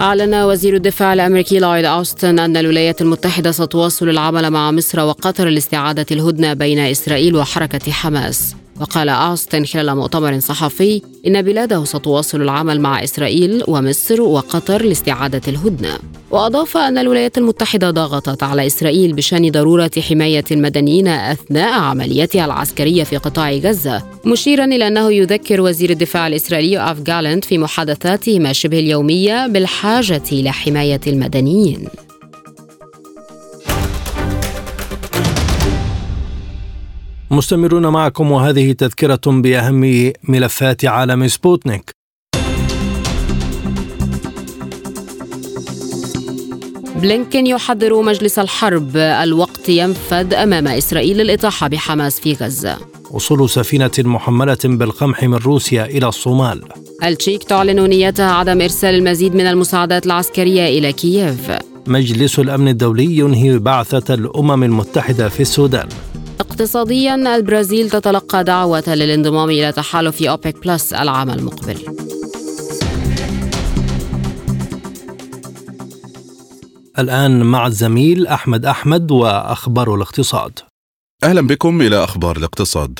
أعلن 0.00 0.34
وزير 0.34 0.76
الدفاع 0.76 1.12
الأمريكي 1.12 1.58
لويد 1.58 1.84
أوستن 1.84 2.38
أن 2.38 2.56
الولايات 2.56 3.02
المتحدة 3.02 3.50
ستواصل 3.50 4.08
العمل 4.08 4.50
مع 4.50 4.70
مصر 4.70 5.00
وقطر 5.00 5.48
لاستعادة 5.48 6.06
الهدنة 6.10 6.52
بين 6.52 6.78
إسرائيل 6.78 7.36
وحركة 7.36 7.92
حماس. 7.92 8.54
وقال 8.80 9.08
أوستن 9.08 9.64
خلال 9.64 9.96
مؤتمر 9.96 10.40
صحفي 10.40 11.02
إن 11.26 11.42
بلاده 11.42 11.84
ستواصل 11.84 12.42
العمل 12.42 12.80
مع 12.80 13.04
إسرائيل 13.04 13.64
ومصر 13.68 14.20
وقطر 14.20 14.82
لاستعادة 14.82 15.40
الهدنة. 15.48 15.98
وأضاف 16.30 16.76
أن 16.76 16.98
الولايات 16.98 17.38
المتحدة 17.38 17.90
ضغطت 17.90 18.42
على 18.42 18.66
إسرائيل 18.66 19.12
بشأن 19.12 19.50
ضرورة 19.50 19.90
حماية 20.08 20.44
المدنيين 20.50 21.08
أثناء 21.08 21.80
عمليتها 21.80 22.44
العسكرية 22.44 23.04
في 23.04 23.16
قطاع 23.16 23.52
غزة 23.52 24.02
مشيرا 24.24 24.64
إلى 24.64 24.86
أنه 24.86 25.12
يذكر 25.12 25.60
وزير 25.60 25.90
الدفاع 25.90 26.26
الإسرائيلي 26.26 26.90
أف 26.92 27.00
جالنت 27.00 27.44
في 27.44 27.58
محادثاتهما 27.58 28.52
شبه 28.52 28.78
اليومية 28.78 29.46
بالحاجة 29.46 30.22
لحماية 30.32 31.00
المدنيين. 31.06 31.88
مستمرون 37.32 37.86
معكم 37.86 38.30
وهذه 38.30 38.72
تذكرة 38.72 39.20
بأهم 39.26 40.12
ملفات 40.28 40.84
عالم 40.84 41.28
سبوتنيك. 41.28 41.90
بلينكين 46.96 47.46
يحذر 47.46 48.02
مجلس 48.02 48.38
الحرب. 48.38 48.96
الوقت 48.96 49.68
ينفد 49.68 50.34
أمام 50.34 50.68
إسرائيل 50.68 51.16
للإطاحة 51.16 51.68
بحماس 51.68 52.20
في 52.20 52.32
غزة. 52.32 52.78
وصول 53.10 53.50
سفينة 53.50 53.90
محملة 53.98 54.58
بالقمح 54.64 55.22
من 55.22 55.34
روسيا 55.34 55.84
إلى 55.84 56.08
الصومال. 56.08 56.62
التشيك 57.04 57.44
تعلن 57.44 57.88
نيتها 57.88 58.32
عدم 58.32 58.60
إرسال 58.60 58.94
المزيد 58.94 59.34
من 59.34 59.46
المساعدات 59.46 60.06
العسكرية 60.06 60.78
إلى 60.78 60.92
كييف. 60.92 61.52
مجلس 61.86 62.38
الأمن 62.38 62.68
الدولي 62.68 63.18
ينهي 63.18 63.58
بعثة 63.58 64.14
الأمم 64.14 64.64
المتحدة 64.64 65.28
في 65.28 65.40
السودان. 65.40 65.88
اقتصاديا 66.40 67.14
البرازيل 67.14 67.90
تتلقى 67.90 68.44
دعوة 68.44 68.84
للانضمام 68.88 69.50
إلى 69.50 69.72
تحالف 69.72 70.22
أوبك 70.22 70.66
بلس 70.66 70.92
العام 70.92 71.30
المقبل. 71.30 71.76
الآن 76.98 77.42
مع 77.42 77.66
الزميل 77.66 78.26
أحمد 78.26 78.66
أحمد 78.66 79.10
وأخبار 79.10 79.94
الاقتصاد. 79.94 80.58
أهلا 81.24 81.40
بكم 81.40 81.80
إلى 81.80 82.04
أخبار 82.04 82.36
الاقتصاد. 82.36 82.98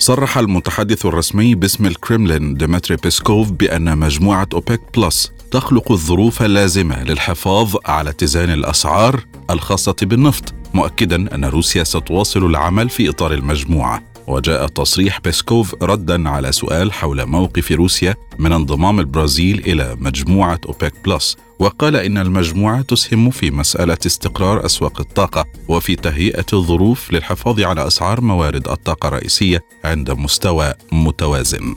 صرح 0.00 0.38
المتحدث 0.38 1.06
الرسمي 1.06 1.54
باسم 1.54 1.86
الكرملين 1.86 2.54
ديمتري 2.54 2.96
بيسكوف 2.96 3.50
بأن 3.50 3.98
مجموعة 3.98 4.48
أوبك 4.54 4.80
بلس 4.96 5.32
تخلق 5.50 5.92
الظروف 5.92 6.42
اللازمة 6.42 7.02
للحفاظ 7.02 7.76
على 7.86 8.10
اتزان 8.10 8.50
الأسعار 8.50 9.24
الخاصة 9.50 9.96
بالنفط 10.02 10.54
مؤكدا 10.74 11.34
أن 11.34 11.44
روسيا 11.44 11.84
ستواصل 11.84 12.46
العمل 12.46 12.88
في 12.88 13.08
إطار 13.08 13.32
المجموعة. 13.32 14.02
وجاء 14.26 14.66
تصريح 14.66 15.20
بيسكوف 15.20 15.74
ردا 15.82 16.28
على 16.28 16.52
سؤال 16.52 16.92
حول 16.92 17.26
موقف 17.26 17.72
روسيا 17.72 18.14
من 18.38 18.52
انضمام 18.52 19.00
البرازيل 19.00 19.58
إلى 19.58 19.96
مجموعة 20.00 20.60
أوبك 20.66 20.94
بلس. 21.04 21.36
وقال 21.60 21.96
إن 21.96 22.18
المجموعة 22.18 22.82
تسهم 22.82 23.30
في 23.30 23.50
مسألة 23.50 23.98
استقرار 24.06 24.66
أسواق 24.66 25.00
الطاقة 25.00 25.44
وفي 25.68 25.96
تهيئة 25.96 26.46
الظروف 26.52 27.12
للحفاظ 27.12 27.60
على 27.60 27.86
أسعار 27.86 28.20
موارد 28.20 28.68
الطاقة 28.68 29.08
الرئيسية 29.08 29.60
عند 29.84 30.10
مستوى 30.10 30.72
متوازن. 30.92 31.74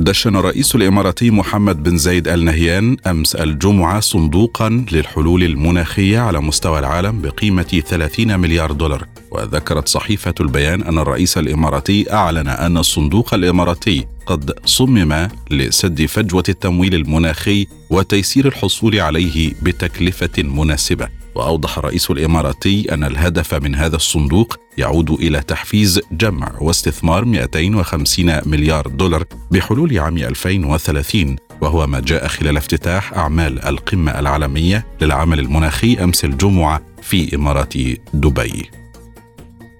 دشن 0.00 0.36
الرئيس 0.36 0.74
الاماراتي 0.74 1.30
محمد 1.30 1.82
بن 1.82 1.98
زايد 1.98 2.28
ال 2.28 2.44
نهيان 2.44 2.96
أمس 3.06 3.36
الجمعة 3.36 4.00
صندوقا 4.00 4.86
للحلول 4.92 5.42
المناخية 5.44 6.18
على 6.18 6.40
مستوى 6.40 6.78
العالم 6.78 7.22
بقيمة 7.22 7.62
30 7.62 8.40
مليار 8.40 8.72
دولار. 8.72 9.06
وذكرت 9.30 9.88
صحيفة 9.88 10.34
البيان 10.40 10.82
أن 10.82 10.98
الرئيس 10.98 11.38
الإماراتي 11.38 12.12
أعلن 12.12 12.48
أن 12.48 12.76
الصندوق 12.76 13.34
الإماراتي 13.34 14.06
قد 14.26 14.52
صمم 14.64 15.28
لسد 15.50 16.06
فجوة 16.06 16.44
التمويل 16.48 16.94
المناخي 16.94 17.66
وتيسير 17.90 18.46
الحصول 18.48 19.00
عليه 19.00 19.52
بتكلفة 19.62 20.42
مناسبة. 20.42 21.08
وأوضح 21.38 21.78
الرئيس 21.78 22.10
الإماراتي 22.10 22.94
أن 22.94 23.04
الهدف 23.04 23.54
من 23.54 23.74
هذا 23.74 23.96
الصندوق 23.96 24.56
يعود 24.78 25.10
إلى 25.10 25.40
تحفيز 25.40 26.00
جمع 26.12 26.52
واستثمار 26.60 27.24
250 27.24 28.40
مليار 28.46 28.86
دولار 28.88 29.24
بحلول 29.50 29.98
عام 29.98 30.18
2030 30.18 31.36
وهو 31.60 31.86
ما 31.86 32.00
جاء 32.00 32.26
خلال 32.26 32.56
افتتاح 32.56 33.12
أعمال 33.12 33.64
القمة 33.64 34.18
العالمية 34.18 34.86
للعمل 35.00 35.38
المناخي 35.38 35.96
أمس 36.04 36.24
الجمعة 36.24 36.80
في 37.02 37.34
إمارات 37.34 37.74
دبي. 38.14 38.70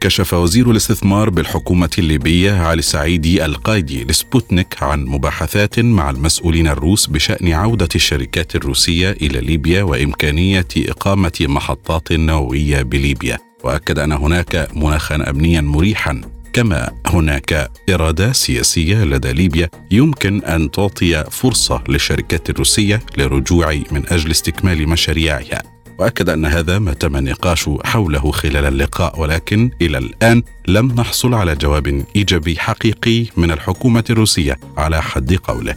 كشف 0.01 0.34
وزير 0.34 0.70
الاستثمار 0.70 1.30
بالحكومة 1.30 1.90
الليبية 1.99 2.53
علي 2.53 2.82
سعيدي 2.82 3.44
القايدي 3.44 4.05
لسبوتنيك 4.05 4.82
عن 4.82 5.05
مباحثات 5.05 5.80
مع 5.80 6.11
المسؤولين 6.11 6.68
الروس 6.68 7.07
بشأن 7.07 7.53
عودة 7.53 7.88
الشركات 7.94 8.57
الروسية 8.57 9.11
إلى 9.11 9.40
ليبيا 9.40 9.82
وإمكانية 9.82 10.66
إقامة 10.76 11.32
محطات 11.40 12.12
نووية 12.12 12.82
بليبيا. 12.82 13.38
وأكد 13.64 13.99
أن 13.99 14.12
هناك 14.12 14.68
مناخا 14.76 15.30
أمنيا 15.30 15.61
مريحا. 15.61 16.20
كما 16.53 16.90
هناك 17.07 17.70
إرادة 17.90 18.32
سياسية 18.32 19.05
لدى 19.05 19.32
ليبيا 19.32 19.68
يمكن 19.90 20.42
أن 20.44 20.70
تعطي 20.70 21.24
فرصة 21.30 21.82
للشركات 21.88 22.51
الروسية 22.51 23.03
للرجوع 23.16 23.74
من 23.90 24.03
أجل 24.09 24.30
استكمال 24.30 24.88
مشاريعها. 24.88 25.78
وأكد 25.99 26.28
أن 26.28 26.44
هذا 26.44 26.78
ما 26.78 26.92
تم 26.92 27.16
النقاش 27.16 27.70
حوله 27.84 28.30
خلال 28.30 28.64
اللقاء 28.64 29.20
ولكن 29.20 29.70
إلى 29.82 29.99
الآن 29.99 30.42
لم 30.68 30.86
نحصل 30.86 31.34
على 31.34 31.55
جواب 31.55 32.05
إيجابي 32.16 32.59
حقيقي 32.59 33.26
من 33.36 33.51
الحكومة 33.51 34.05
الروسية 34.11 34.61
على 34.76 35.03
حد 35.03 35.34
قوله. 35.34 35.74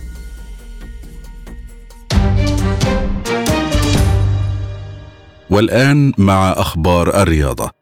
والآن 5.50 6.14
مع 6.18 6.52
أخبار 6.52 7.22
الرياضة. 7.22 7.81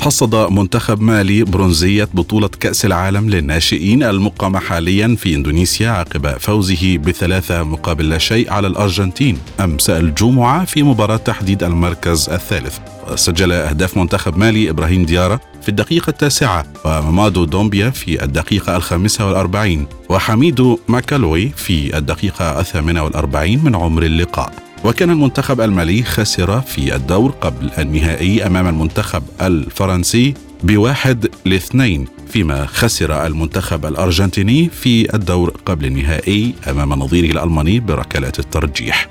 حصد 0.00 0.34
منتخب 0.34 1.00
مالي 1.00 1.44
برونزية 1.44 2.08
بطولة 2.14 2.48
كأس 2.48 2.84
العالم 2.84 3.30
للناشئين 3.30 4.02
المقامة 4.02 4.58
حاليا 4.58 5.16
في 5.18 5.34
إندونيسيا 5.34 5.90
عقب 5.90 6.38
فوزه 6.38 6.96
بثلاثة 6.96 7.62
مقابل 7.62 8.08
لا 8.08 8.18
شيء 8.18 8.52
على 8.52 8.66
الأرجنتين 8.66 9.38
أمس 9.60 9.90
الجمعة 9.90 10.64
في 10.64 10.82
مباراة 10.82 11.16
تحديد 11.16 11.62
المركز 11.62 12.28
الثالث. 12.28 12.78
سجل 13.14 13.52
أهداف 13.52 13.96
منتخب 13.96 14.36
مالي 14.38 14.70
إبراهيم 14.70 15.04
ديارة 15.04 15.40
في 15.62 15.68
الدقيقة 15.68 16.10
التاسعة 16.10 16.66
ومامادو 16.84 17.44
دومبيا 17.44 17.90
في 17.90 18.24
الدقيقة 18.24 18.76
الخامسة 18.76 19.26
والأربعين 19.26 19.86
وحميدو 20.08 20.78
ماكالوي 20.88 21.48
في 21.48 21.96
الدقيقة 21.96 22.60
الثامنة 22.60 23.04
والأربعين 23.04 23.64
من 23.64 23.74
عمر 23.74 24.02
اللقاء. 24.02 24.67
وكان 24.84 25.10
المنتخب 25.10 25.60
المالي 25.60 26.02
خسر 26.02 26.60
في 26.60 26.94
الدور 26.96 27.30
قبل 27.30 27.70
النهائي 27.78 28.46
أمام 28.46 28.66
المنتخب 28.68 29.22
الفرنسي 29.40 30.34
بواحد 30.62 31.26
لاثنين 31.44 32.04
فيما 32.28 32.66
خسر 32.66 33.26
المنتخب 33.26 33.86
الأرجنتيني 33.86 34.68
في 34.68 35.14
الدور 35.14 35.50
قبل 35.66 35.86
النهائي 35.86 36.54
أمام 36.70 36.94
نظيره 36.94 37.32
الألماني 37.32 37.80
بركلات 37.80 38.38
الترجيح. 38.38 39.08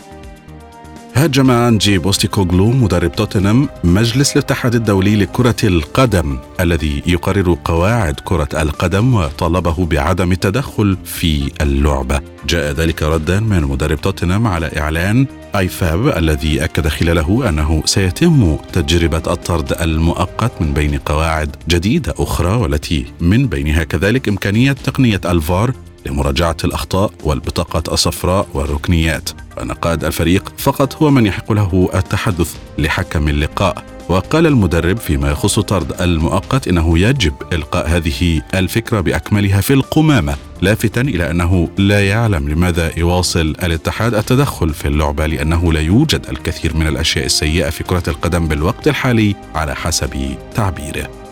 هاجم 1.18 1.51
أنجي 1.51 1.97
بوستيكوغلو 1.97 2.72
مدرب 2.72 3.11
توتنهام 3.11 3.70
مجلس 3.84 4.32
الاتحاد 4.34 4.76
الدولي 4.76 5.15
لكرة 5.15 5.55
القدم 5.63 6.38
الذي 6.59 7.03
يقرر 7.05 7.57
قواعد 7.65 8.20
كرة 8.20 8.49
القدم 8.61 9.13
وطالبه 9.13 9.86
بعدم 9.86 10.32
التدخل 10.32 10.97
في 11.05 11.51
اللعبة. 11.61 12.22
جاء 12.47 12.72
ذلك 12.72 13.03
ردا 13.03 13.39
من 13.39 13.61
مدرب 13.61 14.01
توتنهام 14.01 14.47
على 14.47 14.72
إعلان 14.78 15.26
آيفاب 15.55 16.07
الذي 16.07 16.63
أكد 16.63 16.88
خلاله 16.88 17.49
أنه 17.49 17.82
سيتم 17.86 18.57
تجربة 18.74 19.24
الطرد 19.34 19.82
المؤقت 19.82 20.61
من 20.61 20.74
بين 20.74 20.97
قواعد 20.97 21.55
جديدة 21.70 22.13
أخرى 22.18 22.51
والتي 22.55 23.05
من 23.22 23.47
بينها 23.47 23.84
كذلك 23.84 24.30
إمكانية 24.30 24.72
تقنية 24.72 25.22
الفار 25.26 25.74
لمراجعة 26.08 26.58
الأخطاء 26.64 27.12
والبطاقات 27.24 27.89
الصفراء 27.89 28.47
والركنيات. 28.53 29.30
وان 29.58 29.72
قائد 29.72 30.03
الفريق 30.03 30.53
فقط 30.58 30.95
هو 30.95 31.12
من 31.12 31.26
يحق 31.26 31.51
له 31.51 31.89
التحدث 31.95 32.55
لحكم 32.78 33.28
اللقاء. 33.28 33.84
وقال 34.10 34.47
المدرب 34.47 34.97
فيما 34.97 35.32
يخص 35.32 35.60
طرد 35.60 36.01
المؤقت 36.01 36.68
إنه 36.68 36.99
يجب 36.99 37.34
إلقاء 37.53 37.88
هذه 37.88 38.41
الفكرة 38.55 39.01
بأكملها 39.01 39.62
في 39.62 39.74
القمامة 39.74 40.36
لافتا 40.62 41.01
إلى 41.01 41.32
أنه 41.32 41.70
لا 41.78 42.08
يعلم 42.08 42.49
لماذا 42.49 42.99
يواصل 42.99 43.55
الاتحاد 43.64 44.14
التدخل 44.14 44.74
في 44.74 44.88
اللعبة 44.88 45.26
لأنه 45.26 45.74
لا 45.74 45.82
يوجد 45.82 46.26
الكثير 46.30 46.76
من 46.76 46.88
الأشياء 46.88 47.26
السيئة 47.26 47.70
في 47.70 47.84
كرة 47.84 48.03
القدم 48.08 48.47
بالوقت 48.47 48.88
الحالي 48.88 49.36
على 49.55 49.76
حسب 49.76 50.36
تعبيره. 50.55 51.26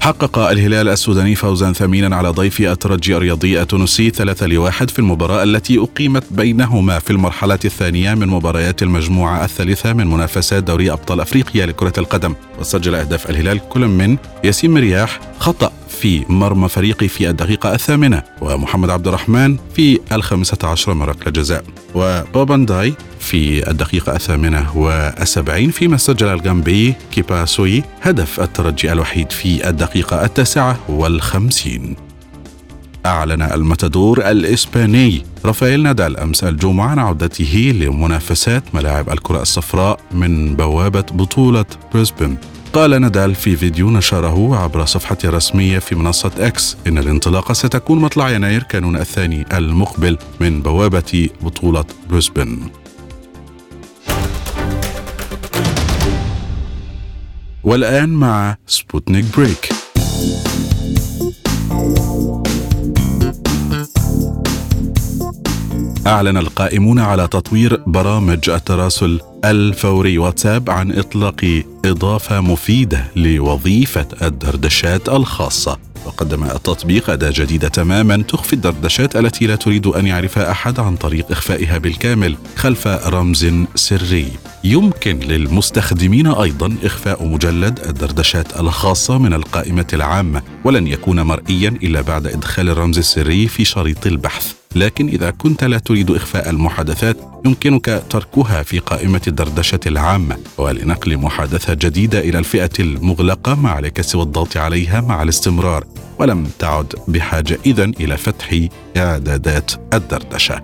حقق 0.00 0.38
الهلال 0.38 0.88
السوداني 0.88 1.34
فوزا 1.34 1.72
ثمينا 1.72 2.16
على 2.16 2.28
ضيفه 2.28 2.60
الترجي 2.60 3.16
الرياضي 3.16 3.62
التونسي 3.62 4.10
ثلاثة 4.10 4.46
لواحد 4.46 4.90
في 4.90 4.98
المباراة 4.98 5.42
التي 5.42 5.78
أقيمت 5.78 6.24
بينهما 6.30 6.98
في 6.98 7.10
المرحلة 7.10 7.58
الثانية 7.64 8.14
من 8.14 8.28
مباريات 8.28 8.82
المجموعة 8.82 9.44
الثالثة 9.44 9.92
من 9.92 10.06
منافسات 10.06 10.62
دوري 10.64 10.92
أبطال 10.92 11.20
أفريقيا 11.20 11.66
لكرة 11.66 11.92
القدم. 11.98 12.34
وسجل 12.60 12.94
أهداف 12.94 13.30
الهلال 13.30 13.68
كل 13.68 13.80
من 13.80 14.16
ياسين 14.44 14.70
مرياح 14.70 15.20
خطأ 15.38 15.72
في 15.88 16.24
مرمى 16.28 16.68
فريقه 16.68 17.08
في 17.08 17.30
الدقيقة 17.30 17.74
الثامنة 17.74 18.22
ومحمد 18.40 18.90
عبد 18.90 19.08
الرحمن 19.08 19.56
في 19.74 20.00
الخامسة 20.12 20.58
عشر 20.64 20.94
من 20.94 21.02
ركلة 21.02 21.32
جزاء 21.32 21.64
وبوبانداي 21.94 22.94
في 23.20 23.70
الدقيقة 23.70 24.16
الثامنة 24.16 24.78
والسبعين 24.78 25.70
فيما 25.70 25.96
سجل 25.96 26.28
الجامبي 26.28 26.94
كيبا 27.12 27.47
سوي 27.47 27.82
هدف 28.02 28.40
الترجي 28.40 28.92
الوحيد 28.92 29.32
في 29.32 29.68
الدقيقة 29.68 30.24
التاسعة 30.24 30.78
والخمسين. 30.88 32.09
أعلن 33.06 33.42
الماتادور 33.42 34.30
الإسباني 34.30 35.24
رافائيل 35.44 35.82
نادال 35.82 36.16
أمس 36.16 36.44
الجمعة 36.44 36.88
عن 36.88 36.98
عودته 36.98 37.72
لمنافسات 37.76 38.74
ملاعب 38.74 39.10
الكرة 39.10 39.42
الصفراء 39.42 40.00
من 40.12 40.56
بوابة 40.56 41.04
بطولة 41.12 41.64
بريسبن. 41.94 42.36
قال 42.72 43.00
نادال 43.00 43.34
في 43.34 43.56
فيديو 43.56 43.90
نشره 43.90 44.56
عبر 44.56 44.84
صفحته 44.84 45.28
الرسمية 45.28 45.78
في 45.78 45.94
منصة 45.94 46.30
إكس 46.38 46.76
إن 46.86 46.98
الانطلاقة 46.98 47.54
ستكون 47.54 47.98
مطلع 47.98 48.30
يناير 48.30 48.62
كانون 48.62 48.96
الثاني 48.96 49.44
المقبل 49.52 50.18
من 50.40 50.62
بوابة 50.62 51.28
بطولة 51.42 51.84
بريسبن. 52.10 52.58
والآن 57.64 58.08
مع 58.08 58.56
سبوتنيك 58.66 59.24
بريك. 59.36 59.68
أعلن 66.06 66.36
القائمون 66.36 66.98
على 66.98 67.28
تطوير 67.28 67.82
برنامج 67.86 68.50
التراسل 68.50 69.20
الفوري 69.44 70.18
واتساب 70.18 70.70
عن 70.70 70.92
إطلاق 70.92 71.62
إضافة 71.84 72.40
مفيدة 72.40 73.04
لوظيفة 73.16 74.06
الدردشات 74.22 75.08
الخاصة. 75.08 75.78
وقدم 76.06 76.44
التطبيق 76.44 77.10
أداة 77.10 77.32
جديدة 77.36 77.68
تماما 77.68 78.16
تخفي 78.16 78.52
الدردشات 78.52 79.16
التي 79.16 79.46
لا 79.46 79.56
تريد 79.56 79.86
أن 79.86 80.06
يعرفها 80.06 80.50
أحد 80.50 80.80
عن 80.80 80.96
طريق 80.96 81.30
إخفائها 81.30 81.78
بالكامل 81.78 82.36
خلف 82.56 82.86
رمز 82.86 83.46
سري. 83.74 84.26
يمكن 84.64 85.18
للمستخدمين 85.18 86.26
أيضا 86.26 86.76
إخفاء 86.84 87.26
مجلد 87.26 87.80
الدردشات 87.88 88.60
الخاصة 88.60 89.18
من 89.18 89.34
القائمة 89.34 89.86
العامة 89.92 90.42
ولن 90.64 90.86
يكون 90.86 91.20
مرئيا 91.20 91.68
إلا 91.68 92.00
بعد 92.00 92.26
إدخال 92.26 92.68
الرمز 92.68 92.98
السري 92.98 93.48
في 93.48 93.64
شريط 93.64 94.06
البحث. 94.06 94.59
لكن 94.74 95.08
إذا 95.08 95.30
كنت 95.30 95.64
لا 95.64 95.78
تريد 95.78 96.10
إخفاء 96.10 96.50
المحادثات 96.50 97.16
يمكنك 97.46 98.02
تركها 98.10 98.62
في 98.62 98.78
قائمة 98.78 99.20
الدردشة 99.28 99.80
العامة 99.86 100.36
ولنقل 100.58 101.16
محادثة 101.16 101.74
جديدة 101.74 102.18
إلى 102.20 102.38
الفئة 102.38 102.70
المغلقة 102.80 103.54
ما 103.54 103.70
عليك 103.70 104.00
سوى 104.00 104.22
الضغط 104.22 104.56
عليها 104.56 105.00
مع 105.00 105.22
الاستمرار 105.22 105.84
ولم 106.18 106.50
تعد 106.58 106.94
بحاجة 107.08 107.58
إذن 107.66 107.92
إلى 108.00 108.16
فتح 108.16 108.66
إعدادات 108.96 109.72
الدردشة. 109.94 110.62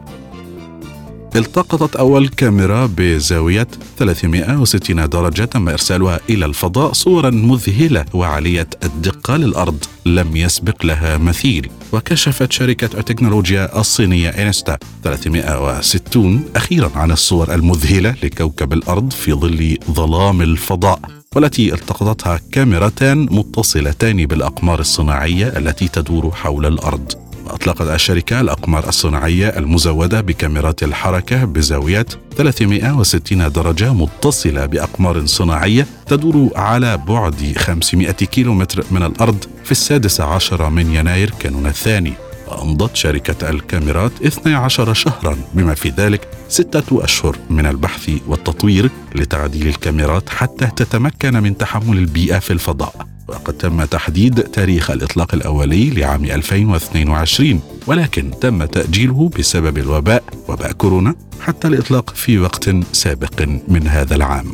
التقطت 1.36 1.96
أول 1.96 2.28
كاميرا 2.28 2.86
بزاوية 2.96 3.68
360 3.98 5.08
درجة 5.08 5.44
تم 5.44 5.68
إرسالها 5.68 6.20
إلى 6.30 6.44
الفضاء 6.44 6.92
صورا 6.92 7.30
مذهلة 7.30 8.04
وعالية 8.14 8.68
الدقة 8.84 9.36
للأرض. 9.36 9.84
لم 10.06 10.36
يسبق 10.36 10.86
لها 10.86 11.18
مثيل. 11.18 11.70
وكشفت 11.92 12.52
شركة 12.52 12.98
التكنولوجيا 12.98 13.80
الصينية 13.80 14.28
إنستا 14.28 14.78
360 15.04 16.44
أخيرا 16.56 16.90
عن 16.94 17.10
الصور 17.10 17.54
المذهلة 17.54 18.14
لكوكب 18.22 18.72
الأرض 18.72 19.12
في 19.12 19.32
ظل 19.32 19.78
ظلام 19.90 20.42
الفضاء 20.42 21.00
والتي 21.36 21.74
التقطتها 21.74 22.40
كاميرتان 22.52 23.28
متصلتان 23.30 24.26
بالأقمار 24.26 24.80
الصناعية 24.80 25.46
التي 25.46 25.88
تدور 25.88 26.30
حول 26.30 26.66
الأرض. 26.66 27.25
أطلقت 27.48 27.86
الشركة 27.86 28.40
الأقمار 28.40 28.88
الصناعية 28.88 29.48
المزودة 29.48 30.20
بكاميرات 30.20 30.82
الحركة 30.82 31.44
بزاوية 31.44 32.06
360 32.36 33.52
درجة 33.52 33.92
متصلة 33.92 34.66
بأقمار 34.66 35.26
صناعية 35.26 35.86
تدور 36.06 36.50
على 36.56 36.96
بعد 36.96 37.54
500 37.58 38.10
كيلومتر 38.10 38.84
من 38.90 39.02
الأرض 39.02 39.44
في 39.64 39.72
السادس 39.72 40.20
عشر 40.20 40.70
من 40.70 40.94
يناير 40.94 41.30
كانون 41.40 41.66
الثاني. 41.66 42.12
وأمضت 42.48 42.96
شركة 42.96 43.50
الكاميرات 43.50 44.12
12 44.26 44.94
شهرا 44.94 45.36
بما 45.54 45.74
في 45.74 45.88
ذلك 45.88 46.28
ستة 46.48 47.04
أشهر 47.04 47.36
من 47.50 47.66
البحث 47.66 48.10
والتطوير 48.26 48.90
لتعديل 49.14 49.66
الكاميرات 49.68 50.28
حتى 50.28 50.66
تتمكن 50.76 51.42
من 51.42 51.56
تحمل 51.56 51.98
البيئة 51.98 52.38
في 52.38 52.52
الفضاء. 52.52 53.15
وقد 53.28 53.54
تم 53.58 53.84
تحديد 53.84 54.42
تاريخ 54.42 54.90
الإطلاق 54.90 55.34
الأولي 55.34 55.90
لعام 55.90 56.24
2022 56.24 57.60
ولكن 57.86 58.30
تم 58.40 58.64
تأجيله 58.64 59.30
بسبب 59.38 59.78
الوباء 59.78 60.22
وباء 60.48 60.72
كورونا 60.72 61.14
حتى 61.40 61.68
الإطلاق 61.68 62.10
في 62.10 62.38
وقت 62.38 62.70
سابق 62.92 63.48
من 63.68 63.86
هذا 63.86 64.14
العام. 64.14 64.52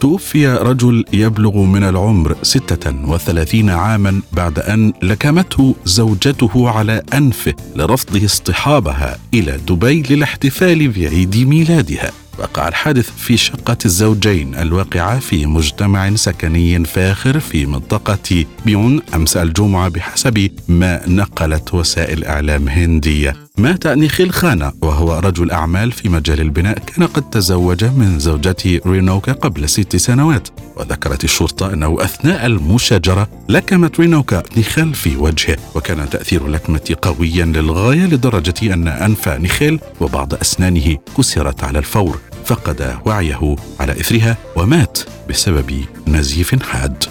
توفي 0.00 0.48
رجل 0.48 1.04
يبلغ 1.12 1.58
من 1.58 1.84
العمر 1.84 2.36
36 2.42 3.70
عاما 3.70 4.22
بعد 4.32 4.58
أن 4.58 4.92
لكمته 5.02 5.74
زوجته 5.84 6.70
على 6.70 7.02
أنفه 7.14 7.54
لرفضه 7.76 8.24
اصطحابها 8.24 9.18
إلى 9.34 9.58
دبي 9.68 10.02
للاحتفال 10.02 10.88
بعيد 10.88 11.36
ميلادها. 11.36 12.10
وقع 12.38 12.68
الحادث 12.68 13.10
في 13.10 13.36
شقة 13.36 13.76
الزوجين 13.84 14.54
الواقعة 14.54 15.18
في 15.18 15.46
مجتمع 15.46 16.14
سكني 16.14 16.84
فاخر 16.84 17.40
في 17.40 17.66
منطقة 17.66 18.44
بيون 18.66 19.02
أمس 19.14 19.36
الجمعة 19.36 19.88
بحسب 19.88 20.50
ما 20.68 21.08
نقلت 21.08 21.74
وسائل 21.74 22.24
إعلام 22.24 22.68
هندية. 22.68 23.41
مات 23.58 23.86
نيخيل 23.86 24.32
خانا 24.32 24.72
وهو 24.82 25.18
رجل 25.18 25.50
أعمال 25.50 25.92
في 25.92 26.08
مجال 26.08 26.40
البناء 26.40 26.78
كان 26.78 27.06
قد 27.06 27.30
تزوج 27.30 27.84
من 27.84 28.18
زوجته 28.18 28.80
رينوكا 28.86 29.32
قبل 29.32 29.68
ست 29.68 29.96
سنوات. 29.96 30.48
وذكرت 30.76 31.24
الشرطة 31.24 31.72
أنه 31.72 31.96
أثناء 32.00 32.46
المشاجرة 32.46 33.28
لكمت 33.48 34.00
رينوكا 34.00 34.42
نيخيل 34.56 34.94
في 34.94 35.16
وجهه 35.16 35.56
وكان 35.74 36.10
تأثير 36.10 36.46
اللكمة 36.46 36.96
قويا 37.02 37.44
للغاية 37.44 38.06
لدرجة 38.06 38.74
أن 38.74 38.88
أنف 38.88 39.28
نيخيل 39.28 39.80
وبعض 40.00 40.34
أسنانه 40.34 40.96
كسرت 41.18 41.64
على 41.64 41.78
الفور 41.78 42.18
فقد 42.44 42.96
وعيه 43.06 43.56
على 43.80 43.92
إثرها 43.92 44.36
ومات 44.56 44.98
بسبب 45.28 45.84
نزيف 46.06 46.62
حاد. 46.62 47.04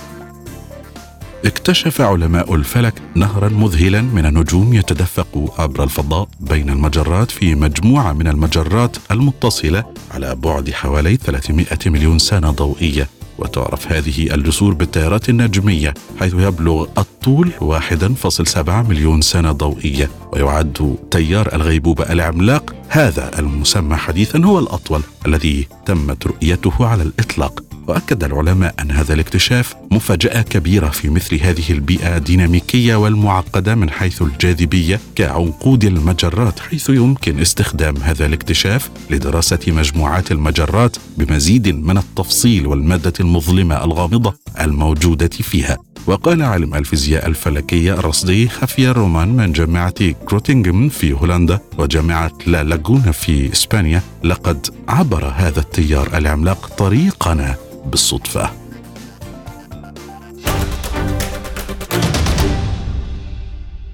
اكتشف 1.45 2.01
علماء 2.01 2.55
الفلك 2.55 2.93
نهرا 3.15 3.49
مذهلا 3.49 4.01
من 4.01 4.25
النجوم 4.25 4.73
يتدفق 4.73 5.55
عبر 5.59 5.83
الفضاء 5.83 6.27
بين 6.39 6.69
المجرات 6.69 7.31
في 7.31 7.55
مجموعة 7.55 8.13
من 8.13 8.27
المجرات 8.27 8.97
المتصلة 9.11 9.83
على 10.11 10.35
بعد 10.35 10.69
حوالي 10.69 11.15
300 11.15 11.65
مليون 11.85 12.19
سنة 12.19 12.51
ضوئية. 12.51 13.07
وتعرف 13.37 13.91
هذه 13.91 14.33
الجسور 14.33 14.73
بالتيارات 14.73 15.29
النجمية 15.29 15.93
حيث 16.19 16.33
يبلغ 16.33 16.87
الطول 16.97 17.51
1.7 17.61 18.69
مليون 18.69 19.21
سنة 19.21 19.51
ضوئية. 19.51 20.09
ويعد 20.33 20.95
تيار 21.11 21.55
الغيبوبة 21.55 22.03
العملاق. 22.03 22.75
هذا 22.89 23.39
المسمى 23.39 23.95
حديثا 23.95 24.45
هو 24.45 24.59
الأطول 24.59 25.01
الذي 25.25 25.67
تمت 25.85 26.27
رؤيته 26.27 26.85
على 26.85 27.03
الإطلاق. 27.03 27.70
واكد 27.87 28.23
العلماء 28.23 28.75
أن 28.81 28.91
هذا 28.91 29.13
الاكتشاف 29.13 29.75
مفاجأة 29.91 30.41
كبيرة 30.41 30.89
في 30.89 31.09
مثل 31.09 31.35
هذه 31.35 31.71
البيئة 31.71 32.17
الديناميكيه 32.17 32.95
والمعقدة 32.95 33.75
من 33.75 33.89
حيث 33.89 34.21
الجاذبية 34.21 34.99
كعنقود 35.15 35.83
المجرات 35.83 36.59
حيث 36.59 36.89
يمكن 36.89 37.39
استخدام 37.39 37.97
هذا 37.97 38.25
الاكتشاف 38.25 38.89
لدراسة 39.09 39.59
مجموعات 39.67 40.31
المجرات 40.31 40.97
بمزيد 41.17 41.67
من 41.67 41.97
التفصيل 41.97 42.67
والمادة 42.67 43.13
المظلمة 43.19 43.83
الغامضة 43.83 44.35
الموجودة 44.59 45.27
فيها. 45.27 45.77
وقال 46.07 46.41
عالم 46.41 46.75
الفيزياء 46.75 47.27
الفلكية 47.27 47.93
الرصدي 47.93 48.47
خافير 48.47 48.97
رومان 48.97 49.35
من 49.35 49.51
جامعة 49.51 50.11
كروتينغم 50.11 50.89
في 50.89 51.13
هولندا 51.13 51.59
وجامعة 51.77 52.31
لا 52.47 52.63
لاغونا 52.63 53.11
في 53.11 53.51
إسبانيا 53.51 54.01
لقد 54.23 54.67
عبر 54.87 55.33
هذا 55.35 55.59
التيار 55.59 56.17
العملاق 56.17 56.67
طريقنا. 56.77 57.55
بالصدفة. 57.85 58.49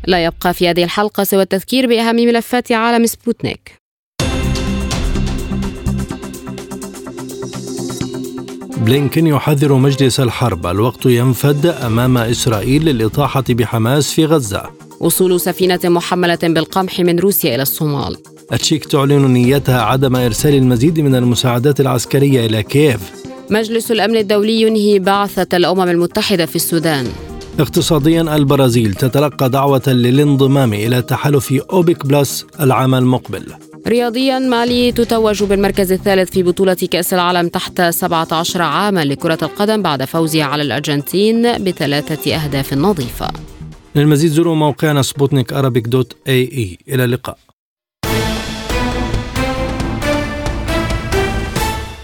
لا 0.07 0.25
يبقى 0.25 0.53
في 0.53 0.69
هذه 0.69 0.83
الحلقة 0.83 1.23
سوى 1.23 1.41
التذكير 1.41 1.87
بأهم 1.87 2.15
ملفات 2.15 2.71
عالم 2.71 3.05
سبوتنيك. 3.05 3.81
بلينكن 8.77 9.27
يحذر 9.27 9.73
مجلس 9.73 10.19
الحرب. 10.19 10.67
الوقت 10.67 11.05
ينفد 11.05 11.65
أمام 11.65 12.17
إسرائيل 12.17 12.85
للإطاحة 12.85 13.43
بحماس 13.49 14.13
في 14.13 14.25
غزة. 14.25 14.63
وصول 14.99 15.39
سفينة 15.41 15.79
محملة 15.83 16.39
بالقمح 16.43 16.99
من 16.99 17.19
روسيا 17.19 17.55
إلى 17.55 17.61
الصومال. 17.61 18.17
التشيك 18.53 18.85
تعلن 18.85 19.27
نيتها 19.27 19.81
عدم 19.81 20.15
إرسال 20.15 20.53
المزيد 20.53 20.99
من 20.99 21.15
المساعدات 21.15 21.79
العسكرية 21.79 22.45
إلى 22.45 22.63
كييف. 22.63 23.26
مجلس 23.49 23.91
الأمن 23.91 24.17
الدولي 24.17 24.61
ينهي 24.61 24.99
بعثة 24.99 25.57
الأمم 25.57 25.81
المتحدة 25.81 26.45
في 26.45 26.55
السودان. 26.55 27.07
اقتصاديا 27.59 28.35
البرازيل 28.35 28.93
تتلقى 28.93 29.49
دعوة 29.49 29.81
للانضمام 29.87 30.73
إلى 30.73 31.01
تحالف 31.01 31.53
أوبك 31.53 32.05
بلس 32.05 32.45
العام 32.59 32.95
المقبل. 32.95 33.43
رياضيا 33.87 34.39
مالي 34.39 34.91
تتوج 34.91 35.43
بالمركز 35.43 35.91
الثالث 35.91 36.31
في 36.31 36.43
بطولة 36.43 36.73
كأس 36.73 37.13
العالم 37.13 37.47
تحت 37.47 37.81
17 37.81 38.61
عاما 38.61 39.05
لكرة 39.05 39.37
القدم 39.41 39.81
بعد 39.81 40.03
فوزها 40.03 40.43
على 40.43 40.63
الأرجنتين 40.63 41.63
بثلاثة 41.63 42.35
أهداف 42.35 42.73
نظيفة. 42.73 43.27
للمزيد 43.95 44.31
زوروا 44.31 44.55
موقعنا 44.55 45.01
سبوتنيك 45.01 45.53
dot 45.53 46.15
AE. 46.27 46.77
إلى 46.89 47.03
اللقاء. 47.03 47.46